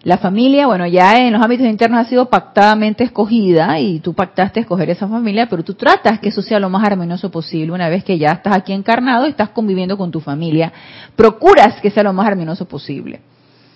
La 0.03 0.19
familia, 0.19 0.67
bueno, 0.67 0.85
ya 0.85 1.19
en 1.19 1.33
los 1.33 1.41
ámbitos 1.41 1.69
internos 1.69 2.01
ha 2.01 2.09
sido 2.09 2.29
pactadamente 2.29 3.05
escogida 3.05 3.79
y 3.79 4.01
tú 4.01 4.13
pactaste 4.13 4.59
escoger 4.59 4.91
esa 4.91 5.07
familia, 5.07 5.49
pero 5.49 5.63
tú 5.63 5.75
tratas 5.75 6.19
que 6.19 6.31
eso 6.31 6.43
sea 6.43 6.59
lo 6.59 6.69
más 6.69 6.85
armonioso 6.85 7.31
posible 7.31 7.73
una 7.73 7.89
vez 7.89 8.03
que 8.03 8.19
ya 8.19 8.33
estás 8.33 8.57
aquí 8.57 8.73
encarnado 8.73 9.25
y 9.25 9.31
estás 9.31 9.51
conviviendo 9.51 9.97
con 9.97 10.11
tu 10.11 10.19
familia. 10.19 10.73
Procuras 11.15 11.81
que 11.81 11.93
sea 11.93 12.03
lo 12.03 12.13
más 12.13 12.27
armonioso 12.27 12.67
posible. 12.67 13.21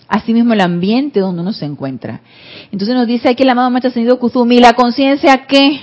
Asimismo 0.08 0.52
el 0.52 0.60
ambiente 0.60 1.20
donde 1.20 1.42
uno 1.42 1.52
se 1.52 1.66
encuentra. 1.66 2.20
Entonces 2.72 2.96
nos 2.96 3.06
dice 3.06 3.28
aquí 3.28 3.44
el 3.44 3.50
amado 3.50 3.70
Maestro 3.70 3.90
Ascendido 3.90 4.18
Kuzumi, 4.18 4.58
¿la 4.58 4.72
conciencia 4.72 5.46
qué? 5.46 5.82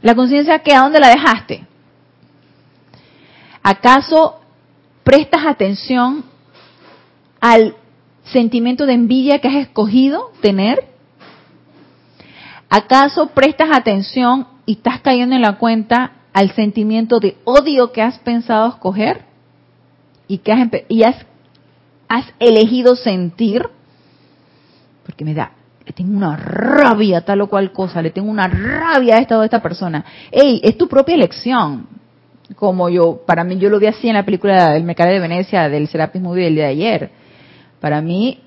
¿La 0.00 0.16
conciencia 0.16 0.58
qué? 0.58 0.74
¿A 0.74 0.80
dónde 0.80 0.98
la 0.98 1.10
dejaste? 1.10 1.64
¿Acaso 3.62 4.41
prestas 5.04 5.46
atención 5.46 6.24
al 7.40 7.74
sentimiento 8.24 8.86
de 8.86 8.94
envidia 8.94 9.40
que 9.40 9.48
has 9.48 9.66
escogido 9.66 10.30
tener? 10.40 10.88
¿Acaso 12.68 13.28
prestas 13.28 13.68
atención 13.72 14.46
y 14.64 14.72
estás 14.72 15.00
cayendo 15.00 15.36
en 15.36 15.42
la 15.42 15.58
cuenta 15.58 16.12
al 16.32 16.52
sentimiento 16.52 17.20
de 17.20 17.36
odio 17.44 17.92
que 17.92 18.00
has 18.00 18.18
pensado 18.20 18.68
escoger 18.68 19.24
y 20.26 20.38
que 20.38 20.52
has, 20.52 20.68
y 20.88 21.02
has, 21.02 21.16
has 22.08 22.26
elegido 22.38 22.96
sentir? 22.96 23.68
Porque 25.04 25.24
me 25.24 25.34
da, 25.34 25.52
le 25.84 25.92
tengo 25.92 26.16
una 26.16 26.36
rabia 26.36 27.18
a 27.18 27.20
tal 27.22 27.42
o 27.42 27.48
cual 27.48 27.72
cosa, 27.72 28.00
le 28.00 28.10
tengo 28.10 28.30
una 28.30 28.48
rabia 28.48 29.16
a 29.16 29.18
esta 29.18 29.38
o 29.38 29.42
esta 29.42 29.60
persona. 29.60 30.04
Ey, 30.30 30.60
es 30.62 30.78
tu 30.78 30.88
propia 30.88 31.16
elección 31.16 31.86
como 32.56 32.88
yo, 32.88 33.22
para 33.26 33.44
mí 33.44 33.58
yo 33.58 33.68
lo 33.68 33.78
vi 33.78 33.86
así 33.86 34.08
en 34.08 34.14
la 34.14 34.24
película 34.24 34.76
El 34.76 34.84
Mercado 34.84 35.10
de 35.10 35.20
Venecia 35.20 35.68
del 35.68 35.88
Serapis 35.88 36.22
Movie 36.22 36.44
del 36.44 36.54
día 36.54 36.64
de 36.64 36.70
ayer. 36.70 37.10
Para 37.80 38.00
mí 38.00 38.40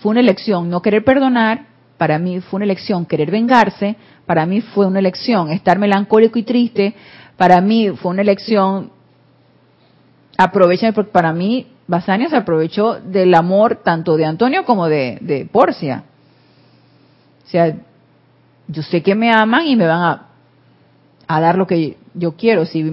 fue 0.00 0.10
una 0.10 0.20
elección 0.20 0.70
no 0.70 0.82
querer 0.82 1.04
perdonar, 1.04 1.66
para 1.96 2.18
mí 2.18 2.40
fue 2.40 2.58
una 2.58 2.64
elección 2.64 3.06
querer 3.06 3.30
vengarse, 3.30 3.96
para 4.26 4.46
mí 4.46 4.60
fue 4.60 4.86
una 4.86 5.00
elección 5.00 5.50
estar 5.50 5.78
melancólico 5.78 6.38
y 6.38 6.44
triste, 6.44 6.94
para 7.36 7.60
mí 7.60 7.90
fue 7.90 8.12
una 8.12 8.22
elección 8.22 8.90
aprovechar, 10.36 10.94
porque 10.94 11.10
para 11.10 11.32
mí 11.32 11.66
Basania 11.86 12.28
se 12.28 12.36
aprovechó 12.36 13.00
del 13.00 13.34
amor 13.34 13.76
tanto 13.82 14.16
de 14.16 14.24
Antonio 14.24 14.64
como 14.64 14.88
de, 14.88 15.18
de 15.20 15.46
Porcia. 15.46 16.04
O 17.44 17.50
sea, 17.50 17.74
yo 18.68 18.82
sé 18.82 19.02
que 19.02 19.14
me 19.14 19.32
aman 19.32 19.66
y 19.66 19.74
me 19.74 19.86
van 19.86 20.02
a, 20.02 20.26
a 21.26 21.40
dar 21.40 21.56
lo 21.56 21.66
que 21.66 21.96
yo 22.18 22.32
quiero. 22.32 22.66
Si 22.66 22.84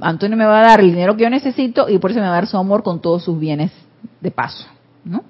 Antonio 0.00 0.36
me 0.36 0.46
va 0.46 0.60
a 0.60 0.68
dar 0.68 0.80
el 0.80 0.90
dinero 0.90 1.16
que 1.16 1.24
yo 1.24 1.30
necesito 1.30 1.88
y 1.88 1.98
por 1.98 2.10
eso 2.10 2.20
me 2.20 2.26
va 2.26 2.32
a 2.32 2.36
dar 2.36 2.46
su 2.46 2.56
amor 2.56 2.82
con 2.82 3.00
todos 3.00 3.24
sus 3.24 3.38
bienes 3.38 3.72
de 4.20 4.30
paso, 4.30 4.66
¿no? 5.04 5.24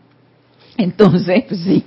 Entonces, 0.76 1.44
pues 1.48 1.60
sí, 1.60 1.84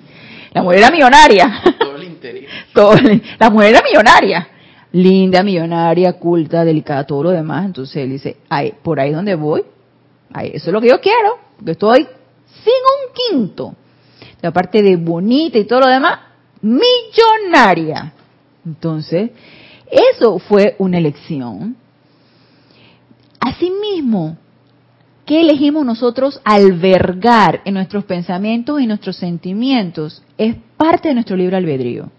la 0.53 0.63
mujer 0.63 0.79
era 0.79 0.91
millonaria. 0.91 1.61
Todo 1.79 1.95
el 1.95 2.03
interior. 2.03 2.51
la 3.39 3.49
mujer 3.49 3.69
era 3.69 3.81
millonaria. 3.81 4.47
Linda, 4.93 5.41
millonaria, 5.43 6.13
culta, 6.13 6.65
delicada, 6.65 7.05
todo 7.05 7.23
lo 7.23 7.29
demás. 7.29 7.65
Entonces 7.65 7.95
él 7.97 8.09
dice, 8.09 8.37
Ay, 8.49 8.73
por 8.83 8.99
ahí 8.99 9.11
donde 9.11 9.35
voy, 9.35 9.63
eso 10.39 10.69
es 10.69 10.73
lo 10.73 10.81
que 10.81 10.89
yo 10.89 10.99
quiero, 10.99 11.37
porque 11.57 11.71
estoy 11.71 12.07
sin 12.63 12.73
un 12.73 13.39
quinto. 13.47 13.75
aparte 14.43 14.81
de 14.81 14.95
bonita 14.97 15.57
y 15.57 15.65
todo 15.65 15.81
lo 15.81 15.87
demás, 15.87 16.19
millonaria. 16.61 18.13
Entonces, 18.65 19.31
eso 19.91 20.39
fue 20.39 20.75
una 20.79 20.97
elección. 20.97 21.75
Asimismo, 23.39 24.37
¿qué 25.25 25.41
elegimos 25.41 25.85
nosotros 25.85 26.39
albergar 26.45 27.61
en 27.65 27.73
nuestros 27.73 28.05
pensamientos 28.05 28.79
y 28.79 28.87
nuestros 28.87 29.17
sentimientos? 29.17 30.23
Es 30.37 30.55
parte 30.77 31.09
de 31.09 31.15
nuestro 31.15 31.35
libre 31.35 31.57
albedrío. 31.57 32.09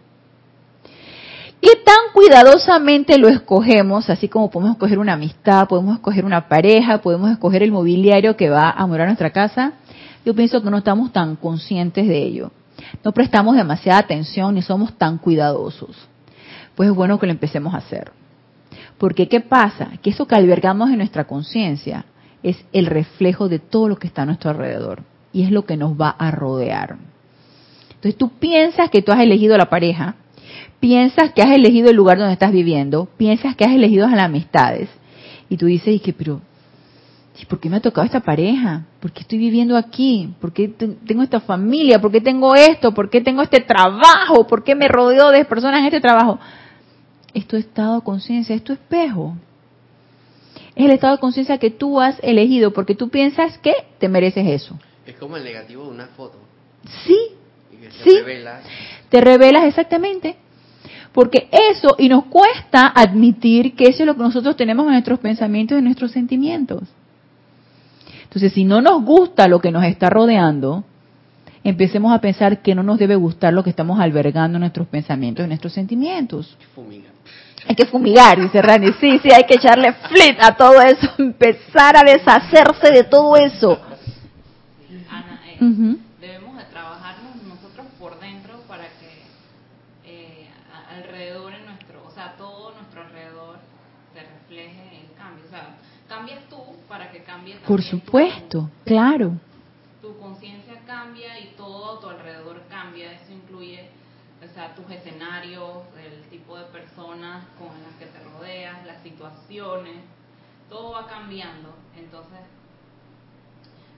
¿Qué 1.61 1.77
tan 1.85 2.13
cuidadosamente 2.13 3.17
lo 3.19 3.29
escogemos? 3.29 4.11
Así 4.11 4.29
como 4.29 4.51
podemos 4.51 4.75
escoger 4.75 4.99
una 4.99 5.13
amistad, 5.15 5.69
podemos 5.69 5.95
escoger 5.95 6.25
una 6.25 6.49
pareja, 6.49 7.01
podemos 7.01 7.31
escoger 7.31 7.63
el 7.63 7.71
mobiliario 7.71 8.37
que 8.37 8.51
va 8.51 8.71
a 8.71 8.87
morar 8.87 9.07
nuestra 9.07 9.31
casa. 9.31 9.75
Yo 10.27 10.35
pienso 10.35 10.63
que 10.63 10.71
no 10.71 10.79
estamos 10.79 11.13
tan 11.13 11.37
conscientes 11.37 12.07
de 12.07 12.19
ello. 12.19 12.51
No 13.05 13.13
prestamos 13.13 13.57
demasiada 13.57 14.01
atención 14.01 14.57
ni 14.57 14.63
somos 14.63 14.93
tan 14.99 15.19
cuidadosos 15.19 16.09
pues 16.75 16.89
es 16.89 16.95
bueno 16.95 17.19
que 17.19 17.27
lo 17.27 17.33
empecemos 17.33 17.75
a 17.75 17.79
hacer. 17.79 18.13
Porque 18.99 19.29
¿qué 19.29 19.41
pasa? 19.41 19.91
Que 20.03 20.11
eso 20.11 20.27
que 20.27 20.35
albergamos 20.35 20.91
en 20.91 20.99
nuestra 20.99 21.25
conciencia 21.25 22.05
es 22.43 22.65
el 22.73 22.87
reflejo 22.87 23.49
de 23.49 23.59
todo 23.59 23.89
lo 23.89 23.97
que 23.97 24.07
está 24.07 24.23
a 24.23 24.27
nuestro 24.27 24.51
alrededor 24.51 25.03
y 25.33 25.43
es 25.43 25.51
lo 25.51 25.65
que 25.65 25.77
nos 25.77 26.01
va 26.01 26.11
a 26.11 26.31
rodear. 26.31 26.97
Entonces 27.89 28.17
tú 28.17 28.31
piensas 28.31 28.91
que 28.91 29.03
tú 29.03 29.13
has 29.13 29.21
elegido 29.21 29.57
la 29.57 29.71
pareja, 29.71 30.17
piensas 30.81 31.33
que 31.33 31.43
has 31.43 31.51
elegido 31.51 31.91
el 31.91 31.97
lugar 31.97 32.19
donde 32.19 32.33
estás 32.33 32.53
viviendo, 32.53 33.09
piensas 33.17 33.55
que 33.57 33.65
has 33.65 33.73
elegido 33.73 34.09
las 34.09 34.21
amistades 34.21 34.89
y 35.49 35.57
tú 35.57 35.67
dices, 35.67 35.95
¿y 35.95 36.01
qué? 36.01 36.13
Pero, 36.13 36.41
¿por 37.49 37.61
qué 37.61 37.69
me 37.69 37.77
ha 37.77 37.81
tocado 37.81 38.05
esta 38.05 38.21
pareja? 38.21 38.87
¿Por 39.01 39.13
qué 39.13 39.21
estoy 39.21 39.39
viviendo 39.39 39.77
aquí? 39.77 40.35
¿Por 40.41 40.53
qué 40.53 40.69
tengo 40.69 41.23
esta 41.23 41.41
familia? 41.41 42.01
¿Por 42.01 42.11
qué 42.11 42.21
tengo 42.21 42.55
esto? 42.55 42.93
¿Por 42.93 43.11
qué 43.11 43.21
tengo 43.21 43.43
este 43.43 43.61
trabajo? 43.61 44.47
¿Por 44.47 44.65
qué 44.65 44.75
me 44.75 44.89
rodeo 44.89 45.31
de 45.31 45.45
personas 45.45 45.81
en 45.81 45.87
este 45.87 46.01
trabajo? 46.01 46.39
Es 47.35 47.47
tu 47.47 47.57
estado 47.57 47.97
de 47.97 48.03
conciencia, 48.03 48.55
es 48.55 48.65
tu 48.65 48.73
espejo. 48.73 49.37
Es 50.75 50.85
el 50.85 50.91
estado 50.91 51.15
de 51.15 51.21
conciencia 51.21 51.59
que 51.59 51.71
tú 51.71 52.01
has 52.01 52.19
elegido 52.23 52.73
porque 52.73 52.95
tú 52.95 53.09
piensas 53.09 53.59
que 53.59 53.75
te 53.99 54.09
mereces 54.09 54.47
eso. 54.47 54.79
Es 55.07 55.17
como 55.17 55.37
el 55.37 55.45
negativo 55.45 55.85
de 55.85 55.91
una 55.91 56.07
foto. 56.09 56.39
Sí. 57.05 57.19
sí. 58.05 58.21
Te 59.09 59.21
revelas 59.21 59.65
exactamente. 59.65 60.37
Porque 61.13 61.49
eso, 61.71 61.95
y 61.99 62.09
nos 62.09 62.25
cuesta 62.25 62.87
admitir 62.87 63.75
que 63.75 63.85
eso 63.85 64.03
es 64.03 64.07
lo 64.07 64.15
que 64.15 64.23
nosotros 64.23 64.57
tenemos 64.57 64.87
en 64.87 64.93
nuestros 64.93 65.19
pensamientos 65.19 65.77
y 65.77 65.79
en 65.81 65.85
nuestros 65.85 66.13
sentimientos. 66.13 66.83
Entonces, 68.23 68.55
si 68.55 68.65
no 68.65 68.81
nos 68.81 69.05
gusta 69.05 69.47
lo 69.47 69.61
que 69.61 69.71
nos 69.71 69.85
está 69.85 70.09
rodeando, 70.09 70.85
empecemos 71.65 72.13
a 72.13 72.21
pensar 72.21 72.63
que 72.63 72.75
no 72.75 72.83
nos 72.83 72.99
debe 72.99 73.17
gustar 73.17 73.53
lo 73.53 73.63
que 73.63 73.71
estamos 73.71 74.01
albergando 74.01 74.57
en 74.57 74.61
nuestros 74.61 74.89
pensamientos 74.89 75.45
y 75.45 75.49
nuestros 75.49 75.73
sentimientos. 75.73 76.57
Hay 77.69 77.77
que 77.77 77.87
fumigar, 77.87 78.41
dice 78.41 78.61
Rani. 78.61 78.89
Sí, 79.01 79.21
sí, 79.23 79.31
hay 79.33 79.45
que 79.45 79.55
echarle 79.55 79.93
flit 79.93 80.37
a 80.41 80.57
todo 80.57 80.81
eso, 80.83 81.09
empezar 81.19 81.97
a 81.97 82.03
deshacerse 82.03 82.91
de 82.93 83.05
todo 83.05 83.37
eso. 83.37 83.81
Ana, 85.09 85.41
eh, 85.47 85.97
debemos 86.21 86.57
de 86.57 86.65
trabajarnos 86.65 87.43
nosotros 87.45 87.87
por 88.01 88.19
dentro 88.19 88.61
para 88.67 88.85
que 88.85 89.23
eh, 90.05 90.49
alrededor 90.91 91.53
en 91.53 91.67
nuestro, 91.67 92.05
o 92.07 92.11
sea, 92.11 92.35
todo 92.37 92.73
nuestro 92.75 93.03
alrededor 93.03 93.59
se 94.13 94.21
refleje 94.21 95.01
el 95.01 95.17
cambio. 95.17 95.45
O 95.47 95.51
sea, 95.51 95.77
cambias 96.09 96.41
tú 96.51 96.57
para 96.89 97.11
que 97.11 97.23
cambie 97.23 97.57
Por 97.67 97.83
supuesto, 97.83 98.71
claro. 98.85 99.39
Tu 100.01 100.19
conciencia 100.19 100.81
cambia 100.85 101.39
y 101.39 101.55
todo 101.57 101.99
a 101.99 102.01
tu 102.01 102.09
alrededor 102.09 102.63
cambia. 102.69 103.13
Eso 103.13 103.33
incluye, 103.33 103.89
sea, 104.55 104.75
tus 104.75 104.91
escenarios, 104.91 105.79
el 106.05 106.23
tipo 106.29 106.57
de 106.59 106.65
personas 106.67 107.45
con 107.59 107.69
las 107.83 107.95
que 107.99 108.07
te 108.07 108.23
rodeas, 108.25 108.85
las 108.87 109.03
situaciones, 109.03 109.97
todo 110.69 110.93
va 110.93 111.07
cambiando. 111.07 111.75
Entonces, 111.97 112.41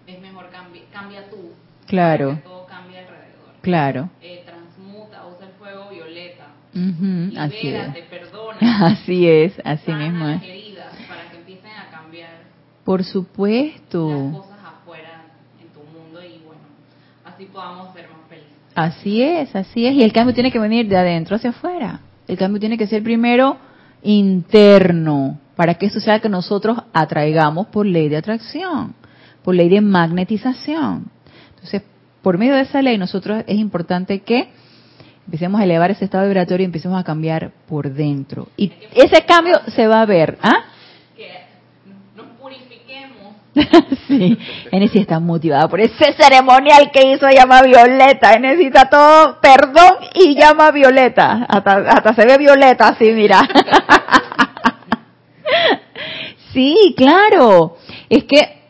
es 0.07 0.21
mejor 0.21 0.51
cambia, 0.51 0.83
cambia 0.93 1.29
tú. 1.31 1.53
Claro. 1.87 2.39
Todo 2.45 2.67
cambia 2.67 3.01
alrededor. 3.01 3.55
Claro. 3.63 4.11
Eh, 4.21 4.43
transmuta, 4.45 5.27
usa 5.27 5.47
el 5.47 5.53
fuego 5.55 5.89
violeta. 5.91 6.47
Uh 6.75 7.39
así 7.39 7.69
es. 7.69 7.97
perdona. 8.11 8.59
Así 8.87 9.29
es, 9.29 9.53
así 9.65 9.93
mismo 9.93 10.29
es. 10.29 10.43
heridas 10.43 10.93
para 11.09 11.31
que 11.31 11.37
empiecen 11.37 11.71
a 11.71 11.89
cambiar. 11.91 12.43
Por 12.85 13.05
supuesto. 13.05 14.09
Las 14.09 14.43
cosas 14.43 14.59
afuera 14.65 15.23
en 15.61 15.69
tu 15.69 15.81
mundo 15.85 16.23
y 16.23 16.39
bueno, 16.45 16.63
así 17.25 17.47
podamos 17.47 17.95
ser 17.95 18.09
más. 18.09 18.14
Así 18.75 19.23
es, 19.23 19.55
así 19.55 19.87
es. 19.87 19.95
Y 19.95 20.03
el 20.03 20.13
cambio 20.13 20.35
tiene 20.35 20.51
que 20.51 20.59
venir 20.59 20.89
de 20.89 20.97
adentro 20.97 21.37
hacia 21.37 21.51
afuera. 21.51 22.01
El 22.27 22.37
cambio 22.37 22.61
tiene 22.61 22.79
que 22.79 22.87
ser 22.87 23.03
primero 23.03 23.57
interno, 24.03 25.39
para 25.57 25.75
que 25.75 25.87
eso 25.87 26.01
sea 26.01 26.21
que 26.21 26.29
nosotros 26.29 26.79
atraigamos 26.93 27.69
por 27.69 27.87
ley 27.87 28.09
de 28.09 28.17
atracción, 28.17 28.95
por 29.43 29.55
ley 29.55 29.69
de 29.69 29.81
magnetización. 29.81 31.11
Entonces, 31.55 31.83
por 32.23 32.39
medio 32.39 32.55
de 32.55 32.63
esa 32.63 32.83
ley, 32.83 32.99
nosotros 32.99 33.45
es 33.47 33.59
importante 33.59 34.21
que 34.21 34.49
empecemos 35.27 35.61
a 35.61 35.65
elevar 35.65 35.91
ese 35.91 36.05
estado 36.05 36.25
vibratorio 36.25 36.65
y 36.65 36.67
empecemos 36.67 36.99
a 36.99 37.05
cambiar 37.05 37.53
por 37.69 37.93
dentro. 37.93 38.49
Y 38.57 38.73
ese 38.95 39.25
cambio 39.25 39.61
se 39.69 39.87
va 39.87 40.03
a 40.03 40.07
ver. 40.07 40.39
¿ah? 40.43 40.65
sí, 44.09 44.37
Enesis 44.73 45.03
está 45.03 45.21
motivada 45.21 45.69
por 45.69 45.81
ese 45.81 46.13
ceremonial 46.15 46.91
que 46.93 47.13
hizo 47.13 47.29
llama 47.29 47.63
Violeta. 47.63 48.37
necesita 48.39 48.89
todo 48.91 49.41
perdón 49.41 49.95
y 50.15 50.35
llama 50.35 50.73
Violeta. 50.73 51.47
Hasta, 51.49 51.77
hasta 51.89 52.15
se 52.15 52.27
ve 52.27 52.39
Violeta 52.39 52.89
así, 52.89 53.13
mira. 53.13 53.41
sí, 56.53 56.95
claro. 56.97 57.77
Es 58.09 58.25
que 58.25 58.65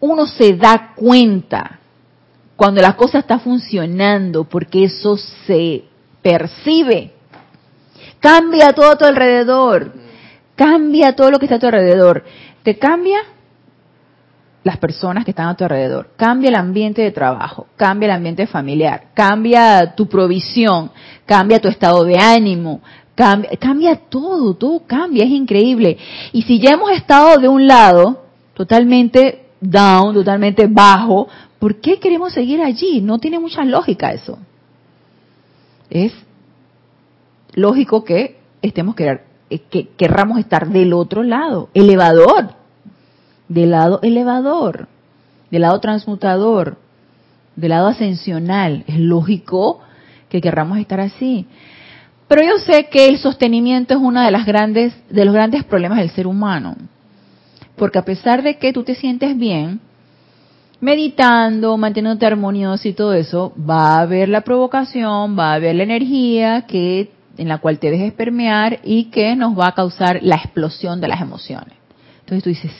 uno 0.00 0.26
se 0.26 0.54
da 0.54 0.92
cuenta 0.94 1.78
cuando 2.56 2.80
la 2.80 2.96
cosa 2.96 3.18
está 3.18 3.38
funcionando 3.38 4.44
porque 4.44 4.84
eso 4.84 5.16
se 5.46 5.84
percibe. 6.22 7.12
Cambia 8.18 8.72
todo 8.72 8.92
a 8.92 8.96
tu 8.96 9.04
alrededor. 9.04 9.92
Cambia 10.56 11.14
todo 11.14 11.30
lo 11.30 11.38
que 11.38 11.44
está 11.44 11.56
a 11.56 11.58
tu 11.58 11.66
alrededor. 11.66 12.24
¿Te 12.62 12.78
cambia? 12.78 13.33
Las 14.64 14.78
personas 14.78 15.24
que 15.26 15.30
están 15.30 15.48
a 15.48 15.56
tu 15.56 15.62
alrededor, 15.64 16.08
cambia 16.16 16.48
el 16.48 16.54
ambiente 16.54 17.02
de 17.02 17.12
trabajo, 17.12 17.66
cambia 17.76 18.06
el 18.06 18.12
ambiente 18.12 18.46
familiar, 18.46 19.08
cambia 19.12 19.94
tu 19.94 20.08
provisión, 20.08 20.90
cambia 21.26 21.60
tu 21.60 21.68
estado 21.68 22.02
de 22.04 22.18
ánimo, 22.18 22.80
cambia, 23.14 23.50
cambia 23.58 23.94
todo, 23.96 24.54
todo 24.54 24.80
cambia, 24.86 25.24
es 25.24 25.30
increíble. 25.30 25.98
Y 26.32 26.42
si 26.42 26.58
ya 26.58 26.70
hemos 26.72 26.90
estado 26.92 27.38
de 27.38 27.46
un 27.46 27.66
lado, 27.66 28.24
totalmente 28.54 29.44
down, 29.60 30.14
totalmente 30.14 30.66
bajo, 30.66 31.28
¿por 31.58 31.78
qué 31.80 32.00
queremos 32.00 32.32
seguir 32.32 32.62
allí? 32.62 33.02
No 33.02 33.18
tiene 33.18 33.38
mucha 33.38 33.64
lógica 33.66 34.12
eso. 34.12 34.38
Es 35.90 36.12
lógico 37.52 38.02
que 38.02 38.38
estemos 38.62 38.94
que, 38.94 39.20
que 39.70 39.88
querramos 39.88 40.38
estar 40.38 40.70
del 40.70 40.94
otro 40.94 41.22
lado, 41.22 41.68
elevador 41.74 42.63
del 43.54 43.70
lado 43.70 44.00
elevador, 44.02 44.88
del 45.50 45.62
lado 45.62 45.78
transmutador, 45.80 46.76
del 47.56 47.70
lado 47.70 47.86
ascensional. 47.86 48.84
Es 48.86 48.98
lógico 48.98 49.80
que 50.28 50.40
querramos 50.40 50.78
estar 50.78 51.00
así. 51.00 51.46
Pero 52.26 52.42
yo 52.42 52.58
sé 52.58 52.88
que 52.90 53.08
el 53.08 53.18
sostenimiento 53.18 53.94
es 53.94 54.00
uno 54.00 54.20
de, 54.20 54.30
las 54.30 54.44
grandes, 54.44 54.92
de 55.08 55.24
los 55.24 55.32
grandes 55.32 55.62
problemas 55.64 55.98
del 55.98 56.10
ser 56.10 56.26
humano. 56.26 56.74
Porque 57.76 57.98
a 57.98 58.04
pesar 58.04 58.42
de 58.42 58.58
que 58.58 58.72
tú 58.72 58.82
te 58.82 58.94
sientes 58.94 59.36
bien, 59.36 59.80
meditando, 60.80 61.76
manteniéndote 61.76 62.26
armonioso 62.26 62.88
y 62.88 62.92
todo 62.92 63.14
eso, 63.14 63.52
va 63.58 63.96
a 63.96 64.00
haber 64.00 64.28
la 64.28 64.40
provocación, 64.40 65.38
va 65.38 65.52
a 65.52 65.54
haber 65.54 65.76
la 65.76 65.84
energía 65.84 66.62
que 66.62 67.12
en 67.36 67.48
la 67.48 67.58
cual 67.58 67.78
te 67.78 67.90
dejes 67.90 68.12
permear 68.12 68.80
y 68.84 69.04
que 69.06 69.34
nos 69.34 69.58
va 69.58 69.68
a 69.68 69.74
causar 69.74 70.20
la 70.22 70.36
explosión 70.36 71.00
de 71.00 71.08
las 71.08 71.20
emociones. 71.20 71.74
Entonces 72.20 72.42
tú 72.42 72.48
dices, 72.50 72.72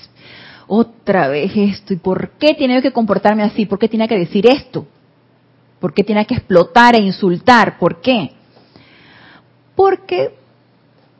otra 0.66 1.28
vez 1.28 1.52
esto, 1.54 1.92
¿y 1.92 1.96
por 1.96 2.30
qué 2.30 2.54
tiene 2.54 2.80
que 2.80 2.92
comportarme 2.92 3.42
así? 3.42 3.66
¿Por 3.66 3.78
qué 3.78 3.88
tiene 3.88 4.08
que 4.08 4.18
decir 4.18 4.46
esto? 4.46 4.86
¿Por 5.80 5.92
qué 5.92 6.02
tiene 6.02 6.24
que 6.26 6.34
explotar 6.34 6.94
e 6.94 7.00
insultar? 7.00 7.78
¿Por 7.78 8.00
qué? 8.00 8.32
Porque 9.74 10.34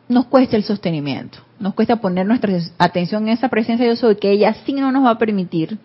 nos 0.09 0.27
cuesta 0.27 0.57
el 0.57 0.65
sostenimiento, 0.65 1.39
nos 1.59 1.75
cuesta 1.75 1.97
poner 1.97 2.27
nuestra 2.27 2.53
atención 2.79 3.25
en 3.25 3.35
esa 3.35 3.49
presencia 3.49 3.85
de 3.85 3.93
yo 3.93 3.97
soy, 3.97 4.17
que 4.17 4.31
ella 4.31 4.55
sí 4.65 4.73
no 4.73 4.93
nos 4.93 5.05
va 5.05 5.11
a 5.11 5.19
permitir 5.19 5.79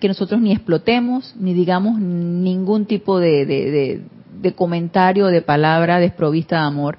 que 0.00 0.08
nosotros 0.08 0.40
ni 0.40 0.52
explotemos, 0.52 1.34
ni 1.36 1.54
digamos 1.54 1.98
ningún 1.98 2.86
tipo 2.86 3.18
de, 3.18 3.46
de, 3.46 4.02
de 4.40 4.54
comentario, 4.54 5.26
de 5.26 5.42
palabra 5.42 5.98
desprovista 5.98 6.56
de 6.56 6.66
amor, 6.66 6.98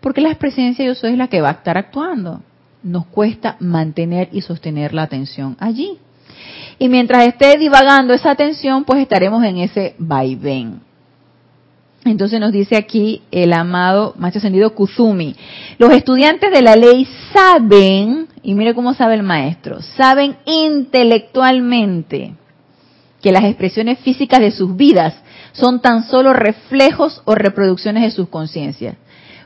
porque 0.00 0.20
la 0.20 0.34
presencia 0.34 0.84
de 0.84 0.90
yo 0.90 0.94
soy 0.94 1.12
es 1.12 1.18
la 1.18 1.28
que 1.28 1.40
va 1.40 1.50
a 1.50 1.52
estar 1.52 1.76
actuando 1.76 2.42
nos 2.82 3.06
cuesta 3.06 3.56
mantener 3.60 4.28
y 4.32 4.40
sostener 4.40 4.94
la 4.94 5.02
atención 5.02 5.56
allí. 5.60 5.98
Y 6.78 6.88
mientras 6.88 7.26
esté 7.26 7.58
divagando 7.58 8.14
esa 8.14 8.30
atención, 8.30 8.84
pues 8.84 9.00
estaremos 9.00 9.44
en 9.44 9.58
ese 9.58 9.94
vaivén. 9.98 10.80
Entonces 12.04 12.40
nos 12.40 12.52
dice 12.52 12.76
aquí 12.76 13.20
el 13.30 13.52
amado 13.52 14.14
Maestro 14.16 14.38
Ascendido 14.38 14.74
Kuzumi, 14.74 15.36
los 15.76 15.92
estudiantes 15.92 16.50
de 16.50 16.62
la 16.62 16.74
ley 16.74 17.06
saben, 17.34 18.26
y 18.42 18.54
mire 18.54 18.74
cómo 18.74 18.94
sabe 18.94 19.14
el 19.14 19.22
maestro, 19.22 19.82
saben 19.82 20.36
intelectualmente 20.46 22.34
que 23.20 23.32
las 23.32 23.44
expresiones 23.44 23.98
físicas 23.98 24.40
de 24.40 24.50
sus 24.50 24.74
vidas 24.76 25.14
son 25.52 25.82
tan 25.82 26.04
solo 26.04 26.32
reflejos 26.32 27.20
o 27.26 27.34
reproducciones 27.34 28.02
de 28.02 28.10
sus 28.10 28.30
conciencias. 28.30 28.96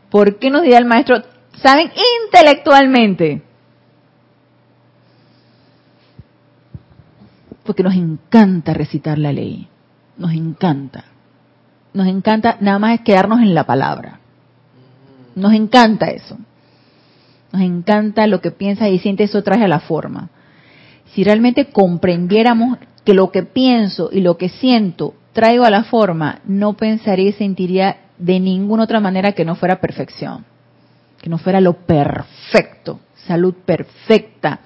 ¿Por 0.09 0.39
qué 0.39 0.49
nos 0.51 0.63
dirá 0.63 0.79
el 0.79 0.85
maestro 0.85 1.25
saben 1.63 1.91
intelectualmente. 2.25 3.43
Porque 7.65 7.83
nos 7.83 7.95
encanta 7.95 8.75
recitar 8.75 9.19
la 9.19 9.33
ley. 9.33 9.69
Nos 10.17 10.33
encanta. 10.33 11.05
Nos 11.93 12.07
encanta 12.07 12.59
nada 12.61 12.79
más 12.79 13.01
quedarnos 13.01 13.41
en 13.41 13.55
la 13.55 13.65
palabra. 13.65 14.21
Nos 15.35 15.55
encanta 15.55 16.07
eso. 16.07 16.37
Nos 17.53 17.63
encanta 17.63 18.27
lo 18.27 18.41
que 18.41 18.51
piensa 18.51 18.89
y 18.89 18.99
siente, 18.99 19.25
eso 19.25 19.43
trae 19.43 19.65
a 19.65 19.69
la 19.69 19.81
forma. 19.81 20.31
Si 21.15 21.23
realmente 21.23 21.67
comprendiéramos 21.67 22.79
que 23.05 23.15
lo 23.15 23.31
que 23.31 23.45
pienso 23.45 24.11
y 24.13 24.21
lo 24.21 24.37
que 24.37 24.49
siento 24.49 25.15
traigo 25.33 25.65
a 25.65 25.71
la 25.71 25.85
forma, 25.85 26.41
no 26.45 26.75
pensaría 26.75 27.31
y 27.31 27.33
sentiría 27.33 27.99
de 28.19 28.41
ninguna 28.41 28.85
otra 28.85 29.01
manera 29.01 29.33
que 29.33 29.45
no 29.45 29.55
fuera 29.55 29.81
perfección 29.81 30.45
que 31.25 31.31
no 31.31 31.39
fuera 31.39 31.59
lo 31.59 31.73
perfecto, 31.73 33.01
salud 33.27 33.55
perfecta, 33.65 34.61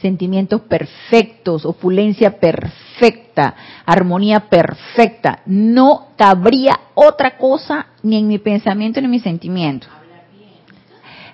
sentimientos 0.00 0.62
perfectos, 0.62 1.66
opulencia 1.66 2.40
perfecta, 2.40 3.54
armonía 3.84 4.48
perfecta. 4.48 5.40
No 5.44 6.12
cabría 6.16 6.80
otra 6.94 7.36
cosa 7.36 7.88
ni 8.02 8.16
en 8.16 8.28
mi 8.28 8.38
pensamiento 8.38 8.98
ni 8.98 9.04
en 9.04 9.10
mi 9.10 9.20
sentimiento. 9.20 9.88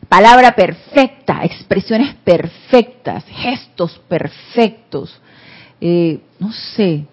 palabra 0.09 0.57
perfecta, 0.57 1.45
expresiones 1.45 2.17
perfectas, 2.25 3.25
gestos 3.25 4.01
perfectos. 4.09 5.17
Eh, 5.81 6.19
no 6.41 6.51
sé, 6.51 7.05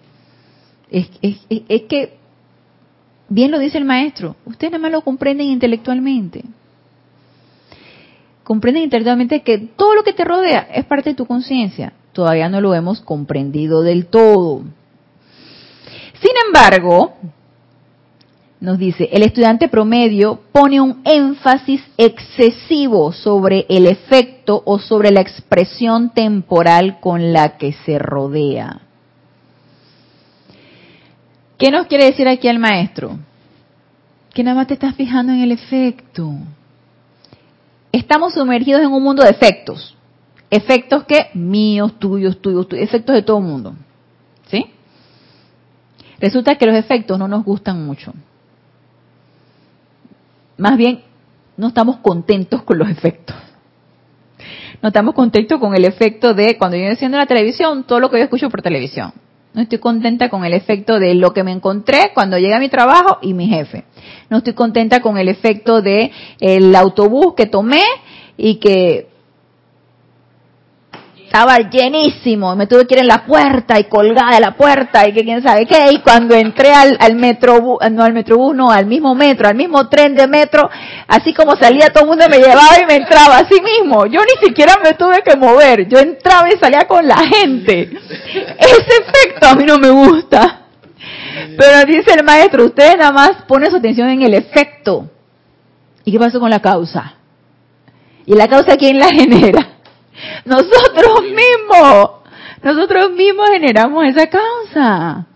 es, 0.90 1.08
es, 1.22 1.82
que, 1.82 2.14
bien 3.28 3.52
lo 3.52 3.60
dice 3.60 3.78
el 3.78 3.84
maestro, 3.84 4.34
ustedes 4.44 4.72
nada 4.72 4.82
más 4.82 4.90
lo 4.90 5.02
comprenden 5.02 5.46
intelectualmente. 5.46 6.42
Comprenden 8.44 8.84
intelectualmente 8.84 9.42
que 9.42 9.58
todo 9.58 9.94
lo 9.94 10.04
que 10.04 10.12
te 10.12 10.24
rodea 10.24 10.68
es 10.72 10.84
parte 10.84 11.10
de 11.10 11.16
tu 11.16 11.26
conciencia. 11.26 11.94
Todavía 12.12 12.48
no 12.48 12.60
lo 12.60 12.74
hemos 12.74 13.00
comprendido 13.00 13.82
del 13.82 14.06
todo. 14.06 14.62
Sin 16.20 16.32
embargo, 16.46 17.14
nos 18.60 18.78
dice, 18.78 19.08
el 19.12 19.22
estudiante 19.22 19.68
promedio 19.68 20.40
pone 20.52 20.80
un 20.80 21.00
énfasis 21.04 21.82
excesivo 21.96 23.12
sobre 23.12 23.66
el 23.68 23.86
efecto 23.86 24.62
o 24.64 24.78
sobre 24.78 25.10
la 25.10 25.20
expresión 25.20 26.10
temporal 26.10 27.00
con 27.00 27.32
la 27.32 27.56
que 27.56 27.72
se 27.72 27.98
rodea. 27.98 28.80
¿Qué 31.58 31.70
nos 31.70 31.86
quiere 31.86 32.06
decir 32.06 32.28
aquí 32.28 32.48
el 32.48 32.58
maestro? 32.58 33.18
Que 34.32 34.42
nada 34.42 34.56
más 34.56 34.66
te 34.66 34.74
estás 34.74 34.94
fijando 34.94 35.32
en 35.32 35.40
el 35.40 35.52
efecto. 35.52 36.32
Estamos 37.94 38.34
sumergidos 38.34 38.82
en 38.82 38.88
un 38.88 39.04
mundo 39.04 39.22
de 39.22 39.30
efectos. 39.30 39.96
Efectos 40.50 41.04
que 41.04 41.30
míos, 41.32 41.96
tuyos, 42.00 42.42
tuyos, 42.42 42.68
tuyos, 42.68 42.82
efectos 42.82 43.14
de 43.14 43.22
todo 43.22 43.38
el 43.38 43.44
mundo. 43.44 43.76
¿Sí? 44.48 44.66
Resulta 46.18 46.56
que 46.56 46.66
los 46.66 46.74
efectos 46.74 47.16
no 47.16 47.28
nos 47.28 47.44
gustan 47.44 47.86
mucho. 47.86 48.12
Más 50.56 50.76
bien, 50.76 51.02
no 51.56 51.68
estamos 51.68 51.98
contentos 51.98 52.64
con 52.64 52.78
los 52.78 52.90
efectos. 52.90 53.36
No 54.82 54.88
estamos 54.88 55.14
contentos 55.14 55.60
con 55.60 55.76
el 55.76 55.84
efecto 55.84 56.34
de 56.34 56.58
cuando 56.58 56.76
yo 56.76 56.86
enciendo 56.86 57.16
la 57.16 57.26
televisión, 57.26 57.84
todo 57.84 58.00
lo 58.00 58.10
que 58.10 58.18
yo 58.18 58.24
escucho 58.24 58.50
por 58.50 58.60
televisión. 58.60 59.12
No 59.54 59.62
estoy 59.62 59.78
contenta 59.78 60.28
con 60.28 60.44
el 60.44 60.52
efecto 60.52 60.98
de 60.98 61.14
lo 61.14 61.32
que 61.32 61.44
me 61.44 61.52
encontré 61.52 62.10
cuando 62.12 62.38
llegué 62.38 62.54
a 62.54 62.58
mi 62.58 62.68
trabajo 62.68 63.18
y 63.22 63.34
mi 63.34 63.46
jefe. 63.46 63.84
No 64.28 64.38
estoy 64.38 64.52
contenta 64.52 65.00
con 65.00 65.16
el 65.16 65.28
efecto 65.28 65.80
de 65.80 66.10
el 66.40 66.74
autobús 66.74 67.34
que 67.36 67.46
tomé 67.46 67.82
y 68.36 68.56
que 68.56 69.13
estaba 71.34 71.58
llenísimo, 71.68 72.54
me 72.54 72.68
tuve 72.68 72.86
que 72.86 72.94
ir 72.94 73.00
en 73.00 73.08
la 73.08 73.26
puerta 73.26 73.76
y 73.80 73.84
colgada 73.84 74.36
de 74.36 74.40
la 74.40 74.54
puerta 74.54 75.08
y 75.08 75.12
que 75.12 75.24
quién 75.24 75.42
sabe 75.42 75.66
qué, 75.66 75.90
y 75.90 75.98
cuando 75.98 76.36
entré 76.36 76.72
al, 76.72 76.96
al 77.00 77.16
metro, 77.16 77.78
no 77.90 78.04
al 78.04 78.12
metrobús, 78.12 78.54
no, 78.54 78.70
al 78.70 78.86
mismo 78.86 79.16
metro, 79.16 79.48
al 79.48 79.56
mismo 79.56 79.88
tren 79.88 80.14
de 80.14 80.28
metro, 80.28 80.70
así 81.08 81.34
como 81.34 81.56
salía 81.56 81.88
todo 81.88 82.04
el 82.04 82.10
mundo 82.10 82.26
me 82.30 82.38
llevaba 82.38 82.78
y 82.80 82.86
me 82.86 82.94
entraba, 82.94 83.38
así 83.38 83.60
mismo, 83.60 84.06
yo 84.06 84.20
ni 84.20 84.46
siquiera 84.46 84.74
me 84.84 84.92
tuve 84.92 85.22
que 85.24 85.36
mover, 85.36 85.88
yo 85.88 85.98
entraba 85.98 86.46
y 86.54 86.56
salía 86.56 86.86
con 86.86 87.04
la 87.04 87.18
gente. 87.26 87.90
Ese 88.56 89.02
efecto 89.02 89.48
a 89.48 89.56
mí 89.56 89.64
no 89.64 89.78
me 89.78 89.90
gusta. 89.90 90.66
Pero 91.58 91.84
dice 91.84 92.14
el 92.16 92.22
maestro, 92.24 92.66
usted 92.66 92.96
nada 92.96 93.10
más 93.10 93.42
pone 93.48 93.70
su 93.70 93.76
atención 93.78 94.08
en 94.08 94.22
el 94.22 94.34
efecto. 94.34 95.10
¿Y 96.04 96.12
qué 96.12 96.18
pasó 96.20 96.38
con 96.38 96.50
la 96.50 96.60
causa? 96.60 97.14
¿Y 98.24 98.34
la 98.34 98.46
causa 98.46 98.76
quién 98.76 99.00
la 99.00 99.08
genera? 99.08 99.73
Nosotros 100.44 101.22
mismos, 101.22 102.10
nosotros 102.62 103.10
mismos 103.12 103.48
generamos 103.50 104.06
esa 104.06 104.26
causa. 104.28 105.26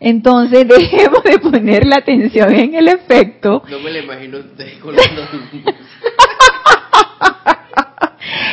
Entonces 0.00 0.68
dejemos 0.68 1.22
de 1.22 1.38
poner 1.38 1.86
la 1.86 1.96
atención 1.96 2.54
en 2.54 2.74
el 2.74 2.88
efecto. 2.88 3.62
No 3.68 3.78
me 3.80 3.90
lo 3.92 3.98
imagino 3.98 4.38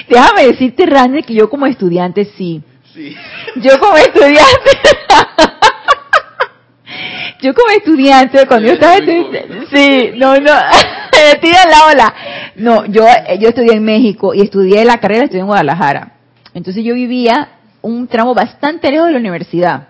Déjame 0.09 0.47
decirte, 0.47 0.86
Randy, 0.86 1.24
que 1.24 1.34
yo 1.34 1.49
como 1.49 1.66
estudiante 1.66 2.26
sí. 2.38 2.61
Sí. 2.93 3.16
Yo 3.55 3.80
como 3.80 3.97
estudiante. 3.97 4.72
yo 7.43 7.53
como 7.53 7.69
estudiante, 7.71 8.47
cuando 8.47 8.67
yo 8.67 8.73
estaba 8.73 8.95
estudiando, 8.95 9.65
sí, 9.69 10.11
no, 10.15 10.35
no, 10.35 10.51
tira 11.41 11.65
la 11.69 11.85
ola. 11.91 12.13
No, 12.55 12.85
yo, 12.85 13.05
yo 13.39 13.49
estudié 13.49 13.73
en 13.73 13.83
México 13.83 14.33
y 14.33 14.41
estudié 14.41 14.85
la 14.85 14.97
carrera, 14.97 15.25
estudié 15.25 15.41
en 15.41 15.47
Guadalajara. 15.47 16.13
Entonces 16.53 16.83
yo 16.85 16.93
vivía 16.93 17.49
un 17.81 18.07
tramo 18.07 18.33
bastante 18.33 18.89
lejos 18.89 19.07
de 19.07 19.13
la 19.13 19.19
universidad. 19.19 19.87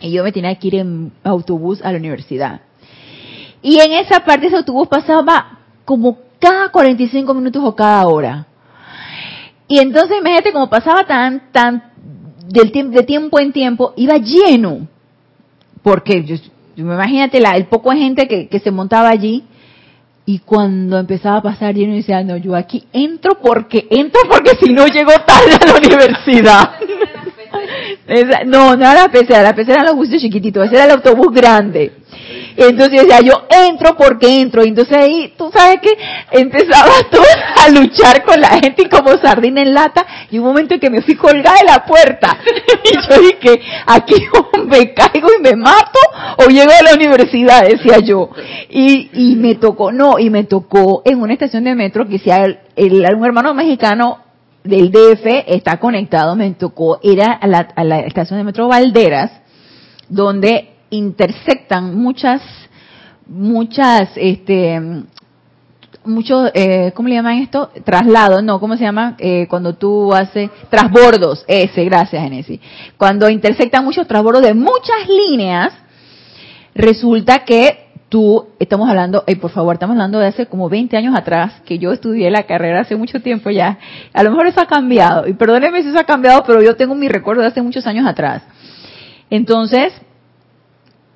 Y 0.00 0.10
yo 0.12 0.24
me 0.24 0.32
tenía 0.32 0.54
que 0.54 0.68
ir 0.68 0.74
en 0.76 1.12
autobús 1.22 1.82
a 1.82 1.92
la 1.92 1.98
universidad. 1.98 2.62
Y 3.60 3.78
en 3.78 3.92
esa 3.92 4.20
parte 4.24 4.46
ese 4.46 4.56
autobús 4.56 4.88
pasaba 4.88 5.58
como 5.84 6.18
cada 6.38 6.70
45 6.70 7.34
minutos 7.34 7.62
o 7.62 7.76
cada 7.76 8.06
hora. 8.06 8.46
Y 9.68 9.78
entonces 9.78 10.16
imagínate 10.18 10.52
como 10.52 10.70
pasaba 10.70 11.04
tan, 11.04 11.52
tan, 11.52 11.92
del 12.48 12.72
tiempo, 12.72 12.96
de 12.96 13.04
tiempo 13.04 13.38
en 13.38 13.52
tiempo, 13.52 13.92
iba 13.96 14.16
lleno. 14.16 14.88
Porque 15.82 16.24
yo, 16.24 16.36
imagínate 16.80 17.40
la, 17.40 17.56
el 17.56 17.66
poco 17.66 17.90
de 17.90 17.98
gente 17.98 18.28
que, 18.28 18.48
que 18.48 18.58
se 18.58 18.70
montaba 18.70 19.08
allí. 19.08 19.44
Y 20.26 20.38
cuando 20.40 20.98
empezaba 20.98 21.38
a 21.38 21.42
pasar 21.42 21.74
lleno, 21.74 21.94
decía, 21.94 22.22
no, 22.22 22.36
yo 22.36 22.54
aquí 22.54 22.84
entro 22.92 23.38
porque, 23.42 23.88
entro 23.90 24.20
porque 24.28 24.50
si 24.60 24.72
no 24.72 24.86
llego 24.86 25.12
tarde 25.26 25.56
a 25.60 25.66
la 25.66 25.76
universidad. 25.76 26.70
no, 28.46 28.76
no 28.76 28.90
era 28.90 29.02
la 29.02 29.08
pecera, 29.08 29.42
la 29.42 29.54
pecera 29.54 29.82
era 29.82 29.90
los 29.90 29.96
buses 29.96 30.20
chiquititos, 30.20 30.66
ese 30.66 30.76
era 30.76 30.84
el 30.84 30.90
autobús 30.92 31.28
grande. 31.32 31.92
Entonces 32.56 33.02
decía, 33.02 33.20
yo 33.20 33.46
entro 33.68 33.96
porque 33.96 34.40
entro. 34.40 34.62
Entonces 34.62 34.96
ahí, 34.96 35.32
tú 35.36 35.50
sabes 35.52 35.80
que 35.80 35.96
empezaba 36.32 36.92
tú 37.10 37.20
a 37.56 37.68
luchar 37.70 38.22
con 38.24 38.40
la 38.40 38.50
gente 38.50 38.82
y 38.82 38.88
como 38.88 39.16
sardina 39.18 39.62
en 39.62 39.74
lata. 39.74 40.06
Y 40.30 40.38
un 40.38 40.44
momento 40.44 40.74
en 40.74 40.80
que 40.80 40.90
me 40.90 41.02
fui 41.02 41.14
colgada 41.14 41.56
de 41.58 41.66
la 41.66 41.84
puerta. 41.84 42.38
Y 42.82 42.94
yo 42.94 43.20
dije, 43.20 43.60
aquí 43.86 44.14
me 44.66 44.94
caigo 44.94 45.28
y 45.38 45.42
me 45.42 45.54
mato 45.54 46.00
o 46.38 46.48
llego 46.48 46.70
a 46.70 46.82
la 46.82 46.94
universidad, 46.94 47.62
decía 47.62 47.98
yo. 47.98 48.30
Y, 48.68 49.10
y 49.12 49.36
me 49.36 49.54
tocó, 49.56 49.92
no, 49.92 50.18
y 50.18 50.30
me 50.30 50.44
tocó 50.44 51.02
en 51.04 51.20
una 51.20 51.34
estación 51.34 51.64
de 51.64 51.74
metro 51.74 52.06
que 52.06 52.14
decía 52.14 52.44
el, 52.44 53.14
un 53.14 53.24
hermano 53.24 53.54
mexicano 53.54 54.29
del 54.64 54.90
DF 54.90 55.44
está 55.46 55.78
conectado, 55.78 56.36
me 56.36 56.50
tocó, 56.52 57.00
era 57.02 57.32
a 57.32 57.46
la, 57.46 57.68
a 57.74 57.84
la 57.84 58.00
estación 58.00 58.38
de 58.38 58.44
metro 58.44 58.68
Valderas, 58.68 59.30
donde 60.08 60.74
intersectan 60.90 61.96
muchas, 61.96 62.42
muchas, 63.26 64.10
este, 64.16 65.04
muchos, 66.04 66.50
eh, 66.54 66.92
¿cómo 66.94 67.08
le 67.08 67.14
llaman 67.14 67.38
esto? 67.38 67.70
Traslados, 67.84 68.42
no, 68.42 68.60
¿cómo 68.60 68.76
se 68.76 68.84
llama? 68.84 69.16
Eh, 69.18 69.46
cuando 69.48 69.74
tú 69.74 70.12
haces 70.12 70.50
trasbordos, 70.68 71.44
ese, 71.46 71.84
gracias, 71.84 72.22
Genesis. 72.22 72.60
Cuando 72.96 73.28
intersectan 73.28 73.84
muchos 73.84 74.06
trasbordos 74.06 74.42
de 74.42 74.54
muchas 74.54 75.08
líneas, 75.08 75.72
resulta 76.74 77.44
que 77.44 77.89
tú, 78.10 78.48
estamos 78.58 78.90
hablando, 78.90 79.22
eh, 79.26 79.36
por 79.36 79.52
favor, 79.52 79.74
estamos 79.74 79.94
hablando 79.94 80.18
de 80.18 80.26
hace 80.26 80.46
como 80.46 80.68
20 80.68 80.96
años 80.96 81.16
atrás, 81.16 81.62
que 81.64 81.78
yo 81.78 81.92
estudié 81.92 82.30
la 82.30 82.42
carrera 82.42 82.80
hace 82.80 82.96
mucho 82.96 83.22
tiempo 83.22 83.50
ya. 83.50 83.78
A 84.12 84.22
lo 84.24 84.30
mejor 84.30 84.48
eso 84.48 84.60
ha 84.60 84.66
cambiado, 84.66 85.26
y 85.28 85.32
perdónenme 85.32 85.82
si 85.82 85.88
eso 85.88 85.98
ha 85.98 86.04
cambiado, 86.04 86.42
pero 86.44 86.60
yo 86.60 86.76
tengo 86.76 86.94
mi 86.94 87.08
recuerdo 87.08 87.42
de 87.42 87.48
hace 87.48 87.62
muchos 87.62 87.86
años 87.86 88.06
atrás. 88.06 88.42
Entonces, 89.30 89.92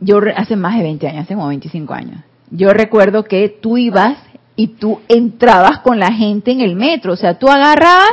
yo 0.01 0.21
hace 0.37 0.55
más 0.55 0.77
de 0.77 0.85
20 0.85 1.09
años, 1.09 1.25
hace 1.25 1.35
como 1.35 1.49
25 1.49 1.93
años, 1.93 2.21
yo 2.51 2.73
recuerdo 2.73 3.25
que 3.25 3.49
tú 3.49 3.77
ibas 3.77 4.17
y 4.55 4.69
tú 4.69 5.01
entrabas 5.09 5.81
con 5.81 5.99
la 5.99 6.13
gente 6.13 6.53
en 6.53 6.61
el 6.61 6.77
metro, 6.77 7.15
o 7.15 7.17
sea, 7.17 7.41
tú 7.41 7.49
agarrabas 7.49 8.13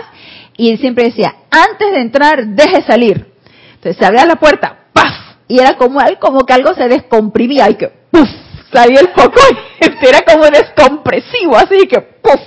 y 0.57 0.71
él 0.71 0.79
siempre 0.79 1.05
decía, 1.05 1.35
antes 1.51 1.91
de 1.91 2.01
entrar, 2.01 2.47
deje 2.47 2.81
salir. 2.81 3.27
Entonces 3.75 3.97
se 3.97 4.05
abría 4.05 4.25
la 4.25 4.37
puerta, 4.37 4.85
¡paf! 4.91 5.35
Y 5.47 5.59
era 5.59 5.77
como, 5.77 5.99
como 6.19 6.45
que 6.47 6.53
algo 6.53 6.73
se 6.73 6.87
descomprimía 6.87 7.69
y 7.69 7.75
que, 7.75 7.91
¡puf! 8.09 8.27
Salía 8.71 9.01
el 9.01 9.09
poco 9.09 9.39
de 9.49 9.87
gente, 9.87 10.09
era 10.09 10.21
como 10.21 10.45
descompresivo, 10.45 11.55
así 11.57 11.87
que, 11.87 11.99
¡puf! 11.99 12.39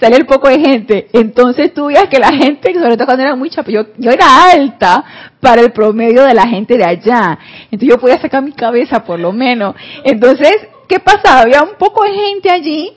Salía 0.00 0.18
el 0.18 0.26
poco 0.26 0.48
de 0.48 0.58
gente. 0.58 1.08
Entonces 1.12 1.72
tú 1.72 1.86
veías 1.86 2.08
que 2.08 2.18
la 2.18 2.32
gente, 2.32 2.74
sobre 2.74 2.96
todo 2.96 3.06
cuando 3.06 3.22
era 3.22 3.36
muy 3.36 3.50
yo, 3.50 3.86
yo 3.96 4.10
era 4.10 4.50
alta, 4.50 5.04
para 5.40 5.62
el 5.62 5.72
promedio 5.72 6.24
de 6.24 6.34
la 6.34 6.46
gente 6.46 6.76
de 6.76 6.84
allá. 6.84 7.38
Entonces 7.64 7.88
yo 7.88 7.98
podía 7.98 8.20
sacar 8.20 8.42
mi 8.42 8.52
cabeza 8.52 9.04
por 9.04 9.18
lo 9.18 9.32
menos. 9.32 9.74
Entonces, 10.04 10.56
¿qué 10.88 10.98
pasaba? 10.98 11.42
Había 11.42 11.62
un 11.62 11.76
poco 11.78 12.04
de 12.04 12.12
gente 12.12 12.50
allí 12.50 12.96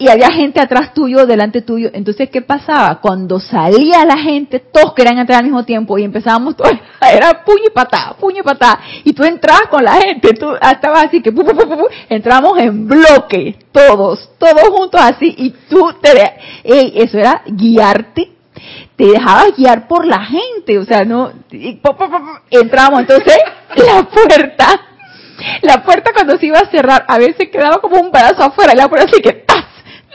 y 0.00 0.08
había 0.08 0.30
gente 0.30 0.60
atrás 0.60 0.94
tuyo, 0.94 1.26
delante 1.26 1.62
tuyo. 1.62 1.90
Entonces, 1.92 2.30
¿qué 2.30 2.40
pasaba? 2.40 3.00
Cuando 3.00 3.40
salía 3.40 4.04
la 4.04 4.16
gente, 4.16 4.60
todos 4.60 4.94
querían 4.94 5.18
entrar 5.18 5.40
al 5.40 5.44
mismo 5.44 5.64
tiempo 5.64 5.98
y 5.98 6.04
empezábamos 6.04 6.56
todos, 6.56 6.72
era 7.12 7.44
puño 7.44 7.64
y 7.66 7.70
patá, 7.70 8.14
puño 8.18 8.40
y 8.40 8.42
patá. 8.42 8.78
Y 9.04 9.12
tú 9.12 9.24
entrabas 9.24 9.66
con 9.68 9.82
la 9.82 9.94
gente, 9.94 10.34
tú 10.34 10.54
estabas 10.54 11.06
así 11.06 11.20
que, 11.20 11.32
pu, 11.32 11.44
entramos 12.08 12.58
en 12.58 12.86
bloque, 12.86 13.56
todos, 13.72 14.30
todos 14.38 14.68
juntos 14.68 15.00
así, 15.02 15.34
y 15.36 15.50
tú 15.68 15.92
te, 16.00 16.10
ey, 16.62 16.92
eso 16.96 17.18
era 17.18 17.42
guiarte 17.46 18.38
te 18.96 19.04
dejabas 19.04 19.56
guiar 19.56 19.86
por 19.86 20.04
la 20.04 20.24
gente, 20.24 20.76
o 20.76 20.84
sea, 20.84 21.04
no, 21.04 21.30
entramos, 22.50 23.00
entonces 23.00 23.38
la 23.76 24.02
puerta, 24.02 24.80
la 25.62 25.84
puerta 25.84 26.10
cuando 26.12 26.36
se 26.36 26.46
iba 26.46 26.58
a 26.58 26.68
cerrar, 26.68 27.04
a 27.06 27.16
veces 27.18 27.48
quedaba 27.48 27.80
como 27.80 28.00
un 28.00 28.10
pedazo 28.10 28.42
afuera, 28.42 28.72
y 28.74 28.76
la 28.76 28.88
puerta 28.88 29.06
así 29.08 29.22
que 29.22 29.32
¡tas! 29.34 29.67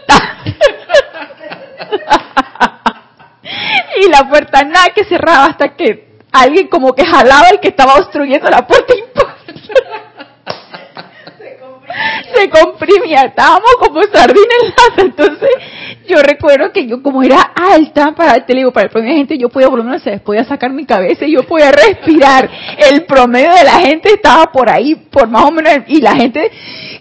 y 4.01 4.10
la 4.10 4.30
puerta 4.30 4.64
nada 4.64 4.88
que 4.93 5.06
cerraba 5.06 5.45
hasta 5.45 5.76
que 5.76 6.14
alguien 6.32 6.68
como 6.68 6.93
que 6.93 7.06
jalaba 7.06 7.49
el 7.49 7.60
que 7.60 7.70
estaba 7.70 7.95
obstruyendo 7.95 8.49
la 8.49 8.66
puerta 8.66 8.93
se 12.36 12.50
comprimía, 12.50 13.24
estábamos 13.24 13.72
como 13.80 14.02
sardines 14.04 14.74
entonces 14.98 15.50
yo 16.08 16.22
recuerdo 16.22 16.72
que 16.72 16.86
yo 16.86 17.02
como 17.02 17.24
era 17.24 17.39
alta 17.41 18.14
para 18.14 18.46
te 18.46 18.54
digo, 18.54 18.72
para 18.72 18.86
el 18.86 18.89
promedio 18.89 19.14
de 19.14 19.18
gente, 19.20 19.38
yo 19.38 19.50
podía 19.50 19.70
por 19.70 19.78
lo 19.78 19.84
menos 19.84 20.02
podía 20.24 20.44
sacar 20.44 20.72
mi 20.72 20.86
cabeza 20.86 21.26
y 21.26 21.32
yo 21.32 21.44
podía 21.44 21.72
respirar. 21.72 22.50
El 22.91 23.06
promedio 23.06 23.54
de 23.54 23.64
la 23.64 23.80
gente 23.80 24.10
estaba 24.14 24.52
por 24.52 24.70
ahí, 24.70 24.96
por 24.96 25.30
más 25.30 25.46
o 25.46 25.52
menos, 25.52 25.72
y 25.88 26.02
la 26.02 26.16
gente 26.16 26.52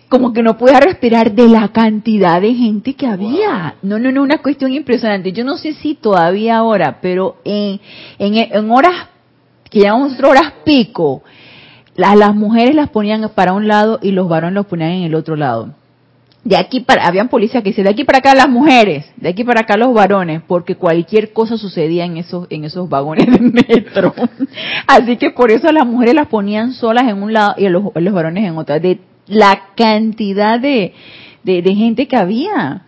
como 0.09 0.32
que 0.32 0.43
no 0.43 0.57
podía 0.57 0.78
respirar 0.78 1.32
de 1.32 1.49
la 1.49 1.68
cantidad 1.68 2.40
de 2.40 2.55
gente 2.55 2.95
que 2.95 3.07
había. 3.07 3.76
No, 3.82 3.99
no, 3.99 4.12
no, 4.12 4.22
una 4.22 4.38
cuestión 4.38 4.72
impresionante. 4.72 5.32
Yo 5.32 5.45
no 5.45 5.57
sé 5.57 5.74
si 5.74 5.95
todavía 5.95 6.59
ahora, 6.59 6.99
pero 7.01 7.36
en, 7.45 7.80
en, 8.18 8.34
en 8.36 8.70
horas, 8.70 9.09
que 9.70 9.80
llamamos 9.80 10.20
horas 10.22 10.53
pico, 10.64 11.22
las, 11.95 12.16
las 12.16 12.34
mujeres 12.34 12.74
las 12.74 12.90
ponían 12.90 13.30
para 13.34 13.53
un 13.53 13.68
lado 13.68 13.99
y 14.03 14.12
los 14.12 14.28
varones 14.28 14.55
los 14.55 14.66
ponían 14.66 14.90
en 14.90 15.03
el 15.05 15.14
otro 15.14 15.36
lado 15.36 15.74
de 16.45 16.57
aquí 16.57 16.80
para, 16.80 17.07
habían 17.07 17.28
policías 17.28 17.62
que 17.62 17.70
decían, 17.70 17.84
de 17.84 17.90
aquí 17.90 18.05
para 18.05 18.18
acá 18.18 18.34
las 18.34 18.49
mujeres, 18.49 19.07
de 19.16 19.28
aquí 19.28 19.45
para 19.45 19.61
acá 19.61 19.76
los 19.76 19.95
varones, 19.95 20.43
porque 20.47 20.74
cualquier 20.74 21.32
cosa 21.32 21.57
sucedía 21.57 22.05
en 22.05 22.16
esos, 22.16 22.47
en 22.51 22.64
esos 22.64 22.88
vagones 22.88 23.26
de 23.26 23.38
metro. 23.38 24.14
Así 24.86 25.16
que 25.16 25.30
por 25.30 25.53
eso 25.53 25.70
las 25.70 25.86
mujeres 25.86 26.14
las 26.14 26.26
ponían 26.26 26.72
solas 26.72 27.05
en 27.05 27.22
un 27.22 27.32
lado 27.32 27.55
y 27.59 27.68
los, 27.68 27.84
los 27.95 28.14
varones 28.14 28.45
en 28.45 28.57
otra, 28.57 28.80
de 28.80 28.99
la 29.28 29.68
cantidad 29.76 30.59
de, 30.59 30.95
de, 31.45 31.74
gente 31.74 32.09
que 32.09 32.16
había. 32.16 32.82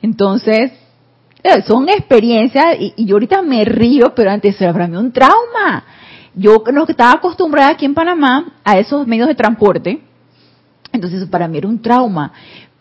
Entonces, 0.00 0.70
eh, 1.42 1.62
son 1.66 1.88
experiencias, 1.88 2.76
y, 2.78 3.04
yo 3.04 3.16
ahorita 3.16 3.42
me 3.42 3.64
río, 3.64 4.14
pero 4.14 4.30
antes 4.30 4.60
era 4.60 4.72
para 4.72 4.86
mí 4.86 4.96
un 4.96 5.10
trauma. 5.10 5.84
Yo 6.36 6.62
no 6.70 6.84
estaba 6.86 7.12
acostumbrada 7.12 7.70
aquí 7.70 7.86
en 7.86 7.94
Panamá 7.94 8.52
a 8.62 8.78
esos 8.78 9.06
medios 9.06 9.26
de 9.26 9.34
transporte, 9.34 10.00
entonces 10.92 11.26
para 11.28 11.48
mí 11.48 11.56
era 11.56 11.66
un 11.66 11.80
trauma. 11.80 12.30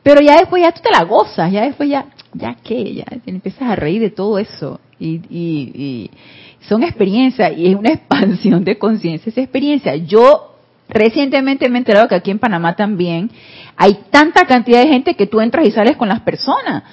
Pero 0.04 0.22
ya 0.22 0.38
después 0.38 0.62
ya 0.62 0.74
tú 0.74 0.82
te 0.84 0.92
la 0.92 1.04
gozas, 1.06 1.52
ya 1.52 1.64
después 1.64 1.90
ya, 1.90 2.06
ya 2.34 2.56
qué, 2.62 2.94
ya 2.94 3.06
empiezas 3.26 3.64
a 3.64 3.76
reír 3.76 4.02
de 4.02 4.12
todo 4.12 4.38
eso. 4.38 4.80
Y, 5.00 5.22
y, 5.30 6.12
son 6.68 6.84
experiencias 6.84 7.54
y 7.58 7.68
es 7.68 7.76
una 7.76 7.90
expansión 7.94 8.64
de 8.64 8.78
conciencia 8.78 9.30
esa 9.30 9.42
experiencia. 9.42 9.96
Yo 9.96 10.58
recientemente 10.90 11.70
me 11.70 11.78
he 11.78 11.80
enterado 11.80 12.08
que 12.08 12.16
aquí 12.16 12.32
en 12.32 12.40
Panamá 12.40 12.76
también 12.76 13.32
hay 13.78 14.00
tanta 14.10 14.46
cantidad 14.46 14.82
de 14.82 14.90
gente 14.90 15.16
que 15.16 15.28
tú 15.28 15.40
entras 15.40 15.66
y 15.66 15.72
sales 15.72 15.96
con 15.96 16.10
las 16.10 16.20
personas. 16.22 16.84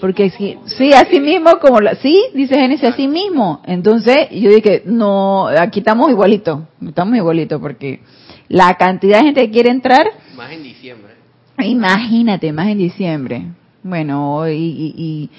Porque 0.00 0.30
sí, 0.30 0.56
sí 0.64 0.92
así 0.92 1.20
mismo 1.20 1.58
como 1.60 1.80
la, 1.80 1.94
sí, 1.96 2.24
dice 2.34 2.56
Génesis, 2.56 2.88
así 2.88 3.06
mismo. 3.06 3.60
Entonces 3.66 4.28
yo 4.30 4.50
dije, 4.50 4.82
no, 4.86 5.48
aquí 5.48 5.80
estamos 5.80 6.10
igualito, 6.10 6.68
estamos 6.86 7.16
igualito 7.16 7.60
porque 7.60 8.00
la 8.48 8.74
cantidad 8.74 9.18
de 9.18 9.26
gente 9.26 9.40
que 9.42 9.50
quiere 9.50 9.70
entrar. 9.70 10.06
Más 10.36 10.50
en 10.52 10.62
diciembre. 10.62 11.14
Imagínate, 11.58 12.52
más 12.52 12.68
en 12.68 12.78
diciembre. 12.78 13.44
Bueno, 13.82 14.48
y, 14.48 15.30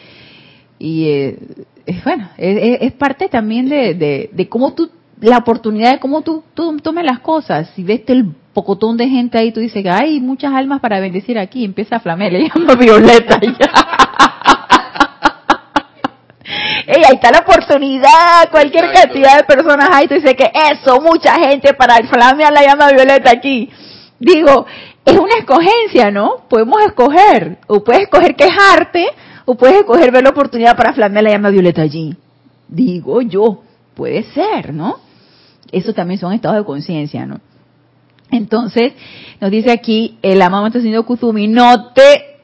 y, 0.80 1.06
eh, 1.08 1.38
es, 1.86 2.04
bueno, 2.04 2.30
es, 2.38 2.92
parte 2.94 3.28
también 3.28 3.70
de, 3.70 4.30
de, 4.32 4.50
cómo 4.50 4.74
tú, 4.74 4.90
la 5.20 5.38
oportunidad 5.38 5.94
de 5.94 6.00
cómo 6.00 6.22
tú, 6.22 6.44
tú 6.54 6.76
tomes 6.78 7.06
las 7.06 7.20
cosas. 7.20 7.72
Si 7.76 7.84
ves 7.84 8.02
el 8.08 8.26
pocotón 8.54 8.98
de 8.98 9.08
gente 9.08 9.38
ahí, 9.38 9.52
tú 9.52 9.60
dices 9.60 9.84
que 9.84 9.90
hay 9.90 10.20
muchas 10.20 10.54
almas 10.54 10.80
para 10.82 11.00
bendecir 11.00 11.38
aquí, 11.38 11.64
empieza 11.64 11.98
a 11.98 12.00
flamear, 12.00 12.32
le 12.32 12.50
llamo 12.50 12.76
Violeta 12.76 13.40
ya. 13.60 13.91
Ey, 16.94 17.04
ahí 17.08 17.16
está 17.16 17.32
la 17.32 17.40
oportunidad, 17.40 18.50
cualquier 18.52 18.92
cantidad 18.92 19.38
de 19.38 19.44
personas 19.46 19.88
ahí, 19.94 20.10
tú 20.10 20.16
dices 20.16 20.36
que 20.36 20.52
eso, 20.74 21.00
mucha 21.00 21.36
gente 21.36 21.74
para 21.74 21.96
flamear 22.06 22.52
la 22.52 22.66
llama 22.66 22.90
violeta 22.90 23.32
aquí. 23.32 23.70
Digo, 24.20 24.66
es 25.06 25.18
una 25.18 25.36
escogencia, 25.40 26.12
¿no? 26.12 26.44
Podemos 26.50 26.82
escoger, 26.82 27.60
o 27.68 27.82
puedes 27.82 28.02
escoger 28.02 28.36
quejarte, 28.36 29.08
o 29.46 29.56
puedes 29.56 29.78
escoger 29.78 30.12
ver 30.12 30.24
la 30.24 30.32
oportunidad 30.32 30.76
para 30.76 30.92
flamear 30.92 31.24
la 31.24 31.32
llama 31.32 31.50
violeta 31.50 31.82
allí. 31.82 32.14
Digo 32.68 33.22
yo, 33.22 33.62
puede 33.96 34.24
ser, 34.24 34.74
¿no? 34.74 34.98
Eso 35.72 35.94
también 35.94 36.20
son 36.20 36.34
estados 36.34 36.58
de 36.58 36.66
conciencia, 36.66 37.26
¿no? 37.26 37.40
Entonces, 38.32 38.92
nos 39.40 39.50
dice 39.50 39.72
aquí 39.72 40.18
el 40.22 40.42
amado 40.42 40.70
señor 40.72 41.06
Kuzumi, 41.06 41.48
no 41.48 41.94
te 41.94 42.40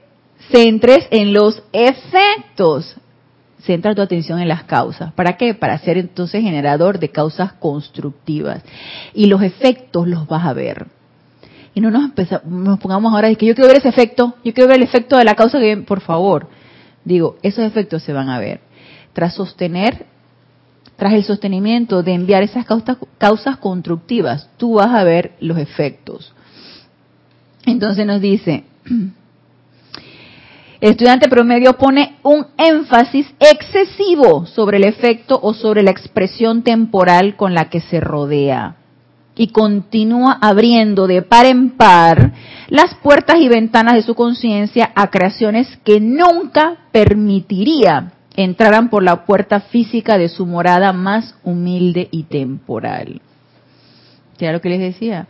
centres 0.52 1.06
en 1.12 1.34
los 1.34 1.62
efectos, 1.74 2.95
centra 3.68 3.93
tu 3.93 4.01
atención 4.01 4.39
en 4.39 4.47
las 4.47 4.63
causas. 4.63 5.13
¿Para 5.13 5.38
qué? 5.38 5.53
Para 5.53 5.78
ser 5.78 5.99
entonces 5.99 6.41
generador 6.41 6.97
de 6.97 7.09
causas 7.09 7.53
constructivas. 7.53 8.63
Y 9.13 9.28
los 9.28 9.43
efectos 9.43 10.07
los 10.07 10.26
vas 10.28 10.47
a 10.47 10.53
ver 10.53 10.88
y 11.78 11.80
no 11.80 11.91
nos, 11.91 12.09
nos 12.43 12.80
pongamos 12.80 13.13
ahora 13.13 13.28
de 13.28 13.36
que 13.36 13.45
yo 13.45 13.53
quiero 13.53 13.68
ver 13.68 13.78
ese 13.78 13.89
efecto, 13.89 14.34
yo 14.43 14.51
quiero 14.51 14.68
ver 14.68 14.78
el 14.78 14.84
efecto 14.84 15.15
de 15.15 15.24
la 15.24 15.36
causa 15.36 15.59
que, 15.59 15.78
por 15.78 16.01
favor, 16.01 16.47
digo, 17.05 17.38
esos 17.43 17.63
efectos 17.63 18.01
se 18.01 18.13
van 18.13 18.30
a 18.30 18.39
ver. 18.39 18.61
Tras 19.13 19.36
sostener, 19.36 20.07
tras 20.95 21.13
el 21.13 21.24
sostenimiento 21.24 22.01
de 22.01 22.13
enviar 22.15 22.41
esas 22.41 22.65
causas, 22.65 22.97
causas 23.20 23.57
constructivas, 23.57 24.49
tú 24.57 24.74
vas 24.74 24.88
a 24.88 25.03
ver 25.03 25.34
los 25.39 25.59
efectos. 25.59 26.34
Entonces 27.63 28.07
nos 28.07 28.22
dice, 28.22 28.63
el 30.80 30.91
estudiante 30.91 31.28
promedio 31.28 31.73
pone 31.73 32.17
un 32.23 32.45
énfasis 32.57 33.28
excesivo 33.39 34.45
sobre 34.45 34.78
el 34.78 34.84
efecto 34.84 35.39
o 35.41 35.53
sobre 35.53 35.84
la 35.84 35.91
expresión 35.91 36.63
temporal 36.63 37.36
con 37.36 37.53
la 37.53 37.69
que 37.69 37.82
se 37.82 37.99
rodea 37.99 38.75
y 39.36 39.47
continúa 39.49 40.38
abriendo 40.41 41.07
de 41.07 41.21
par 41.21 41.45
en 41.45 41.71
par 41.71 42.34
las 42.69 42.95
puertas 42.95 43.38
y 43.39 43.47
ventanas 43.47 43.93
de 43.93 44.01
su 44.01 44.15
conciencia 44.15 44.91
a 44.95 45.09
creaciones 45.09 45.78
que 45.84 45.99
nunca 45.99 46.78
permitiría 46.91 48.13
entraran 48.36 48.89
por 48.89 49.03
la 49.03 49.25
puerta 49.25 49.61
física 49.61 50.17
de 50.17 50.30
su 50.30 50.45
morada 50.45 50.93
más 50.93 51.36
humilde 51.43 52.07
y 52.11 52.23
temporal. 52.23 53.21
¿Ya 54.38 54.51
lo 54.51 54.61
que 54.61 54.69
les 54.69 54.80
decía? 54.80 55.28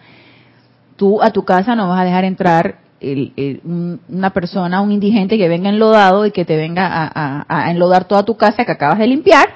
Tú 0.98 1.22
a 1.22 1.32
tu 1.32 1.46
casa 1.46 1.76
no 1.76 1.88
vas 1.88 2.02
a 2.02 2.04
dejar 2.04 2.26
entrar 2.26 2.80
una 3.00 4.30
persona, 4.32 4.82
un 4.82 4.92
indigente 4.92 5.38
que 5.38 5.48
venga 5.48 5.70
enlodado 5.70 6.26
y 6.26 6.32
que 6.32 6.46
te 6.46 6.56
venga 6.56 7.12
a, 7.14 7.72
enlodar 7.72 8.08
toda 8.08 8.24
tu 8.24 8.38
casa 8.38 8.66
que 8.66 8.72
acabas 8.72 9.00
de 9.00 9.08
limpiar 9.08 9.50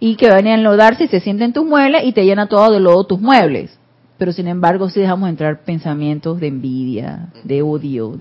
y 0.00 0.16
que 0.16 0.28
venga 0.30 0.50
a 0.50 0.54
enlodarse 0.54 1.04
y 1.04 1.08
se 1.08 1.20
siente 1.20 1.44
en 1.44 1.52
tus 1.52 1.64
muebles 1.64 2.04
y 2.04 2.12
te 2.12 2.24
llena 2.24 2.48
todo 2.48 2.72
de 2.72 2.80
lodo 2.80 3.04
tus 3.04 3.20
muebles 3.20 3.78
pero 4.18 4.32
sin 4.32 4.48
embargo 4.48 4.90
si 4.90 5.00
dejamos 5.00 5.28
entrar 5.30 5.62
pensamientos 5.62 6.40
de 6.40 6.48
envidia, 6.48 7.28
de 7.44 7.62
odio, 7.62 8.18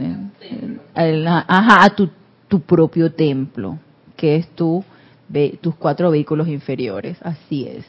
a 0.96 1.90
tu, 1.96 2.12
tu, 2.48 2.62
propio 2.62 3.12
templo, 3.12 3.80
que 4.16 4.36
es 4.36 4.48
tu, 4.50 4.86
tus 5.60 5.76
cuatro 5.76 6.12
vehículos 6.12 6.48
inferiores, 6.48 7.18
así 7.24 7.68
es. 7.68 7.84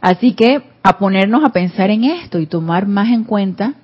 Así 0.00 0.32
que 0.32 0.62
a 0.82 0.98
ponernos 0.98 1.44
a 1.44 1.52
pensar 1.52 1.90
en 1.90 2.04
esto 2.04 2.38
y 2.38 2.46
tomar 2.46 2.86
más 2.86 3.08
en 3.10 3.24
cuenta 3.24 3.74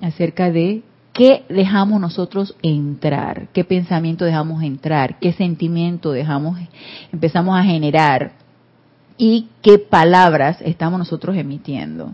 acerca 0.00 0.50
de 0.50 0.82
qué 1.12 1.44
dejamos 1.48 2.00
nosotros 2.00 2.56
entrar, 2.62 3.48
qué 3.52 3.64
pensamiento 3.64 4.24
dejamos 4.24 4.62
entrar, 4.62 5.18
qué 5.18 5.32
sentimiento 5.32 6.12
dejamos, 6.12 6.58
empezamos 7.12 7.58
a 7.58 7.64
generar 7.64 8.32
y 9.18 9.48
qué 9.62 9.78
palabras 9.78 10.58
estamos 10.62 10.98
nosotros 10.98 11.36
emitiendo. 11.36 12.12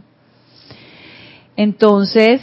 Entonces, 1.57 2.41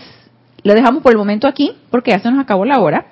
lo 0.63 0.73
dejamos 0.73 1.03
por 1.03 1.11
el 1.11 1.17
momento 1.17 1.47
aquí 1.47 1.73
porque 1.89 2.11
ya 2.11 2.19
se 2.19 2.31
nos 2.31 2.39
acabó 2.39 2.65
la 2.65 2.79
hora, 2.79 3.05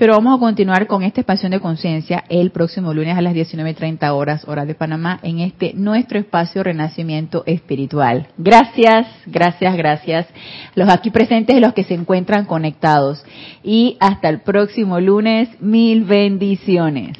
pero 0.00 0.14
vamos 0.14 0.34
a 0.34 0.40
continuar 0.40 0.86
con 0.86 1.02
esta 1.02 1.20
expansión 1.20 1.52
de 1.52 1.60
conciencia 1.60 2.24
el 2.30 2.52
próximo 2.52 2.94
lunes 2.94 3.18
a 3.18 3.20
las 3.20 3.34
19.30 3.34 4.08
horas, 4.14 4.48
hora 4.48 4.64
de 4.64 4.74
Panamá, 4.74 5.20
en 5.22 5.40
este 5.40 5.74
nuestro 5.74 6.18
espacio 6.18 6.62
Renacimiento 6.62 7.42
Espiritual. 7.44 8.28
Gracias, 8.38 9.06
gracias, 9.26 9.76
gracias. 9.76 10.26
Los 10.74 10.88
aquí 10.88 11.10
presentes 11.10 11.60
los 11.60 11.74
que 11.74 11.84
se 11.84 11.92
encuentran 11.92 12.46
conectados. 12.46 13.22
Y 13.62 13.98
hasta 14.00 14.30
el 14.30 14.40
próximo 14.40 14.98
lunes, 15.00 15.50
mil 15.60 16.04
bendiciones. 16.04 17.18